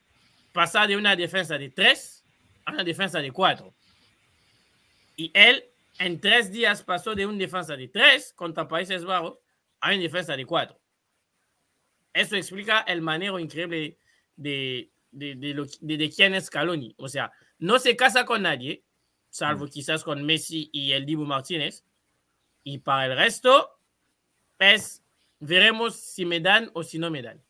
pasar 0.56 0.88
de 0.88 0.96
una 0.96 1.18
defensa 1.18 1.58
de 1.58 1.70
tres 1.70 2.24
a 2.64 2.72
una 2.72 2.84
defensa 2.86 3.20
de 3.20 3.30
cuatro. 3.30 3.76
Y 5.18 5.30
él 5.34 5.66
en 6.00 6.22
tres 6.22 6.50
días 6.50 6.82
pasó 6.82 7.14
de 7.14 7.26
una 7.26 7.38
defensa 7.38 7.76
de 7.76 7.90
tres 7.90 8.32
contra 8.34 8.66
Países 8.66 9.04
Bajos 9.04 9.38
a 9.82 9.90
una 9.90 9.98
defensa 9.98 10.36
de 10.38 10.46
cuatro. 10.46 10.80
Eso 12.14 12.38
explica 12.38 12.80
el 12.88 13.02
manejo 13.02 13.38
increíble 13.38 13.98
de, 14.38 14.90
de, 15.12 15.36
de, 15.36 15.98
de, 15.98 16.10
quién 16.10 16.34
es 16.34 16.46
Scaloni. 16.46 16.96
O 16.98 17.10
sea, 17.10 17.34
no 17.60 17.78
se 17.78 17.98
casa 17.98 18.24
con 18.24 18.44
nadie, 18.44 18.86
salvo 19.30 19.66
mm. 19.66 19.70
quizás 19.70 20.06
con 20.06 20.24
Messi 20.24 20.70
y 20.72 20.94
el 20.94 21.06
Dibu 21.06 21.26
Martínez. 21.26 21.84
Y 22.64 22.78
para 22.78 23.08
el 23.08 23.18
resto, 23.18 23.78
es 24.58 25.04
veremos 25.40 25.98
si 25.98 26.24
me 26.26 26.40
dan 26.40 26.72
o 26.74 26.82
si 26.82 26.98
no 26.98 27.12
me 27.12 27.22
dan. 27.22 27.45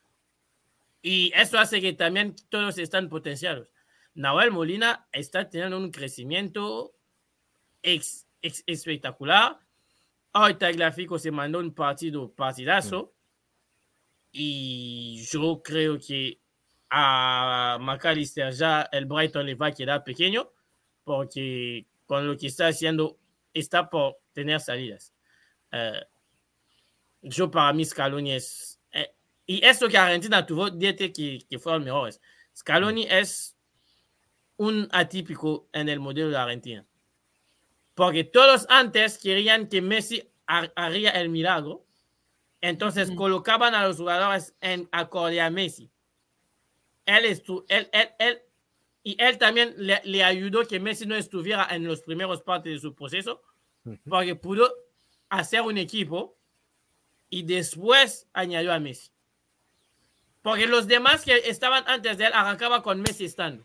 Y 1.08 1.32
eso 1.36 1.60
hace 1.60 1.80
que 1.82 1.94
también 1.94 2.36
todos 2.50 2.80
están 2.80 3.10
potenciados. 3.10 3.70
Nahuel 4.16 4.50
Molina 4.50 5.08
está 5.12 5.48
teniendo 5.48 5.78
un 5.78 5.92
crecimiento 5.92 6.96
espectacular. 8.42 9.60
Hoy 10.32 10.56
Tagliafico 10.56 11.20
se 11.20 11.30
mandó 11.30 11.60
un 11.60 11.76
partido 11.76 12.34
partidazo. 12.34 13.14
Y 14.32 15.24
yo 15.30 15.62
creo 15.64 16.00
que 16.00 16.40
a 16.90 17.78
McAllister 17.80 18.52
ya 18.52 18.90
el 18.92 19.06
Brighton 19.06 19.46
le 19.46 19.54
va 19.54 19.68
a 19.68 19.74
quedar 19.74 20.04
pequeño 20.04 20.50
porque 21.04 21.86
con 22.08 22.28
lo 22.28 22.36
que 22.36 22.48
está 22.48 22.70
haciendo 22.70 23.20
está 23.54 23.92
por 23.92 24.18
tener 24.34 24.60
salidas. 24.60 25.14
Uh, 25.72 26.04
yo 27.22 27.52
para 27.52 27.72
mí 27.74 27.86
Scaloni 27.86 28.32
es... 28.32 28.75
Y 29.46 29.64
eso 29.64 29.88
que 29.88 29.98
Argentina 29.98 30.46
tuvo, 30.46 30.70
diete 30.70 31.12
que, 31.14 31.40
que 31.50 31.60
fueron 31.60 31.84
mejores. 31.84 32.20
Scaloni 32.56 33.06
es 33.10 33.56
un 34.58 34.88
atípico 34.92 35.70
en 35.74 35.90
el 35.90 36.00
modelo 36.00 36.30
de 36.30 36.38
Argentina. 36.38 36.86
Porque 37.94 38.24
todos 38.24 38.66
antes 38.70 39.18
querían 39.18 39.68
que 39.68 39.82
Messi 39.82 40.30
haría 40.46 41.12
el 41.12 41.30
milagro. 41.30 41.86
Entonces 42.62 43.12
mm. 43.12 43.16
colocaban 43.16 43.76
a 43.76 43.88
los 43.88 43.98
jugadores 43.98 44.56
en 44.62 44.90
acorde 44.92 45.40
a 45.42 45.50
Messi. 45.50 45.92
Él, 47.06 47.26
estu 47.26 47.66
él, 47.70 47.88
él, 47.92 48.10
él, 48.18 48.42
y 49.04 49.16
él 49.22 49.38
también 49.38 49.76
le, 49.78 50.02
le, 50.04 50.24
ayudó 50.24 50.66
que 50.66 50.80
Messi 50.80 51.06
no 51.06 51.16
estuviera 51.16 51.68
en 51.70 51.86
los 51.86 52.02
primeros 52.02 52.42
partes 52.42 52.74
de 52.74 52.80
su 52.80 52.96
proceso, 52.96 53.44
porque 54.10 54.34
pudo 54.36 54.74
hacer 55.30 55.62
un 55.62 55.78
equipo 55.78 56.40
y 57.30 57.44
después 57.44 58.28
añadió 58.34 58.74
a 58.74 58.80
Messi. 58.80 59.12
Porque 60.46 60.68
los 60.68 60.86
demás 60.86 61.26
que 61.26 61.36
estaban 61.46 61.84
antes 61.88 62.20
de 62.20 62.28
él 62.28 62.32
arrancaban 62.32 62.84
con 62.84 63.02
Messi 63.02 63.26
estando. 63.26 63.64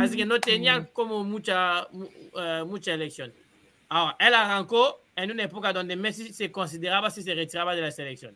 Así 0.00 0.16
que 0.16 0.24
no 0.24 0.40
tenían 0.40 0.88
como 0.94 1.22
mucha, 1.24 1.86
uh, 1.92 2.64
mucha 2.64 2.94
elección. 2.94 3.34
Ahora, 3.90 4.16
él 4.18 4.32
arrancó 4.32 5.02
en 5.14 5.30
una 5.30 5.42
época 5.42 5.74
donde 5.74 5.94
Messi 5.94 6.32
se 6.32 6.50
consideraba 6.50 7.10
si 7.10 7.22
se 7.22 7.34
retiraba 7.34 7.74
de 7.74 7.82
la 7.82 7.90
selección. 7.90 8.34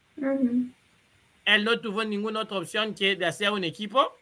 Él 1.46 1.64
no 1.64 1.80
tuvo 1.80 2.04
ninguna 2.04 2.40
otra 2.40 2.58
opción 2.58 2.94
que 2.94 3.16
de 3.16 3.24
hacer 3.24 3.50
un 3.50 3.64
equipo 3.64 4.12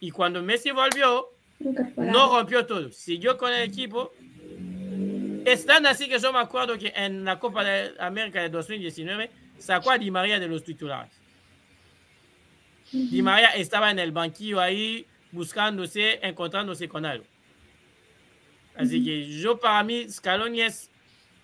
y 0.00 0.10
cuando 0.10 0.42
Messi 0.42 0.72
volvió, 0.72 1.28
no 1.96 2.36
rompió 2.36 2.66
todo. 2.66 2.90
Siguió 2.90 3.38
con 3.38 3.52
el 3.52 3.62
equipo. 3.62 4.12
Es 5.44 5.64
tan 5.64 5.86
así 5.86 6.08
que 6.08 6.18
yo 6.18 6.32
me 6.32 6.40
acuerdo 6.40 6.76
que 6.76 6.92
en 6.96 7.24
la 7.24 7.38
Copa 7.38 7.62
de 7.62 7.94
América 8.00 8.42
de 8.42 8.48
2019 8.48 9.30
sacó 9.56 9.92
a 9.92 9.98
Di 9.98 10.10
María 10.10 10.40
de 10.40 10.48
los 10.48 10.64
titulares. 10.64 11.17
Di 12.92 13.22
María 13.22 13.48
estaba 13.50 13.90
en 13.90 13.98
el 13.98 14.12
banquillo 14.12 14.60
ahí 14.60 15.06
buscándose, 15.32 16.18
encontrándose 16.22 16.88
con 16.88 17.04
algo. 17.04 17.24
Así 18.74 19.04
que 19.04 19.28
yo 19.40 19.58
para 19.58 19.82
mí 19.82 20.08
Scaloni 20.08 20.62
es 20.62 20.90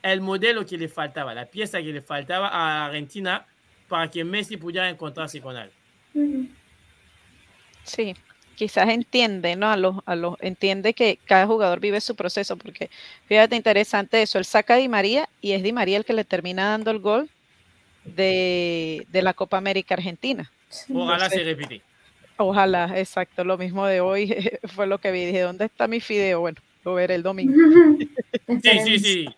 el 0.02 0.20
modelo 0.20 0.64
que 0.64 0.78
le 0.78 0.88
faltaba, 0.88 1.34
la 1.34 1.46
pieza 1.46 1.78
que 1.78 1.92
le 1.92 2.00
faltaba 2.00 2.48
a 2.48 2.86
Argentina 2.86 3.46
para 3.88 4.10
que 4.10 4.22
Messi 4.22 4.56
pudiera 4.56 4.88
encontrarse 4.88 5.40
con 5.40 5.56
algo. 5.56 5.72
Sí, 7.82 8.14
quizás 8.54 8.88
entiende, 8.88 9.56
¿no? 9.56 9.70
A 9.70 9.76
los, 9.76 9.96
a 10.06 10.14
los, 10.14 10.36
entiende 10.40 10.94
que 10.94 11.18
cada 11.24 11.46
jugador 11.46 11.80
vive 11.80 12.00
su 12.00 12.14
proceso, 12.14 12.56
porque 12.56 12.90
fíjate 13.26 13.56
interesante 13.56 14.22
eso, 14.22 14.38
él 14.38 14.44
saca 14.44 14.74
a 14.74 14.76
Di 14.76 14.88
María 14.88 15.28
y 15.40 15.52
es 15.52 15.62
Di 15.62 15.72
María 15.72 15.96
el 15.96 16.04
que 16.04 16.12
le 16.12 16.24
termina 16.24 16.70
dando 16.70 16.90
el 16.90 17.00
gol 17.00 17.28
de, 18.04 19.06
de 19.10 19.22
la 19.22 19.34
Copa 19.34 19.56
América 19.56 19.94
Argentina. 19.94 20.50
Ojalá 20.94 21.30
se 21.30 21.44
repite. 21.44 21.82
Ojalá, 22.36 22.98
exacto, 22.98 23.44
lo 23.44 23.56
mismo 23.56 23.86
de 23.86 24.00
hoy 24.00 24.34
fue 24.74 24.86
lo 24.86 24.98
que 24.98 25.12
vi, 25.12 25.24
dije, 25.24 25.40
¿dónde 25.40 25.66
está 25.66 25.86
mi 25.86 26.00
fideo? 26.00 26.40
Bueno, 26.40 26.60
lo 26.84 26.94
veré 26.94 27.14
el 27.14 27.22
domingo. 27.22 27.54
sí, 28.62 28.78
sí, 28.84 28.98
sí. 28.98 29.28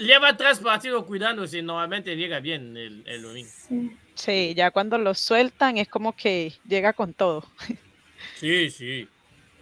Lleva 0.00 0.36
tres 0.36 0.58
partidos 0.60 1.04
cuidándose, 1.04 1.62
normalmente 1.62 2.16
llega 2.16 2.40
bien 2.40 2.76
el, 2.76 3.02
el 3.06 3.22
domingo. 3.22 3.50
Sí, 4.14 4.54
ya 4.56 4.70
cuando 4.70 4.96
lo 4.96 5.12
sueltan 5.14 5.76
es 5.76 5.88
como 5.88 6.16
que 6.16 6.52
llega 6.66 6.92
con 6.92 7.12
todo. 7.12 7.44
Sí, 8.36 8.70
sí. 8.70 9.08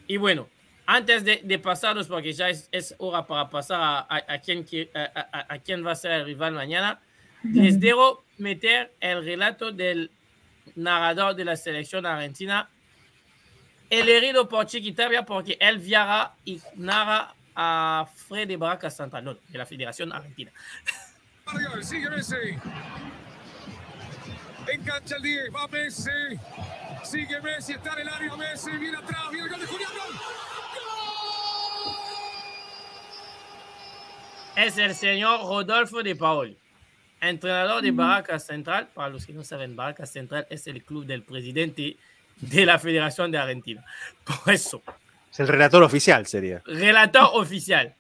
Y 0.07 0.17
bueno, 0.19 0.49
antes 0.87 1.25
de, 1.25 1.41
de 1.43 1.59
pasarnos, 1.59 2.07
porque 2.07 2.33
ya 2.33 2.49
es, 2.49 2.69
es, 2.71 2.95
hora 2.99 3.27
para 3.27 3.49
pasar 3.49 3.81
a, 3.81 3.99
a, 4.01 4.35
a 4.35 4.39
quién, 4.41 4.67
a, 4.95 5.47
a, 5.49 5.59
quién 5.59 5.85
va 5.85 5.93
a 5.93 5.97
ser 5.97 6.13
el 6.13 6.27
rival 6.27 6.53
mañana, 6.53 7.01
les 7.43 7.81
debo 7.81 8.25
meter 8.39 8.93
el 9.01 9.25
relato 9.25 9.73
del 9.73 10.11
narrador 10.75 11.35
de 11.35 11.45
la 11.45 11.57
selección 11.57 12.07
argentina, 12.07 12.69
el 13.91 14.09
herido 14.09 14.49
por 14.49 14.67
Chiquitavia, 14.67 15.25
porque 15.25 15.57
él 15.61 15.79
viaja 15.79 16.35
y 16.45 16.61
narra 16.77 17.35
a 17.55 18.09
Freddy 18.27 18.57
Barraca 18.57 18.91
Central, 18.91 19.25
no, 19.25 19.35
de 19.35 19.59
la 19.59 19.67
Federación 19.67 20.13
Argentina. 20.13 20.51
Sigue 21.83 22.09
Messi. 22.09 22.59
Engancha 24.67 25.17
el 25.17 25.23
10, 25.23 25.55
va 25.55 25.69
Messi. 25.69 26.11
Sigue 27.05 27.41
Messi, 27.41 27.73
está 27.73 27.93
en 27.95 28.01
el 28.01 28.09
área 28.09 28.37
Messi, 28.37 28.71
viene 28.79 28.97
atrás, 28.97 29.31
viene 29.31 29.45
el 29.45 29.51
gol 29.51 29.61
de 29.61 29.67
Julián. 29.67 29.91
¡Gol! 29.93 30.13
Es 34.57 34.79
el 34.79 34.95
señor 34.95 35.41
Rodolfo 35.41 36.03
de 36.03 36.15
Paoli, 36.17 36.57
entrenador 37.23 37.83
de 37.83 37.93
Barracas 37.93 38.45
Central. 38.45 38.89
Para 38.93 39.09
los 39.09 39.25
que 39.25 39.33
no 39.33 39.45
saben, 39.45 39.77
Barracas 39.77 40.11
Central 40.11 40.47
es 40.51 40.67
el 40.67 40.85
club 40.85 41.07
del 41.07 41.23
presidente 41.23 41.97
de 42.37 42.67
la 42.67 42.79
Federación 42.79 43.31
de 43.31 43.39
Argentina. 43.39 43.85
Por 44.25 44.53
eso. 44.53 44.83
Es 45.31 45.41
el 45.41 45.49
relator 45.49 45.83
oficial, 45.83 46.27
sería. 46.27 46.63
Relator 46.67 47.31
oficial. 47.33 47.95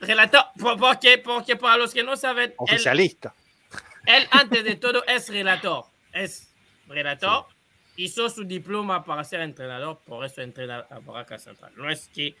relator, 0.00 0.44
porque, 0.58 1.18
porque 1.18 1.56
para 1.56 1.78
los 1.78 1.94
que 1.94 2.02
no 2.02 2.16
saben. 2.16 2.52
Oficialista. 2.58 3.34
Él, 4.04 4.22
él 4.22 4.28
antes 4.30 4.64
de 4.64 4.76
todo, 4.76 5.04
es 5.06 5.28
relator. 5.30 5.86
Es 6.12 6.52
relator, 6.86 7.46
sí. 7.94 8.04
hizo 8.04 8.28
su 8.28 8.44
diploma 8.44 9.04
para 9.04 9.24
ser 9.24 9.40
entrenador, 9.40 10.00
por 10.04 10.24
eso 10.24 10.42
entrena 10.42 10.86
a 10.90 10.98
Barraca 10.98 11.38
Central. 11.38 11.72
No 11.76 11.88
es 11.88 12.08
que 12.08 12.34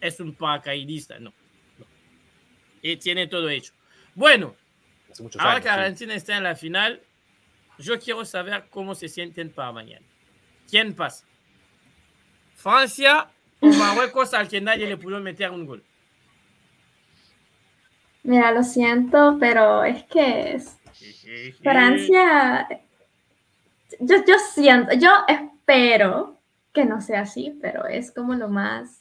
es 0.00 0.20
un 0.20 0.34
paracaidista, 0.34 1.18
no. 1.18 1.32
no. 1.78 1.86
Y 2.82 2.96
tiene 2.96 3.26
todo 3.26 3.48
hecho. 3.48 3.72
Bueno, 4.14 4.54
ahora 5.38 5.52
años, 5.52 5.62
que 5.62 5.68
Argentina 5.68 6.12
sí. 6.12 6.18
está 6.18 6.36
en 6.36 6.44
la 6.44 6.56
final, 6.56 7.00
yo 7.78 7.98
quiero 7.98 8.24
saber 8.24 8.66
cómo 8.70 8.94
se 8.94 9.08
sienten 9.08 9.50
para 9.50 9.72
mañana. 9.72 10.04
¿Quién 10.68 10.94
pasa? 10.94 11.24
¿Francia 12.54 13.28
o 13.60 13.66
Marruecos 13.68 14.34
al 14.34 14.48
que 14.48 14.60
nadie 14.60 14.86
le 14.86 14.96
pudo 14.96 15.20
meter 15.20 15.50
un 15.50 15.66
gol? 15.66 15.82
Mira, 18.22 18.52
lo 18.52 18.62
siento, 18.62 19.36
pero 19.40 19.84
es 19.84 20.04
que 20.04 20.54
es... 20.54 20.76
Francia 21.62 22.68
yo, 23.98 24.16
yo 24.26 24.34
siento, 24.52 24.92
yo 24.94 25.10
espero 25.26 26.38
que 26.72 26.84
no 26.84 27.00
sea 27.00 27.22
así, 27.22 27.58
pero 27.60 27.86
es 27.86 28.12
como 28.12 28.34
lo 28.34 28.48
más 28.48 28.99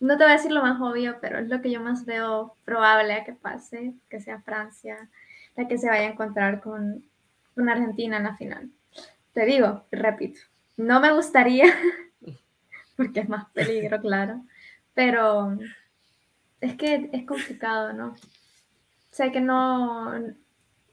no 0.00 0.16
te 0.16 0.24
voy 0.24 0.32
a 0.32 0.36
decir 0.36 0.50
lo 0.50 0.62
más 0.62 0.80
obvio, 0.80 1.18
pero 1.20 1.38
es 1.38 1.48
lo 1.48 1.60
que 1.60 1.70
yo 1.70 1.80
más 1.80 2.06
veo 2.06 2.56
probable 2.64 3.22
que 3.24 3.34
pase, 3.34 3.94
que 4.08 4.20
sea 4.20 4.40
Francia 4.40 5.08
la 5.56 5.68
que 5.68 5.78
se 5.78 5.88
vaya 5.88 6.08
a 6.08 6.12
encontrar 6.12 6.60
con, 6.60 7.04
con 7.54 7.68
Argentina 7.68 8.16
en 8.16 8.24
la 8.24 8.36
final. 8.36 8.70
Te 9.32 9.44
digo, 9.44 9.84
repito, 9.90 10.40
no 10.76 11.00
me 11.00 11.12
gustaría, 11.12 11.66
porque 12.96 13.20
es 13.20 13.28
más 13.28 13.50
peligro, 13.50 14.00
claro, 14.00 14.42
pero 14.94 15.58
es 16.60 16.76
que 16.76 17.10
es 17.12 17.26
complicado, 17.26 17.92
¿no? 17.92 18.14
Sé 19.10 19.32
que 19.32 19.40
no 19.40 20.12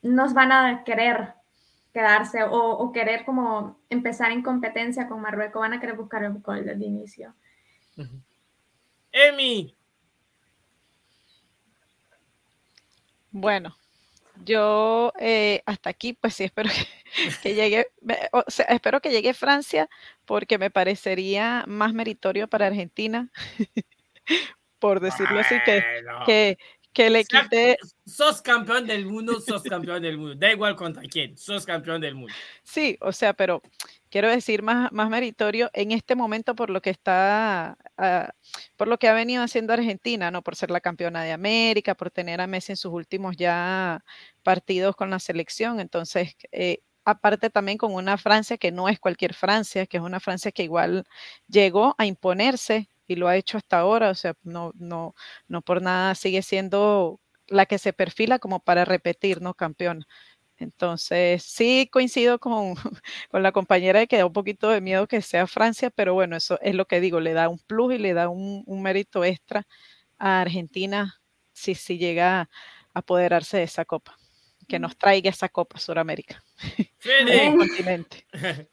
nos 0.02 0.34
van 0.34 0.52
a 0.52 0.84
querer 0.84 1.34
quedarse 1.94 2.44
o, 2.44 2.92
querer 2.92 3.26
como 3.26 3.80
empezar 3.90 4.32
en 4.32 4.44
competencia 4.44 5.08
con 5.08 5.22
Marruecos, 5.22 5.62
van 5.62 5.74
a 5.74 5.80
querer 5.80 5.96
buscar 5.96 6.24
el 6.24 6.34
gol 6.34 6.58
desde 6.58 6.74
el 6.74 6.84
inicio. 6.84 7.34
Emi. 9.18 9.74
Bueno, 13.32 13.78
yo 14.44 15.14
eh, 15.20 15.62
hasta 15.66 15.90
aquí, 15.90 16.14
pues 16.14 16.36
sí, 16.36 16.44
espero 16.44 16.70
que, 16.70 16.88
que 17.44 17.56
llegue, 17.56 17.88
o 18.32 18.44
sea, 18.48 18.66
espero 18.66 19.00
que 19.02 19.12
llegue 19.12 19.34
Francia 19.34 19.90
porque 20.26 20.58
me 20.58 20.70
parecería 20.70 21.64
más 21.68 21.94
meritorio 21.94 22.48
para 22.48 22.68
Argentina, 22.68 23.30
por 24.80 25.00
decirlo 25.00 25.40
así, 25.40 25.56
que, 25.66 25.84
Bueno. 26.04 26.26
que, 26.26 26.58
que 26.94 27.10
le 27.10 27.26
quite, 27.26 27.78
Sos 28.06 28.42
campeón 28.42 28.88
del 28.88 29.06
mundo, 29.06 29.40
sos 29.40 29.64
campeón 29.64 30.02
del 30.02 30.18
mundo. 30.18 30.36
Da 30.36 30.52
igual 30.52 30.76
contra 30.76 31.04
quién, 31.04 31.38
sos 31.38 31.66
campeón 31.66 32.02
del 32.02 32.16
mundo. 32.16 32.34
sí, 32.64 32.98
o 33.02 33.12
sea, 33.12 33.34
pero 33.34 33.62
quiero 34.10 34.30
decir 34.30 34.62
más, 34.64 34.92
más 34.92 35.10
meritorio 35.10 35.70
en 35.74 35.92
este 35.92 36.16
momento 36.16 36.56
por 36.56 36.70
lo 36.70 36.82
que 36.82 36.90
está, 36.90 37.78
ah, 37.98 38.32
por 38.76 38.88
lo 38.88 38.98
que 39.00 39.08
ha 39.08 39.14
venido 39.14 39.44
haciendo 39.44 39.74
Argentina, 39.74 40.32
¿no? 40.32 40.42
Por 40.44 40.56
ser 40.56 40.72
la 40.72 40.82
campeona 40.82 41.24
de 41.24 41.32
América, 41.34 41.96
por 41.96 42.12
tener 42.12 42.42
a 42.42 42.48
Messi 42.48 42.74
en 42.74 42.78
sus 42.78 42.92
últimos 42.94 43.36
ya 43.38 44.04
partidos 44.44 44.96
con 44.96 45.10
la 45.10 45.20
selección. 45.20 45.80
Entonces, 45.80 46.36
eh, 46.52 46.80
aparte 47.06 47.50
también 47.50 47.78
con 47.78 47.94
una 47.94 48.18
Francia 48.18 48.58
que 48.58 48.72
no 48.72 48.90
es 48.90 49.00
cualquier 49.00 49.34
Francia, 49.34 49.86
que 49.86 49.98
es 49.98 50.04
una 50.04 50.20
Francia 50.20 50.52
que 50.52 50.64
igual 50.64 51.06
llegó 51.48 51.96
a 51.98 52.06
imponerse 52.06 52.90
y 53.08 53.16
lo 53.16 53.28
ha 53.28 53.38
hecho 53.38 53.58
hasta 53.58 53.80
ahora, 53.80 54.10
o 54.10 54.16
sea, 54.16 54.34
no, 54.44 54.72
no, 54.76 55.16
no 55.48 55.62
por 55.62 55.82
nada 55.82 56.16
sigue 56.16 56.42
siendo 56.42 57.20
la 57.48 57.66
que 57.66 57.78
se 57.80 57.94
perfila 57.94 58.40
como 58.40 58.60
para 58.60 58.84
repetir, 58.86 59.42
¿no? 59.42 59.54
Campeona. 59.54 60.06
Entonces, 60.60 61.44
sí 61.44 61.88
coincido 61.92 62.40
con, 62.40 62.74
con 63.32 63.44
la 63.44 63.52
compañera 63.52 64.00
de 64.00 64.08
que 64.08 64.18
da 64.18 64.26
un 64.26 64.34
poquito 64.34 64.70
de 64.70 64.82
miedo 64.82 65.08
que 65.08 65.22
sea 65.22 65.48
Francia, 65.48 65.90
pero 65.90 66.14
bueno, 66.14 66.36
eso 66.36 66.60
es 66.62 66.74
lo 66.76 66.86
que 66.86 67.00
digo, 67.00 67.20
le 67.20 67.34
da 67.34 67.48
un 67.50 67.60
plus 67.60 67.94
y 67.94 67.98
le 67.98 68.14
da 68.14 68.30
un, 68.30 68.64
un 68.66 68.82
mérito 68.82 69.24
extra 69.24 69.68
a 70.18 70.42
Argentina 70.42 71.20
si, 71.54 71.76
si 71.76 71.98
llega 71.98 72.42
a 72.42 72.50
apoderarse 72.94 73.58
de 73.58 73.64
esa 73.64 73.86
copa, 73.86 74.18
que 74.68 74.80
nos 74.80 74.98
traiga 74.98 75.30
esa 75.30 75.50
copa 75.50 75.80
Suramérica, 75.80 76.44
Fede. 76.98 77.48
el 77.48 77.56
continente. 77.58 78.26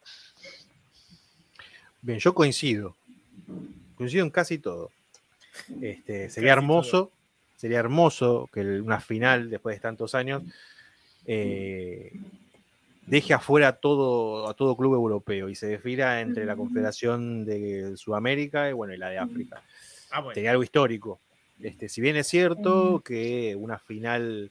Bien, 2.02 2.18
yo 2.18 2.34
coincido. 2.34 2.96
Coincido 3.96 4.24
en 4.24 4.30
casi 4.30 4.58
todo. 4.58 4.90
Este, 5.80 6.28
sería 6.28 6.50
Casi 6.50 6.58
hermoso, 6.58 7.12
sería 7.56 7.78
hermoso 7.78 8.48
que 8.52 8.60
el- 8.60 8.82
una 8.82 9.00
final, 9.00 9.48
después 9.48 9.76
de 9.76 9.80
tantos 9.80 10.14
años, 10.14 10.42
eh, 11.26 12.12
deje 13.06 13.34
afuera 13.34 13.68
a 13.68 13.72
todo, 13.76 14.48
a 14.48 14.54
todo 14.54 14.76
club 14.76 14.94
europeo 14.94 15.48
y 15.48 15.54
se 15.54 15.66
defina 15.66 16.20
entre 16.20 16.46
la 16.46 16.54
Ujú. 16.54 16.64
Confederación 16.64 17.44
de 17.44 17.96
Sudamérica 17.96 18.68
y 18.70 18.72
bueno, 18.72 18.94
y 18.94 18.98
la 18.98 19.10
de 19.10 19.18
África. 19.18 19.62
Ah, 20.10 20.20
bueno. 20.20 20.50
Algo 20.50 20.62
histórico. 20.62 21.20
Este, 21.60 21.88
si 21.88 22.00
bien 22.00 22.16
es 22.16 22.26
cierto 22.26 23.00
que 23.04 23.54
una 23.56 23.78
final 23.78 24.50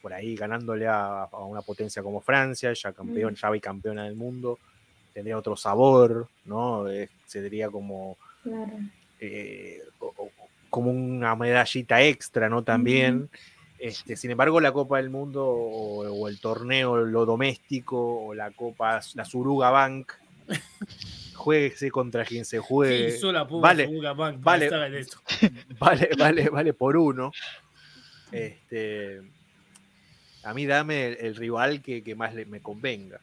por 0.00 0.12
ahí 0.12 0.36
ganándole 0.36 0.86
a, 0.86 1.22
a 1.24 1.44
una 1.44 1.62
potencia 1.62 2.02
como 2.02 2.20
Francia, 2.20 2.72
ya 2.74 2.92
campeón, 2.92 3.34
ya 3.34 3.50
bicampeona 3.50 4.04
del 4.04 4.16
mundo, 4.16 4.58
tendría 5.12 5.38
otro 5.38 5.56
sabor, 5.56 6.28
¿no? 6.44 6.88
Eh, 6.90 7.08
sería 7.26 7.70
como, 7.70 8.18
Claro. 8.42 8.72
eh, 9.18 9.80
como 10.68 10.90
una 10.90 11.34
medallita 11.36 12.02
extra, 12.02 12.48
¿no? 12.48 12.62
También. 12.62 13.30
Este, 13.84 14.16
sin 14.16 14.30
embargo, 14.30 14.60
la 14.62 14.72
Copa 14.72 14.96
del 14.96 15.10
Mundo 15.10 15.46
o, 15.46 16.08
o 16.08 16.28
el 16.28 16.40
torneo, 16.40 16.96
lo 17.04 17.26
doméstico, 17.26 18.24
o 18.28 18.32
la 18.34 18.50
Copa, 18.50 19.02
la 19.12 19.24
Suruga 19.26 19.68
Bank, 19.68 20.10
jueguese 21.34 21.90
contra 21.90 22.24
quien 22.24 22.46
se 22.46 22.56
¿Qué 22.56 22.62
juegue. 22.62 23.20
la 23.30 23.44
vale, 23.44 23.86
Bank 24.14 24.38
vale. 24.40 24.70
vale, 25.78 26.08
vale, 26.18 26.48
vale 26.48 26.72
por 26.72 26.96
uno. 26.96 27.30
Este, 28.32 29.20
a 30.44 30.54
mí 30.54 30.64
dame 30.64 31.08
el, 31.08 31.16
el 31.20 31.36
rival 31.36 31.82
que, 31.82 32.02
que 32.02 32.14
más 32.14 32.34
le- 32.34 32.46
me 32.46 32.60
convenga. 32.60 33.20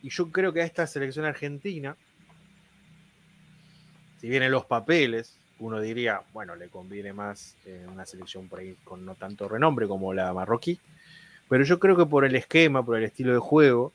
Y 0.00 0.10
yo 0.10 0.30
creo 0.30 0.52
que 0.52 0.62
a 0.62 0.64
esta 0.64 0.86
selección 0.86 1.24
argentina, 1.24 1.96
si 4.20 4.28
vienen 4.28 4.52
los 4.52 4.64
papeles, 4.64 5.36
uno 5.58 5.80
diría, 5.80 6.22
bueno, 6.32 6.56
le 6.56 6.68
conviene 6.68 7.12
más 7.12 7.56
eh, 7.64 7.86
una 7.90 8.04
selección 8.06 8.48
por 8.48 8.58
ahí 8.60 8.76
con 8.84 9.04
no 9.04 9.14
tanto 9.14 9.48
renombre 9.48 9.86
como 9.86 10.12
la 10.12 10.32
marroquí. 10.32 10.80
Pero 11.48 11.64
yo 11.64 11.78
creo 11.78 11.96
que 11.96 12.06
por 12.06 12.24
el 12.24 12.34
esquema, 12.36 12.84
por 12.84 12.96
el 12.96 13.04
estilo 13.04 13.32
de 13.32 13.38
juego, 13.38 13.92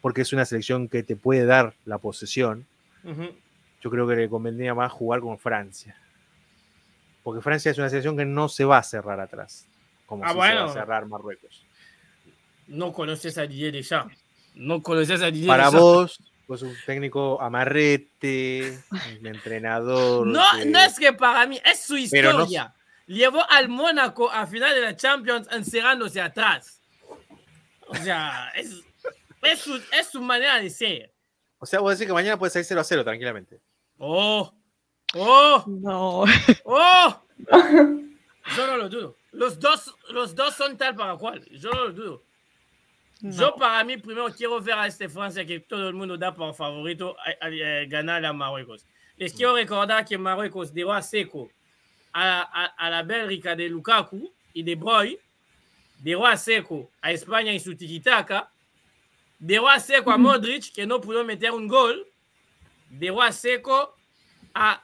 porque 0.00 0.22
es 0.22 0.32
una 0.32 0.44
selección 0.44 0.88
que 0.88 1.02
te 1.02 1.16
puede 1.16 1.44
dar 1.46 1.74
la 1.84 1.98
posesión, 1.98 2.66
yo 3.82 3.90
creo 3.90 4.06
que 4.06 4.16
le 4.16 4.28
convendría 4.28 4.74
más 4.74 4.92
jugar 4.92 5.20
con 5.20 5.38
Francia. 5.38 5.96
Porque 7.22 7.40
Francia 7.40 7.70
es 7.70 7.78
una 7.78 7.88
selección 7.88 8.16
que 8.16 8.24
no 8.24 8.48
se 8.48 8.64
va 8.64 8.78
a 8.78 8.82
cerrar 8.82 9.18
atrás, 9.20 9.66
como 10.06 10.24
Ah, 10.24 10.28
si 10.28 10.34
se 10.34 10.38
va 10.54 10.64
a 10.64 10.68
cerrar 10.68 11.06
Marruecos. 11.06 11.64
No 12.68 12.92
conoces 12.92 13.36
a 13.38 13.46
Didier 13.46 13.72
Deschamps. 13.72 14.16
No 14.54 14.82
conoces 14.82 15.22
a 15.22 15.26
Didier 15.30 15.48
Para 15.48 15.64
Deschamps. 15.64 15.82
vos, 15.82 16.20
vos 16.46 16.62
un 16.62 16.74
técnico 16.86 17.40
amarrete, 17.40 18.78
un 19.20 19.26
entrenador. 19.26 20.26
No, 20.26 20.42
que- 20.56 20.66
no 20.66 20.78
es 20.80 20.98
que 20.98 21.12
para 21.12 21.46
mí, 21.46 21.60
es 21.64 21.80
su 21.82 21.96
Pero 22.10 22.32
no- 22.32 22.38
historia. 22.40 22.72
Llevó 23.06 23.48
al 23.50 23.68
Mónaco 23.68 24.30
a 24.30 24.46
final 24.48 24.74
de 24.74 24.80
la 24.80 24.96
Champions 24.96 25.46
encerrándose 25.52 26.20
atrás. 26.20 26.80
O 27.86 27.94
sea, 27.94 28.50
es, 28.56 28.82
es, 29.42 29.60
su, 29.60 29.76
es 29.92 30.08
su 30.10 30.20
manera 30.20 30.58
de 30.58 30.68
ser. 30.70 31.12
O 31.58 31.66
sea, 31.66 31.78
vos 31.80 31.92
decís 31.92 32.08
que 32.08 32.12
mañana 32.12 32.36
puede 32.36 32.50
salir 32.50 32.64
0 32.66 32.80
a 32.80 32.84
0 32.84 33.04
tranquilamente. 33.04 33.60
Oh, 33.98 34.52
oh, 35.14 35.64
No, 35.68 36.24
oh. 36.64 37.22
Yo 38.56 38.66
no 38.66 38.76
lo 38.76 38.88
dudo. 38.88 39.16
Los 39.32 39.58
dos, 39.60 39.94
los 40.10 40.34
dos 40.34 40.54
son 40.54 40.76
tal 40.76 40.94
para 40.96 41.16
cual. 41.16 41.44
Yo 41.50 41.70
no 41.70 41.84
lo 41.86 41.92
dudo. 41.92 42.22
Yo 43.20 43.54
para 43.56 43.82
mí 43.84 43.96
primero 43.96 44.28
quiero 44.32 44.60
ver 44.60 44.74
a 44.74 44.86
este 44.86 45.08
Francia 45.08 45.44
que 45.46 45.60
todo 45.60 45.88
el 45.88 45.94
mundo 45.94 46.16
da 46.18 46.34
por 46.34 46.54
favorito 46.54 47.16
a, 47.18 47.46
a- 47.46 47.48
a 47.48 47.84
ganar 47.86 48.24
a 48.24 48.32
Marruecos. 48.32 48.84
Les 49.16 49.32
quiero 49.32 49.54
recordar 49.54 50.04
que 50.04 50.18
Marruecos 50.18 50.72
dejó 50.72 50.92
a 50.92 51.00
seco 51.02 51.50
a, 52.12 52.40
a- 52.42 52.66
a 52.86 52.90
la 52.90 53.02
Bélgica 53.02 53.56
de 53.56 53.68
Lukaku 53.68 54.30
y 54.52 54.62
de 54.62 54.74
Bruyne, 54.74 55.18
dejó 55.98 56.26
a 56.26 56.36
seco 56.36 56.90
a 57.00 57.10
España 57.10 57.52
y 57.52 57.60
su 57.60 57.74
dejó 59.38 59.68
a 59.68 59.80
seco 59.80 60.10
a 60.10 60.18
Modric 60.18 60.72
que 60.74 60.86
no 60.86 61.00
pudo 61.00 61.24
meter 61.24 61.50
un 61.52 61.66
gol, 61.68 62.06
dejó 62.90 63.22
a 63.22 63.32
seco 63.32 63.94
a 64.54 64.82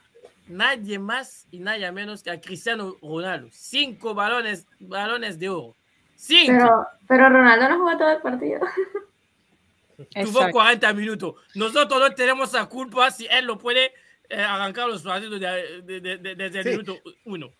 nadie 0.48 0.98
más 0.98 1.46
y 1.50 1.58
nadie 1.58 1.90
menos 1.92 2.22
que 2.22 2.30
a 2.30 2.40
Cristiano 2.40 2.96
Ronaldo. 3.02 3.48
Cinco 3.52 4.14
balones, 4.14 4.66
balones 4.80 5.38
de 5.38 5.48
oro. 5.50 5.76
Cinco. 6.24 6.52
Pero, 6.52 6.86
pero 7.08 7.28
Ronaldo 7.30 7.68
no 7.68 7.78
jugó 7.78 7.98
todo 7.98 8.10
el 8.12 8.22
partido. 8.22 8.60
tuvo 9.96 10.06
Exacto. 10.14 10.52
40 10.52 10.92
minutos. 10.94 11.34
Nosotros 11.56 12.00
no 12.00 12.14
tenemos 12.14 12.52
la 12.52 12.66
culpa 12.66 13.10
si 13.10 13.26
él 13.26 13.44
lo 13.46 13.58
puede 13.58 13.92
eh, 14.28 14.40
arrancar 14.40 14.88
los 14.88 15.02
partidos 15.02 15.38
de- 15.40 15.82
de- 15.82 16.00
de- 16.00 16.16
de- 16.18 16.34
desde 16.36 16.58
el 16.60 16.64
Sí. 16.64 16.70
minuto 16.70 16.96
uno. 17.24 17.50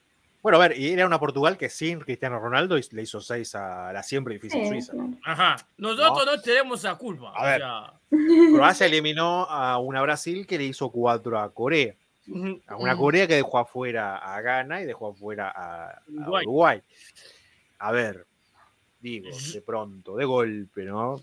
Bueno, 0.42 0.58
a 0.58 0.68
ver, 0.68 0.78
y 0.78 0.90
era 0.92 1.06
una 1.06 1.18
Portugal 1.20 1.56
que 1.58 1.68
sin 1.68 2.00
Cristiano 2.00 2.38
Ronaldo 2.38 2.76
le 2.90 3.02
hizo 3.02 3.20
6 3.20 3.54
a 3.56 3.92
la 3.92 4.02
siempre 4.02 4.34
difícil 4.34 4.62
Sí, 4.62 4.68
Suiza. 4.68 4.92
Ajá. 5.24 5.56
Nosotros 5.76 6.24
No. 6.26 6.36
no, 6.36 6.40
tenemos 6.42 6.82
la 6.84 6.94
culpa. 6.96 7.32
A 7.36 7.44
ver. 7.46 7.58
sea, 7.60 7.92
Croacia 8.54 8.86
eliminó 8.86 9.44
a 9.44 9.78
una 9.78 10.00
Brasil 10.02 10.46
que 10.46 10.56
le 10.58 10.64
hizo 10.64 10.90
4 10.90 11.38
a 11.38 11.52
Corea. 11.52 11.94
A 12.68 12.76
una 12.76 12.94
Mm. 12.94 12.98
Corea 12.98 13.26
que 13.26 13.34
dejó 13.34 13.58
afuera 13.58 14.16
a 14.16 14.40
Ghana 14.40 14.80
y 14.80 14.84
dejó 14.86 15.10
afuera 15.10 15.52
a, 15.54 15.88
a 15.90 16.02
Uruguay. 16.08 16.44
Uruguay. 16.46 16.82
A 17.80 17.90
ver, 17.92 18.24
digo, 19.02 19.28
de 19.52 19.60
pronto, 19.60 20.16
de 20.16 20.24
golpe, 20.24 20.84
¿no? 20.84 21.16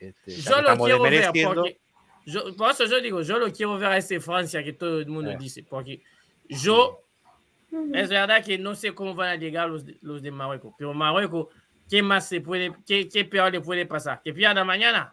Este, 0.00 0.36
yo 0.40 0.62
lo 0.62 0.76
quiero 0.78 1.02
ver 1.02 1.30
porque 1.44 1.78
yo, 2.24 2.56
por 2.56 2.70
eso 2.70 2.86
yo 2.86 3.00
digo, 3.00 3.20
yo 3.22 3.38
lo 3.38 3.52
quiero 3.52 3.76
ver 3.78 3.90
a 3.92 3.96
ese 3.98 4.18
Francia 4.20 4.62
que 4.64 4.72
todo 4.72 4.98
el 5.00 5.06
mundo 5.08 5.30
Eh. 5.32 5.36
dice, 5.38 5.62
porque 5.68 6.00
yo 6.48 7.02
es 7.92 8.08
verdad 8.08 8.42
que 8.44 8.56
no 8.58 8.74
sé 8.74 8.94
cómo 8.94 9.14
van 9.14 9.28
a 9.30 9.34
llegar 9.36 9.68
los 9.68 9.84
de, 9.84 9.96
los 10.00 10.22
de 10.22 10.30
Marruecos, 10.30 10.72
pero 10.78 10.94
Marruecos, 10.94 11.48
¿qué 11.90 12.02
más 12.02 12.28
se 12.28 12.40
puede, 12.40 12.72
qué, 12.86 13.08
qué 13.08 13.24
peor 13.24 13.52
le 13.52 13.60
puede 13.60 13.86
pasar? 13.86 14.22
¿Que 14.22 14.32
pierda 14.32 14.64
mañana? 14.64 15.12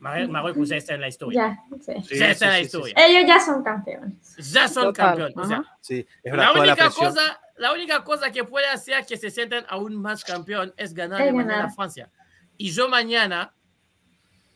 Mar- 0.00 0.26
Marruecos 0.28 0.68
ya 0.70 0.76
está 0.76 0.94
en 0.94 1.02
la 1.02 1.08
historia. 1.08 1.62
Ya, 1.70 1.76
sí. 1.78 1.92
Sí, 2.08 2.18
ya 2.18 2.26
sí, 2.26 2.32
está 2.32 2.44
en 2.46 2.50
la 2.52 2.56
sí, 2.56 2.60
sí, 2.60 2.76
historia. 2.78 2.94
Ellos 3.06 3.28
ya 3.28 3.38
son 3.40 3.62
campeones. 3.62 4.36
Ya 4.52 4.66
son 4.66 4.84
Total, 4.84 5.06
campeones. 5.08 5.36
O 5.36 5.44
sea. 5.44 5.62
Sí, 5.82 6.06
es 6.22 6.32
verdad, 6.32 6.54
la 6.54 6.60
única, 6.62 6.90
cosa, 6.90 7.40
la 7.60 7.72
única 7.72 8.02
cosa 8.04 8.32
que 8.32 8.42
puede 8.44 8.66
hacer 8.66 9.04
que 9.06 9.16
se 9.16 9.30
sientan 9.30 9.64
aún 9.68 9.94
más 9.96 10.24
campeón 10.24 10.72
es 10.76 10.94
ganar 10.94 11.20
Es 11.20 11.26
de 11.26 11.32
mañana 11.32 11.52
ganar. 11.56 11.70
a 11.70 11.74
Francia. 11.74 12.10
Y 12.56 12.70
yo 12.72 12.88
mañana, 12.88 13.52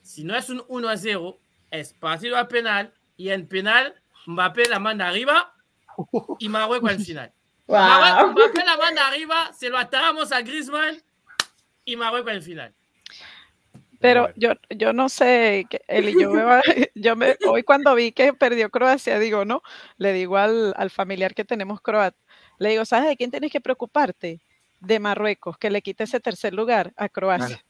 si 0.03 0.25
no 0.25 0.35
es 0.37 0.49
un 0.51 0.65
1 0.69 0.89
a 0.89 0.97
0, 0.97 1.39
es 1.71 1.93
partido 1.93 2.37
a 2.37 2.49
penal 2.49 2.93
y 3.17 3.31
en 3.31 3.47
penal 3.47 3.95
Mbappé 4.27 4.69
la 4.69 4.79
manda 4.79 5.07
arriba 5.09 5.55
y 6.39 6.49
Marruecos 6.49 6.91
al 6.91 7.01
final. 7.01 7.33
Marruecos, 7.69 8.23
Wow. 8.25 8.33
Mbappé 8.33 8.65
la 8.65 8.77
manda 8.77 9.07
arriba, 9.09 9.53
se 9.53 9.69
lo 9.69 9.79
ataramos 9.79 10.33
a 10.33 10.41
Griezmann 10.43 11.03
y 11.85 11.97
Marruecos 11.97 12.33
al 12.33 12.43
final. 12.43 12.75
Pero 14.01 14.23
Bueno. 14.23 14.35
yo, 14.37 14.53
yo 14.77 14.93
no 14.93 15.09
sé, 15.09 15.67
que- 15.71 15.83
Eli, 15.89 16.15
yo, 16.21 16.31
me 16.31 16.43
va- 16.43 16.63
yo 16.95 17.17
me, 17.17 17.37
hoy 17.47 17.63
cuando 17.63 17.95
vi 17.95 18.13
que 18.13 18.35
perdió 18.35 18.69
Croacia, 18.71 19.19
digo, 19.19 19.45
no, 19.47 19.63
le 19.97 20.13
digo 20.13 20.37
al, 20.37 20.75
al 20.77 20.91
familiar 20.91 21.35
que 21.35 21.45
tenemos 21.45 21.81
croata, 21.81 22.19
le 22.59 22.69
digo, 22.71 22.85
¿sabes 22.85 23.09
de 23.09 23.17
quién 23.17 23.31
tienes 23.31 23.51
que 23.53 23.61
preocuparte? 23.61 24.41
De 24.81 24.99
Marruecos, 25.01 25.57
que 25.57 25.71
le 25.71 25.81
quite 25.83 26.05
ese 26.05 26.21
tercer 26.21 26.53
lugar 26.53 26.93
a 26.97 27.09
Croacia. 27.09 27.65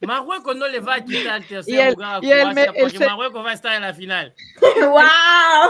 Marruecos 0.00 0.54
no 0.56 0.68
le 0.68 0.78
va 0.80 0.94
a 0.96 1.04
quitar 1.04 1.38
el 1.40 1.46
tercer 1.48 1.74
Y 1.74 1.78
el- 1.80 1.94
lugar 1.94 2.20
a 2.22 2.24
y 2.26 2.30
el 2.30 2.40
Croacia 2.40 2.54
me- 2.54 2.62
el 2.78 2.82
porque 2.84 2.98
se- 2.98 3.06
Marruecos 3.06 3.44
va 3.46 3.50
a 3.50 3.54
estar 3.54 3.74
en 3.74 3.82
la 3.82 3.94
final. 3.94 4.34
wow. 4.80 4.92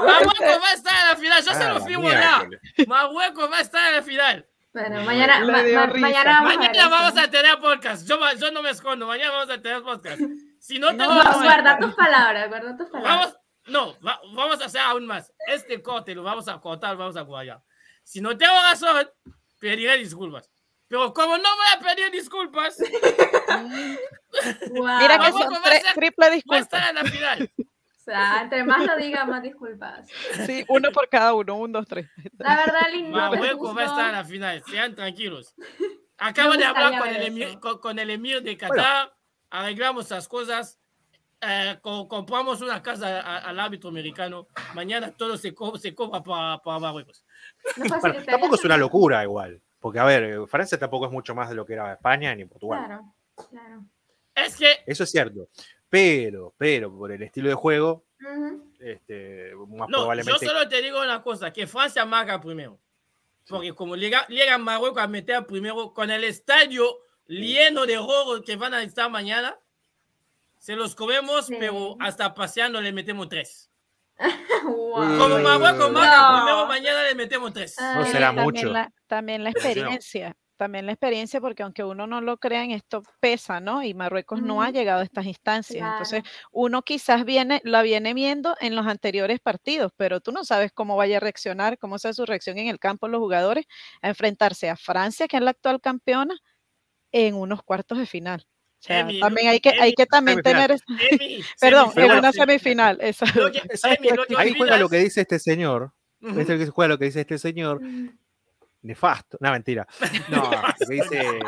Marruecos 0.07 0.63
va 0.63 0.69
a 0.69 0.75
estar 0.75 0.95
en 1.03 1.09
la 1.09 1.17
final, 1.17 1.45
yo 1.45 1.55
se 1.55 1.65
Ah, 1.65 1.69
lo 1.73 1.79
la 1.79 1.85
firmo 1.87 2.11
ya. 2.11 2.49
Marruecos 2.87 3.51
va 3.51 3.59
a 3.59 3.61
estar 3.61 3.89
en 3.89 3.95
la 3.97 4.03
final. 4.03 4.47
Bueno, 4.75 5.03
mañana, 5.03 5.39
ma- 5.41 5.63
ma- 5.63 5.87
mañana 5.95 6.41
vamos 6.41 6.53
a 6.53 6.57
Mañana 6.59 6.79
eso. 6.79 6.91
vamos 6.91 7.17
a 7.19 7.31
tener 7.31 7.59
podcast. 7.59 8.07
Yo, 8.07 8.19
yo 8.39 8.51
no 8.53 8.63
me 8.63 8.71
escondo. 8.71 9.07
Mañana 9.07 9.31
vamos 9.33 9.51
a 9.51 9.63
tener 9.63 9.83
podcast. 9.83 10.21
Si 10.61 10.79
no 10.79 10.93
No, 10.93 10.99
tengo 10.99 11.23
razón, 11.23 11.43
guarda 11.45 11.79
tus 11.79 11.95
palabras, 11.95 12.49
guarda 12.49 12.77
tus 12.77 12.89
palabras. 12.89 13.17
vamos, 13.19 13.37
no, 13.67 13.97
va- 14.07 14.21
vamos 14.35 14.61
a 14.61 14.67
hacer 14.67 14.81
aún 14.83 15.07
más. 15.07 15.33
Este 15.47 15.81
corte 15.83 16.15
lo 16.15 16.23
vamos 16.23 16.47
a 16.49 16.61
cortar, 16.61 16.97
vamos 16.97 17.17
a 17.17 17.23
guardar. 17.23 17.61
Si 18.09 18.23
no 18.23 18.37
tengo 18.39 18.55
razón, 18.63 19.07
pediré 19.61 19.99
disculpas. 19.99 20.51
Pero 20.89 21.13
como 21.13 21.37
no 21.37 21.43
voy 21.57 21.67
a 21.77 21.79
pedir 21.95 22.11
disculpas, 22.11 22.79
Wow. 24.71 24.99
Mira 24.99 25.19
que 25.19 25.33
son 25.33 25.53
va 25.53 25.59
a 25.59 25.63
tres, 25.63 25.83
ser- 25.83 25.95
triple 25.95 26.27
va 26.27 26.27
a 26.27 26.31
disculpas. 26.31 26.63
estar 26.63 26.89
en 26.89 26.95
la 26.95 27.05
final. 27.05 27.51
O 28.09 28.11
sea, 28.11 28.41
entre 28.41 28.65
más 28.65 28.87
lo 28.87 28.97
diga, 28.97 29.27
más 29.27 29.43
disculpas. 29.43 30.09
Sí, 30.47 30.65
uno 30.71 30.91
por 30.93 31.11
cada 31.11 31.35
uno, 31.35 31.57
un, 31.57 31.71
dos, 31.73 31.87
tres. 31.87 32.09
La 32.39 32.57
verdad, 32.57 32.81
lindo. 32.91 33.11
Marruecos 33.15 33.77
va 33.77 33.83
a 33.83 33.85
estar 33.85 34.07
en 34.07 34.13
la 34.13 34.25
final. 34.25 34.63
Sean 34.71 34.95
tranquilos. 34.95 35.55
Acabo 36.17 36.55
de 36.57 36.65
hablar 36.65 36.99
con 36.99 37.09
el, 37.11 37.23
emir, 37.23 37.61
con, 37.61 37.79
con 37.79 37.99
el 37.99 38.09
emir 38.09 38.41
de 38.43 38.57
Qatar. 38.57 39.15
Arreglamos 39.51 40.09
las 40.11 40.27
cosas. 40.27 40.79
eh, 41.43 41.79
co- 41.83 42.09
compramos 42.09 42.63
una 42.63 42.83
casa 42.83 43.21
a- 43.21 43.39
al 43.41 43.61
árbitro 43.61 43.91
americano. 43.91 44.49
Mañana 44.73 45.13
todo 45.15 45.37
se, 45.37 45.55
co- 45.55 45.77
se 45.77 45.95
cobra 45.95 46.23
para, 46.23 46.57
para 46.63 46.79
Marruecos. 46.79 47.23
No 47.77 47.85
Bueno, 48.01 48.25
tampoco 48.25 48.55
es 48.57 48.65
una 48.65 48.77
locura 48.77 49.23
igual. 49.23 49.61
Porque, 49.81 49.99
a 50.01 50.05
ver, 50.05 50.47
Francia 50.49 50.79
tampoco 50.79 51.07
es 51.07 51.13
mucho 51.13 51.35
más 51.35 51.49
de 51.49 51.55
lo 51.55 51.65
que 51.65 51.75
era 51.75 51.93
España 51.93 52.35
ni 52.35 52.45
Portugal. 52.45 52.85
Claro, 52.87 53.15
claro. 53.51 53.85
Es 54.35 54.57
que 54.57 54.73
Eso 54.87 55.05
es 55.05 55.11
cierto. 55.11 55.49
Pero, 55.89 56.53
pero, 56.59 56.93
por 56.97 57.13
el 57.13 57.23
estilo 57.23 57.49
de 57.49 57.55
juego, 57.55 58.05
Ujú. 58.21 58.73
este, 58.81 59.53
más 59.55 59.89
No, 59.89 59.99
yo 59.99 60.05
probablemente. 60.05 60.47
solo 60.47 60.69
te 60.69 60.83
digo 60.83 61.01
una 61.01 61.23
cosa, 61.23 61.53
que 61.53 61.67
Francia 61.67 62.05
marca 62.05 62.41
primero. 62.41 62.79
Porque 63.49 63.73
como 63.73 63.97
llega, 63.97 64.27
llega 64.27 64.59
Marruecos 64.59 65.03
a 65.03 65.07
meter 65.09 65.47
primero 65.47 65.95
con 65.95 66.11
el 66.11 66.25
estadio 66.25 66.99
lleno 67.27 67.87
de 67.87 67.97
rojos 67.97 68.43
que 68.45 68.57
van 68.57 68.75
a 68.75 68.83
estar 68.83 69.09
mañana, 69.11 69.57
se 70.59 70.75
los 70.77 70.95
comemos, 70.95 71.47
Sí. 71.47 71.57
pero 71.59 71.97
hasta 72.01 72.35
paseando 72.35 72.81
le 72.81 72.93
metemos 72.93 73.29
tres. 73.29 73.68
Wow. 74.65 75.19
Como 75.19 75.39
No. 75.39 75.49
primero, 75.89 76.67
mañana 76.67 77.03
le 77.05 77.15
metemos 77.15 77.53
tres. 77.53 77.77
Ah, 77.79 77.95
No 77.99 78.05
será 78.07 78.27
también 78.29 78.45
mucho. 78.45 78.69
La, 78.69 78.93
también 79.07 79.45
la 79.45 79.51
no. 79.51 79.57
experiencia, 79.57 80.37
también 80.57 80.87
la 80.87 80.93
experiencia, 80.93 81.41
porque 81.41 81.63
aunque 81.63 81.85
uno 81.85 82.07
no 82.09 82.21
lo 82.21 82.37
crea, 82.39 82.65
en 82.65 82.73
esto 82.73 83.03
pesa, 83.21 83.61
¿no? 83.61 83.83
Y 83.85 83.95
Marruecos 83.95 84.43
no 84.43 84.61
ha 84.63 84.71
llegado 84.71 85.01
a 85.01 85.05
estas 85.05 85.27
instancias. 85.27 85.79
Claro. 85.79 85.93
Entonces, 85.93 86.23
uno 86.51 86.83
quizás 86.83 87.25
viene, 87.25 87.61
la 87.65 87.83
viene 87.83 88.13
viendo 88.15 88.57
en 88.61 88.75
los 88.75 88.87
anteriores 88.87 89.39
partidos, 89.41 89.93
pero 89.97 90.21
tú 90.21 90.33
no 90.33 90.45
sabes 90.45 90.73
cómo 90.73 90.97
vaya 90.97 91.19
a 91.19 91.21
reaccionar, 91.21 91.79
cómo 91.79 91.99
sea 91.99 92.13
su 92.13 92.27
reacción 92.27 92.59
en 92.59 92.67
el 92.69 92.79
campo 92.81 93.07
los 93.09 93.21
jugadores 93.21 93.67
a 94.03 94.09
enfrentarse 94.09 94.69
a 94.69 94.77
Francia, 94.77 95.29
que 95.29 95.37
es 95.37 95.43
la 95.43 95.51
actual 95.53 95.81
campeona, 95.81 96.35
en 97.13 97.35
unos 97.37 97.63
cuartos 97.63 97.99
de 97.99 98.07
final. 98.07 98.45
O 98.81 98.81
sea, 98.81 99.01
Emi, 99.01 99.19
también 99.21 99.49
hay 99.49 99.61
que, 99.61 99.71
hay 99.71 99.93
que 99.93 100.07
también 100.07 100.41
semifinal. 100.43 100.81
tener, 100.87 101.11
Emi, 101.13 101.43
perdón, 101.61 101.93
en 101.97 102.11
una 102.13 102.33
semifinal. 102.33 102.99
Ahí 104.37 104.55
juega 104.57 104.77
lo 104.79 104.89
que 104.89 104.99
dice 104.99 105.23
este 105.23 105.39
señor. 105.39 105.93
Que 106.21 106.67
juega 106.69 106.89
lo 106.89 106.99
que 106.99 107.05
dice 107.07 107.21
este 107.21 107.39
señor. 107.39 107.81
Nefasto. 108.83 109.39
No, 109.41 109.51
mentira. 109.51 109.87
No, 110.31 110.51
lo 110.51 110.87
que 110.87 110.95
dice, 110.95 111.39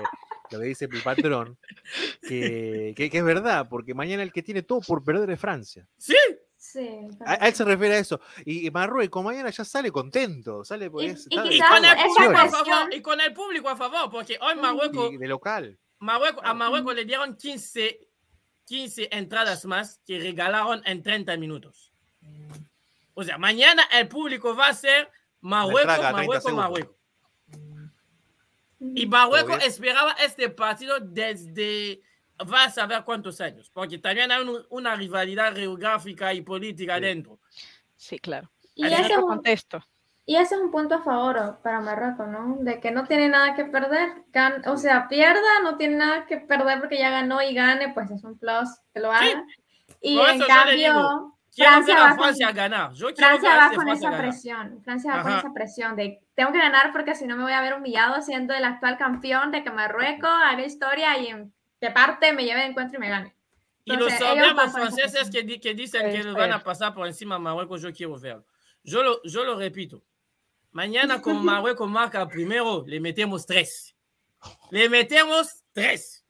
lo 0.51 0.59
que 0.61 0.67
dice 0.67 0.89
mi 0.89 0.99
patrón. 1.01 1.57
Que, 2.21 2.95
que, 2.97 3.09
que 3.11 3.19
es 3.19 3.25
verdad, 3.25 3.69
porque 3.69 3.95
mañana 3.95 4.23
el 4.23 4.33
que 4.33 4.43
tiene 4.43 4.63
todo 4.63 4.81
por 4.81 5.05
perder 5.05 5.31
es 5.31 5.41
Francia. 5.41 5.87
Sí, 5.97 6.17
Sí. 6.63 6.87
A, 7.25 7.45
a 7.45 7.49
él 7.49 7.55
se 7.55 7.65
refiere 7.65 7.95
a 7.95 7.99
eso. 8.01 8.21
Y, 8.45 8.67
y 8.67 8.71
Marruecos 8.71 9.25
mañana 9.25 9.49
ya 9.49 9.65
sale 9.65 9.91
contento. 9.91 10.63
Sale 10.63 10.91
Y- 11.01 11.07
es- 11.07 11.27
y 11.31 11.35
y 11.35 11.59
con 11.59 11.85
el 11.85 11.97
público 11.97 12.37
a 12.39 12.49
favor, 12.51 12.95
y 12.95 13.01
con 13.01 13.21
el 13.21 13.33
público 13.33 13.69
a 13.71 13.77
favor, 13.77 14.11
porque 14.11 14.37
hoy 14.41 14.57
Marruecos 14.57 15.19
de 15.19 15.27
local. 15.27 15.79
Marruecos, 16.01 16.43
a 16.45 16.55
Marruecos 16.55 16.95
le 16.95 17.05
dieron 17.05 17.37
15, 17.37 18.09
15 18.65 19.09
entradas 19.13 19.65
más 19.67 20.01
que 20.07 20.19
regalaron 20.19 20.83
en 20.87 21.03
30 21.03 21.37
minutos. 21.37 21.93
O 23.15 23.23
sea, 23.23 23.39
mañana 23.39 23.85
el 23.93 24.09
público 24.09 24.55
va 24.57 24.69
a 24.69 24.75
ser 24.75 25.11
Marruecos, 25.41 25.81
entrada 25.83 26.01
cada 26.03 26.17
30 26.17 26.53
Marruecos. 26.53 26.53
Marruecos. 26.55 26.97
Y 28.81 29.03
Ujú. 29.05 29.11
Marruecos 29.11 29.65
esperaba 29.65 30.13
este 30.13 30.49
partido 30.49 30.99
desde 31.01 32.01
va 32.51 32.65
a 32.65 32.71
saber 32.71 33.05
cuántos 33.05 33.39
años, 33.43 33.69
porque 33.71 33.99
también 33.99 34.33
hay 34.33 34.43
un- 34.43 34.65
una 34.71 34.97
rivalidad 34.97 35.55
geográfica 35.55 36.33
y 36.33 36.41
política 36.41 36.97
Sí. 36.97 37.03
dentro. 37.03 37.39
sí, 37.97 38.19
claro. 38.19 38.51
Y 38.75 38.87
en 38.87 38.87
En 38.87 38.93
ese, 38.95 39.03
es 39.03 39.11
otro 39.11 39.25
un, 39.27 39.33
contexto. 39.35 39.87
Y 40.31 40.37
ese 40.37 40.55
es 40.55 40.61
un 40.61 40.71
punto 40.71 40.95
a 40.95 41.03
favor 41.03 41.59
para 41.63 41.81
Marruecos, 41.81 42.29
¿no? 42.29 42.57
De 42.61 42.79
que 42.81 42.91
no 42.93 43.05
tiene 43.05 43.29
nada 43.29 43.55
que 43.57 43.65
perder. 43.65 44.11
Gan- 44.33 44.65
o 44.69 44.77
sea, 44.77 45.09
pierda, 45.09 45.61
no 45.65 45.77
tiene 45.77 45.97
nada 45.97 46.27
que 46.27 46.37
perder 46.37 46.79
porque 46.79 46.99
ya 46.99 47.11
ganó 47.11 47.43
y 47.43 47.53
gane, 47.55 47.93
pues 47.93 48.11
es 48.13 48.23
un 48.23 48.39
plus 48.39 48.69
que 48.95 49.01
lo 49.01 49.11
haga. 49.11 49.45
Y 50.01 50.17
Por 50.17 50.29
en 50.31 50.41
cambio, 50.43 51.35
Francia 51.53 51.95
ver 51.95 51.97
va 52.05 52.07
a 52.07 52.09
con- 52.11 52.19
Francia 52.19 52.53
ganar. 52.53 52.93
Yo 52.93 53.07
quiero 53.13 53.27
Francia 53.29 53.53
a 53.53 53.57
va 53.57 53.65
este 53.65 53.77
con 53.77 53.85
Francia 53.87 54.09
esa 54.09 54.11
ganar. 54.17 54.31
presión. 54.31 54.83
Francia 54.85 55.17
va 55.17 55.23
con 55.23 55.33
esa 55.33 55.53
presión 55.53 55.97
de 55.97 56.23
tengo 56.37 56.53
que 56.53 56.59
ganar 56.59 56.93
porque 56.93 57.15
si 57.17 57.27
no 57.27 57.37
me 57.37 57.43
voy 57.43 57.53
a 57.53 57.61
ver 57.61 57.75
humillado 57.75 58.23
siendo 58.23 58.55
el 58.55 58.65
actual 58.65 58.97
campeón 58.99 59.51
de 59.51 59.65
que 59.65 59.71
Marruecos 59.73 60.31
haga 60.31 60.63
historia 60.65 61.19
y 61.19 61.51
de 61.81 61.91
parte 61.91 62.33
me 62.33 62.45
lleve 62.45 62.61
de 62.61 62.67
encuentro 62.67 62.99
y 62.99 63.01
me 63.01 63.09
gane. 63.09 63.35
Y 63.85 63.97
los 63.97 64.13
Entonces, 64.13 64.19
sabemos 64.21 64.73
franceses 64.73 65.29
que, 65.31 65.43
di- 65.43 65.59
que 65.59 65.75
dicen 65.75 66.03
que 66.11 66.19
Eso 66.19 66.29
nos 66.29 66.37
van 66.37 66.53
a 66.53 66.57
es. 66.59 66.63
pasar 66.63 66.95
por 66.95 67.07
encima 67.09 67.35
a 67.35 67.39
Marruecos, 67.41 67.83
yo 67.83 67.93
quiero 67.93 68.17
verlo. 68.21 68.45
Yo 68.85 69.03
lo, 69.03 69.21
yo 69.25 69.45
lo 69.45 69.57
repito. 69.59 70.03
Mañana, 70.73 71.21
como 71.21 71.41
Marruecos 71.43 71.89
marca 71.89 72.27
primero, 72.29 72.85
le 72.87 73.01
metemos 73.01 73.47
tres. 73.47 73.95
Le 74.71 74.89
metemos 74.89 75.63
tres. 75.73 76.25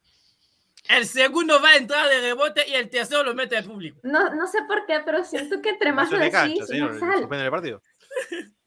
El 0.89 1.07
segundo 1.07 1.61
va 1.63 1.71
a 1.71 1.77
entrar 1.77 2.09
de 2.09 2.21
rebote 2.21 2.69
y 2.69 2.75
el 2.75 2.89
tercero 2.89 3.23
lo 3.23 3.35
mete 3.35 3.57
al 3.57 3.65
público. 3.65 4.01
No, 4.03 4.35
no 4.35 4.47
sé 4.47 4.59
por 4.67 4.87
qué, 4.87 5.01
pero 5.05 5.23
siento 5.25 5.61
que 5.63 5.71
entre 5.71 5.93
más 5.93 6.11
lo 6.11 6.19
decís, 6.19 6.69
el 6.71 7.51
partido. 7.51 7.83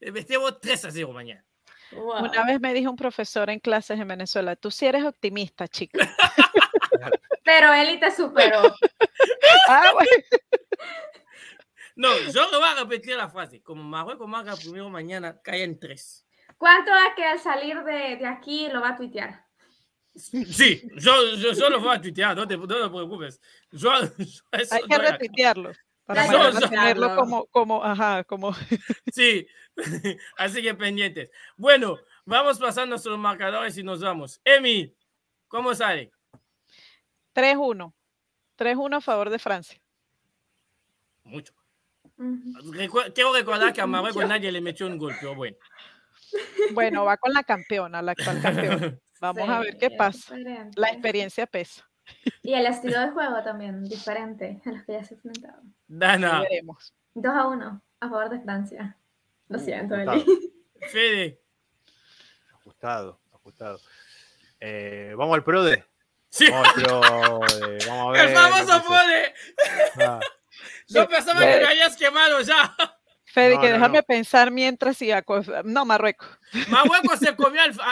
Le 0.00 0.10
metemos 0.10 0.58
3 0.60 0.84
a 0.86 0.90
0 0.90 1.12
mañana. 1.12 1.44
Wow. 1.92 2.24
Una 2.24 2.44
vez 2.44 2.60
me 2.60 2.74
dijo 2.74 2.90
un 2.90 2.96
profesor 2.96 3.48
en 3.50 3.60
clases 3.60 4.00
en 4.00 4.08
Venezuela, 4.08 4.56
tú 4.56 4.72
sí 4.72 4.86
eres 4.86 5.04
optimista, 5.04 5.68
chica. 5.68 5.98
Pero 7.44 7.72
Eli 7.72 8.00
te 8.00 8.10
superó. 8.10 8.74
ah, 9.68 9.90
bueno. 9.92 10.10
No, 11.96 12.08
yo 12.18 12.50
le 12.50 12.56
voy 12.56 12.68
a 12.68 12.74
repetir 12.80 13.16
la 13.16 13.28
frase. 13.28 13.62
Como 13.62 13.82
Marruecos 13.82 14.28
marca 14.28 14.56
primero 14.56 14.88
mañana, 14.88 15.40
caen 15.42 15.78
3. 15.78 16.26
¿Cuánto 16.56 16.92
a 16.92 17.14
que 17.14 17.24
al 17.24 17.38
salir 17.40 17.82
de, 17.84 18.16
de 18.16 18.26
aquí 18.26 18.68
lo 18.68 18.80
va 18.80 18.90
a 18.90 18.96
tuitear? 18.96 19.46
Sí, 20.14 20.88
yo, 20.96 21.34
yo, 21.36 21.52
yo 21.52 21.70
lo 21.70 21.80
voy 21.80 21.96
a 21.96 22.00
tuitear, 22.00 22.36
no 22.36 22.46
te, 22.46 22.56
no 22.56 22.66
te 22.66 22.74
preocupes. 22.74 23.40
Yo, 23.70 23.90
yo 24.00 24.42
eso 24.52 24.74
Hay 24.74 24.82
que 24.82 24.94
a- 24.94 24.98
retuitearlo. 24.98 25.72
Para 26.04 26.22
retuitearlo. 26.26 26.68
tenerlo 26.68 27.16
como, 27.16 27.46
como, 27.46 27.82
ajá, 27.84 28.24
como. 28.24 28.54
Sí, 29.12 29.46
así 30.36 30.60
que 30.62 30.74
pendientes. 30.74 31.30
Bueno, 31.56 31.96
vamos 32.24 32.58
pasando 32.58 32.96
a 32.96 33.00
los 33.02 33.18
marcadores 33.18 33.76
y 33.78 33.82
nos 33.82 34.00
vamos. 34.02 34.40
Emi, 34.44 34.94
¿cómo 35.48 35.74
sale? 35.74 36.10
3-1. 37.34 37.92
3-1 38.58 38.96
a 38.96 39.00
favor 39.00 39.30
de 39.30 39.38
Francia. 39.38 39.80
Mucho. 41.24 41.54
Quiero 43.14 43.32
recordar 43.32 43.72
que 43.72 43.80
a 43.80 43.86
Marruecos 43.86 44.26
nadie 44.28 44.52
le 44.52 44.60
metió 44.60 44.86
un 44.86 44.98
gol, 44.98 45.14
pero 45.20 45.34
bueno. 45.34 45.56
Bueno, 46.72 47.04
va 47.04 47.16
con 47.16 47.32
la 47.32 47.42
campeona, 47.42 48.00
la 48.02 48.12
actual 48.12 48.40
campeona. 48.40 48.98
Vamos 49.20 49.48
a 49.48 49.60
ver 49.60 49.76
qué 49.78 49.88
Sí, 49.88 49.96
pasa. 49.96 50.34
diferente. 50.34 50.80
La 50.80 50.88
experiencia 50.88 51.46
pesa. 51.46 51.88
Y 52.42 52.54
el 52.54 52.66
estilo 52.66 52.98
de 53.00 53.10
juego 53.10 53.42
también, 53.44 53.84
diferente 53.84 54.60
a 54.66 54.70
los 54.70 54.82
que 54.84 54.92
ya 54.94 55.04
se 55.04 55.14
enfrentaron. 55.14 55.74
Dana, 55.86 56.40
veremos. 56.40 56.92
2 57.14 57.32
a 57.32 57.46
1 57.48 57.82
a 58.00 58.08
favor 58.08 58.30
de 58.30 58.40
Francia. 58.40 58.96
Lo 59.48 59.58
Uh, 59.58 59.60
siento. 59.60 59.94
Eli. 59.94 60.24
Fede. 60.90 61.40
Ajustado, 62.54 63.20
ajustado. 63.32 63.78
Eh, 64.58 65.14
vamos 65.16 65.34
al 65.36 65.44
PRODE. 65.44 65.84
Sí, 66.28 66.50
Vamos 66.50 66.68
al 66.68 66.74
PRODE. 66.82 67.78
Vamos 67.86 68.08
a 68.08 68.10
ver. 68.12 68.28
el 68.28 68.34
famoso. 68.34 68.80
Fode. 68.82 69.34
Ah, 70.04 70.20
Yo 70.94 71.08
pensaba 71.08 71.40
que 71.40 71.46
me 71.58 71.64
habías 71.66 71.96
quemado 71.96 72.40
ya. 72.40 72.74
Fede, 73.24 73.54
No, 73.54 73.60
que 73.62 73.68
no, 73.68 73.74
déjame 73.74 73.98
no. 73.98 74.04
pensar 74.04 74.50
mientras 74.50 75.00
y 75.02 75.10
a 75.10 75.22
No, 75.64 75.84
Marruecos. 75.84 76.28
Marruecos 76.68 77.18
se 77.18 77.34
comió 77.36 77.62
al, 77.62 77.72
a- 77.80 77.84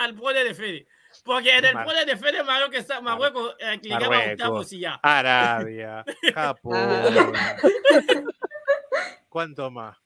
a- 0.00 0.04
al 0.04 0.14
de 0.44 0.54
Fede. 0.54 0.86
Porque 1.24 1.54
en 1.56 1.64
el 1.66 1.74
Mar- 1.74 1.84
de 2.06 2.16
Fede, 2.16 2.42
Marruecos, 2.42 2.76
está, 2.78 3.00
Marruecos 3.00 3.54
eh, 3.60 3.78
Marruecos. 4.10 4.32
octavos 4.32 4.72
y 4.72 4.80
ya. 4.80 4.98
Arabia, 5.02 6.04
Japón. 6.34 6.74
Ah. 7.34 7.56
¿Cuánto 9.28 9.70
más? 9.70 9.96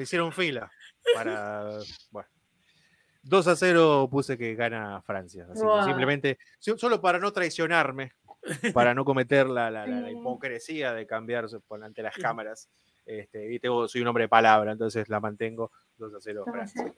Hicieron 0.00 0.32
fila 0.32 0.70
para. 1.14 1.78
Bueno. 2.10 2.28
2 3.22 3.46
a 3.48 3.56
0 3.56 4.08
puse 4.10 4.38
que 4.38 4.54
gana 4.54 5.02
Francia. 5.02 5.46
Así 5.52 5.60
que 5.62 5.84
simplemente, 5.84 6.38
so- 6.58 6.78
solo 6.78 7.00
para 7.00 7.18
no 7.18 7.30
traicionarme, 7.32 8.12
para 8.74 8.94
no 8.94 9.04
cometer 9.04 9.48
la, 9.48 9.70
la- 9.70 9.86
la- 9.86 10.00
la 10.00 10.10
hipocresía 10.10 10.92
de 10.92 11.06
cambiarse 11.06 11.60
por 11.60 11.82
ante 11.82 12.02
las 12.02 12.16
cámaras. 12.16 12.68
Este, 13.06 13.52
y 13.54 13.58
tengo, 13.58 13.88
soy 13.88 14.02
un 14.02 14.08
hombre 14.08 14.24
de 14.24 14.28
palabra, 14.28 14.72
entonces 14.72 15.08
la 15.08 15.18
mantengo 15.20 15.72
2 15.96 16.14
a 16.14 16.18
0 16.20 16.40
Dos 16.40 16.48
a 16.48 16.52
Francia. 16.52 16.82
cero. 16.84 16.94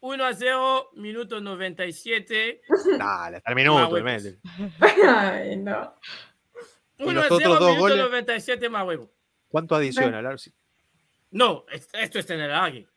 1 0.00 0.24
a 0.24 0.34
0, 0.34 0.90
minuto 0.94 1.40
97. 1.40 2.60
Dale, 2.98 3.36
hasta 3.36 3.50
el 3.50 3.54
minuto, 3.56 3.90
mete. 4.02 4.38
Ay, 5.06 5.56
no. 5.58 5.94
1 6.98 7.12
los 7.12 7.22
a 7.22 7.26
otros 7.26 7.38
0, 7.40 7.50
dos 7.54 7.60
minuto 7.68 7.80
goles? 7.80 7.98
97 7.98 8.68
Marruecos. 8.68 9.10
¿Cuánto 9.48 9.74
adiciona? 9.76 10.20
La- 10.22 10.36
No, 11.30 11.64
es- 11.70 11.88
esto 11.92 12.18
está 12.18 12.34
en 12.34 12.40
el 12.40 12.50
alargue. 12.50 12.88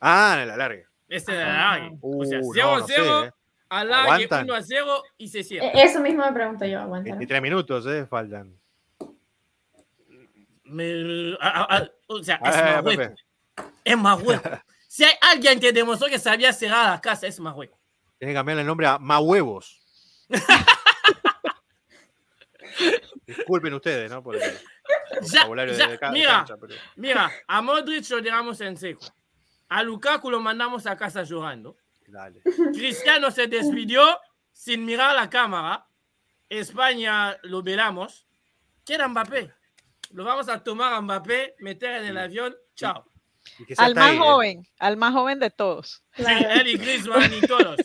Ah, 0.00 0.38
en 0.42 0.48
la 0.48 0.56
larga. 0.56 0.90
Este 1.08 1.32
en 1.32 1.40
el 1.40 1.46
alargue. 1.46 1.98
o 2.02 2.24
sea, 2.24 2.40
Uh, 2.42 2.52
0 2.54 2.66
no, 2.66 2.74
a 2.74 2.78
no 2.80 2.86
sé, 2.86 2.94
0, 2.96 3.34
Aguantan. 3.80 4.44
1 4.44 4.54
a 4.54 4.62
0 4.62 5.02
y 5.18 5.28
se 5.28 5.42
cierra. 5.42 5.66
E- 5.68 5.82
Eso 5.84 6.00
mismo 6.00 6.24
me 6.24 6.32
pregunto 6.32 6.64
yo, 6.66 6.80
aguanta. 6.80 7.10
23 7.10 7.42
minutos, 7.42 7.86
¿eh? 7.86 8.06
Faltan. 8.06 8.56
Me- 10.64 11.36
a- 11.40 11.48
a- 11.62 11.76
a- 11.78 11.90
o 12.06 12.22
sea, 12.22 12.36
es 12.36 12.42
Marruecos. 12.56 12.96
Pepe, 12.96 13.14
Es 13.84 13.98
Marruecos. 13.98 14.52
Si 14.92 15.04
hay 15.04 15.14
alguien 15.22 15.58
que 15.58 15.72
demostró 15.72 16.06
que 16.08 16.18
sabía 16.18 16.52
cerrar 16.52 16.90
la 16.90 17.00
casa, 17.00 17.26
es 17.26 17.40
Marruecos. 17.40 17.78
Tienes 18.18 18.34
que 18.34 18.38
cambiarle 18.38 18.60
el 18.60 18.66
nombre 18.66 18.86
a 18.86 18.98
Mahuevos. 18.98 19.80
Disculpen 23.26 23.74
ustedes, 23.74 24.10
¿no? 24.10 24.22
Por 24.22 24.36
el 24.36 24.42
Ya, 25.22 25.40
vocabulario 25.40 25.74
ya, 25.74 25.88
de 25.88 25.98
cada 25.98 26.12
mira, 26.12 26.32
cancha, 26.44 26.56
pero- 26.60 26.74
mira, 26.96 27.30
a 27.46 27.62
Modric 27.62 28.08
lo 28.10 28.20
dejamos 28.20 28.60
en 28.60 28.76
seco. 28.76 29.04
A 29.68 29.82
Lukaku 29.82 30.30
lo 30.30 30.40
mandamos 30.40 30.86
a 30.86 30.96
casa 30.96 31.22
llorando. 31.22 31.76
Dale. 32.12 32.42
Cristiano 32.74 33.30
se 33.30 33.46
despidió 33.46 34.02
sin 34.52 34.84
mirar 34.84 35.14
la 35.14 35.30
cámara. 35.30 35.86
España 36.46 37.38
lo 37.44 37.62
velamos. 37.62 38.26
¿Quién 38.84 39.00
era 39.00 39.08
Mbappé? 39.08 39.50
Lo 40.10 40.24
vamos 40.24 40.46
a 40.50 40.62
tomar 40.62 40.92
a 40.92 41.00
Mbappé, 41.00 41.54
meter 41.60 42.02
en 42.02 42.04
el 42.04 42.18
avión. 42.18 42.54
Chao. 42.74 43.06
Al 43.78 43.94
más 43.94 44.10
ahí, 44.10 44.16
¿eh? 44.16 44.18
joven, 44.18 44.66
al 44.78 44.96
más 44.98 45.12
joven 45.14 45.38
de 45.40 45.50
todos. 45.50 46.04
Sí, 46.14 46.24
él 46.26 46.68
y 46.68 46.76
Griezmann 46.76 47.32
y 47.32 47.40
todos. 47.46 47.76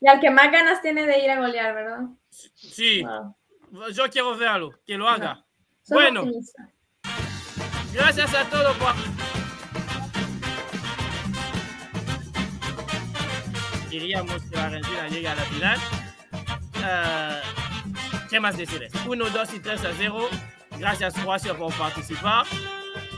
Y 0.00 0.08
al 0.08 0.20
que 0.20 0.30
más 0.30 0.50
ganas 0.50 0.82
tiene 0.82 1.06
de 1.06 1.18
ir 1.24 1.30
a 1.30 1.38
golear, 1.40 1.74
¿verdad? 1.74 2.00
Sí, 2.30 3.02
Wow. 3.70 3.88
yo 3.92 4.10
quiero 4.10 4.36
verlo, 4.36 4.72
que 4.84 4.98
lo 4.98 5.08
haga. 5.08 5.44
Bueno. 5.88 6.22
optimista. 6.22 6.70
Gracias 7.92 8.34
a 8.34 8.44
todos 8.50 8.76
por... 8.76 9.13
Diríamos 13.98 14.42
que 14.50 14.56
la 14.56 14.64
Argentina 14.64 15.08
llega 15.08 15.32
a 15.32 15.34
la 15.36 15.42
final. 15.44 15.78
Ah, 16.82 17.40
¿Qué 18.28 18.40
más 18.40 18.56
decirles? 18.56 18.90
1, 19.06 19.30
2 19.30 19.54
y 19.54 19.60
3 19.60 19.84
a 19.84 19.90
0. 19.96 20.28
Gracias 20.80 21.14
Croacia 21.14 21.54
por 21.56 21.72
participar. 21.74 22.44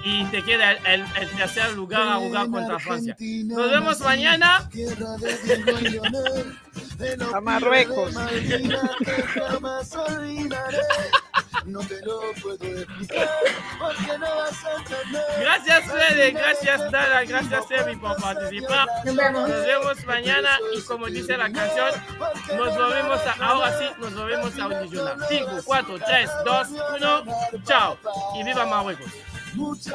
Y 0.05 0.25
te 0.27 0.43
queda 0.45 0.73
el, 0.73 0.87
el- 1.01 1.07
el 1.19 1.31
tercer 1.31 1.73
lugar 1.73 2.03
a 2.03 2.17
jugar 2.17 2.51
contra 2.51 2.79
Francia. 2.79 3.17
Nos 3.57 3.71
vemos 3.71 4.01
mañana. 4.01 4.69
A 7.35 7.41
Marruecos. 7.41 8.15
Gracias 15.41 15.85
Fede, 15.93 16.31
gracias 16.33 16.91
Dana, 16.91 17.25
gracias 17.25 17.65
Emi 17.71 17.97
por 17.97 18.17
participar. 18.21 18.87
Nos 19.05 19.17
vemos. 19.17 19.49
Nos 19.49 19.67
vemos 19.67 20.07
mañana 20.07 20.51
y 20.75 20.81
como 20.83 21.07
dice 21.07 21.37
la 21.37 21.51
canción, 21.51 21.91
nos 22.57 22.77
volvemos 22.77 23.21
a, 23.21 23.33
ahora 23.45 23.79
sí, 23.79 23.85
nos 23.99 24.15
volvemos 24.15 24.59
a 24.59 24.65
audicionar. 24.65 25.17
5, 25.29 25.51
4, 25.65 25.99
3, 26.07 26.31
2, 26.45 26.69
1, 26.97 27.25
chao. 27.65 27.99
Y 28.39 28.45
viva 28.45 28.67
Marruecos. 28.67 29.11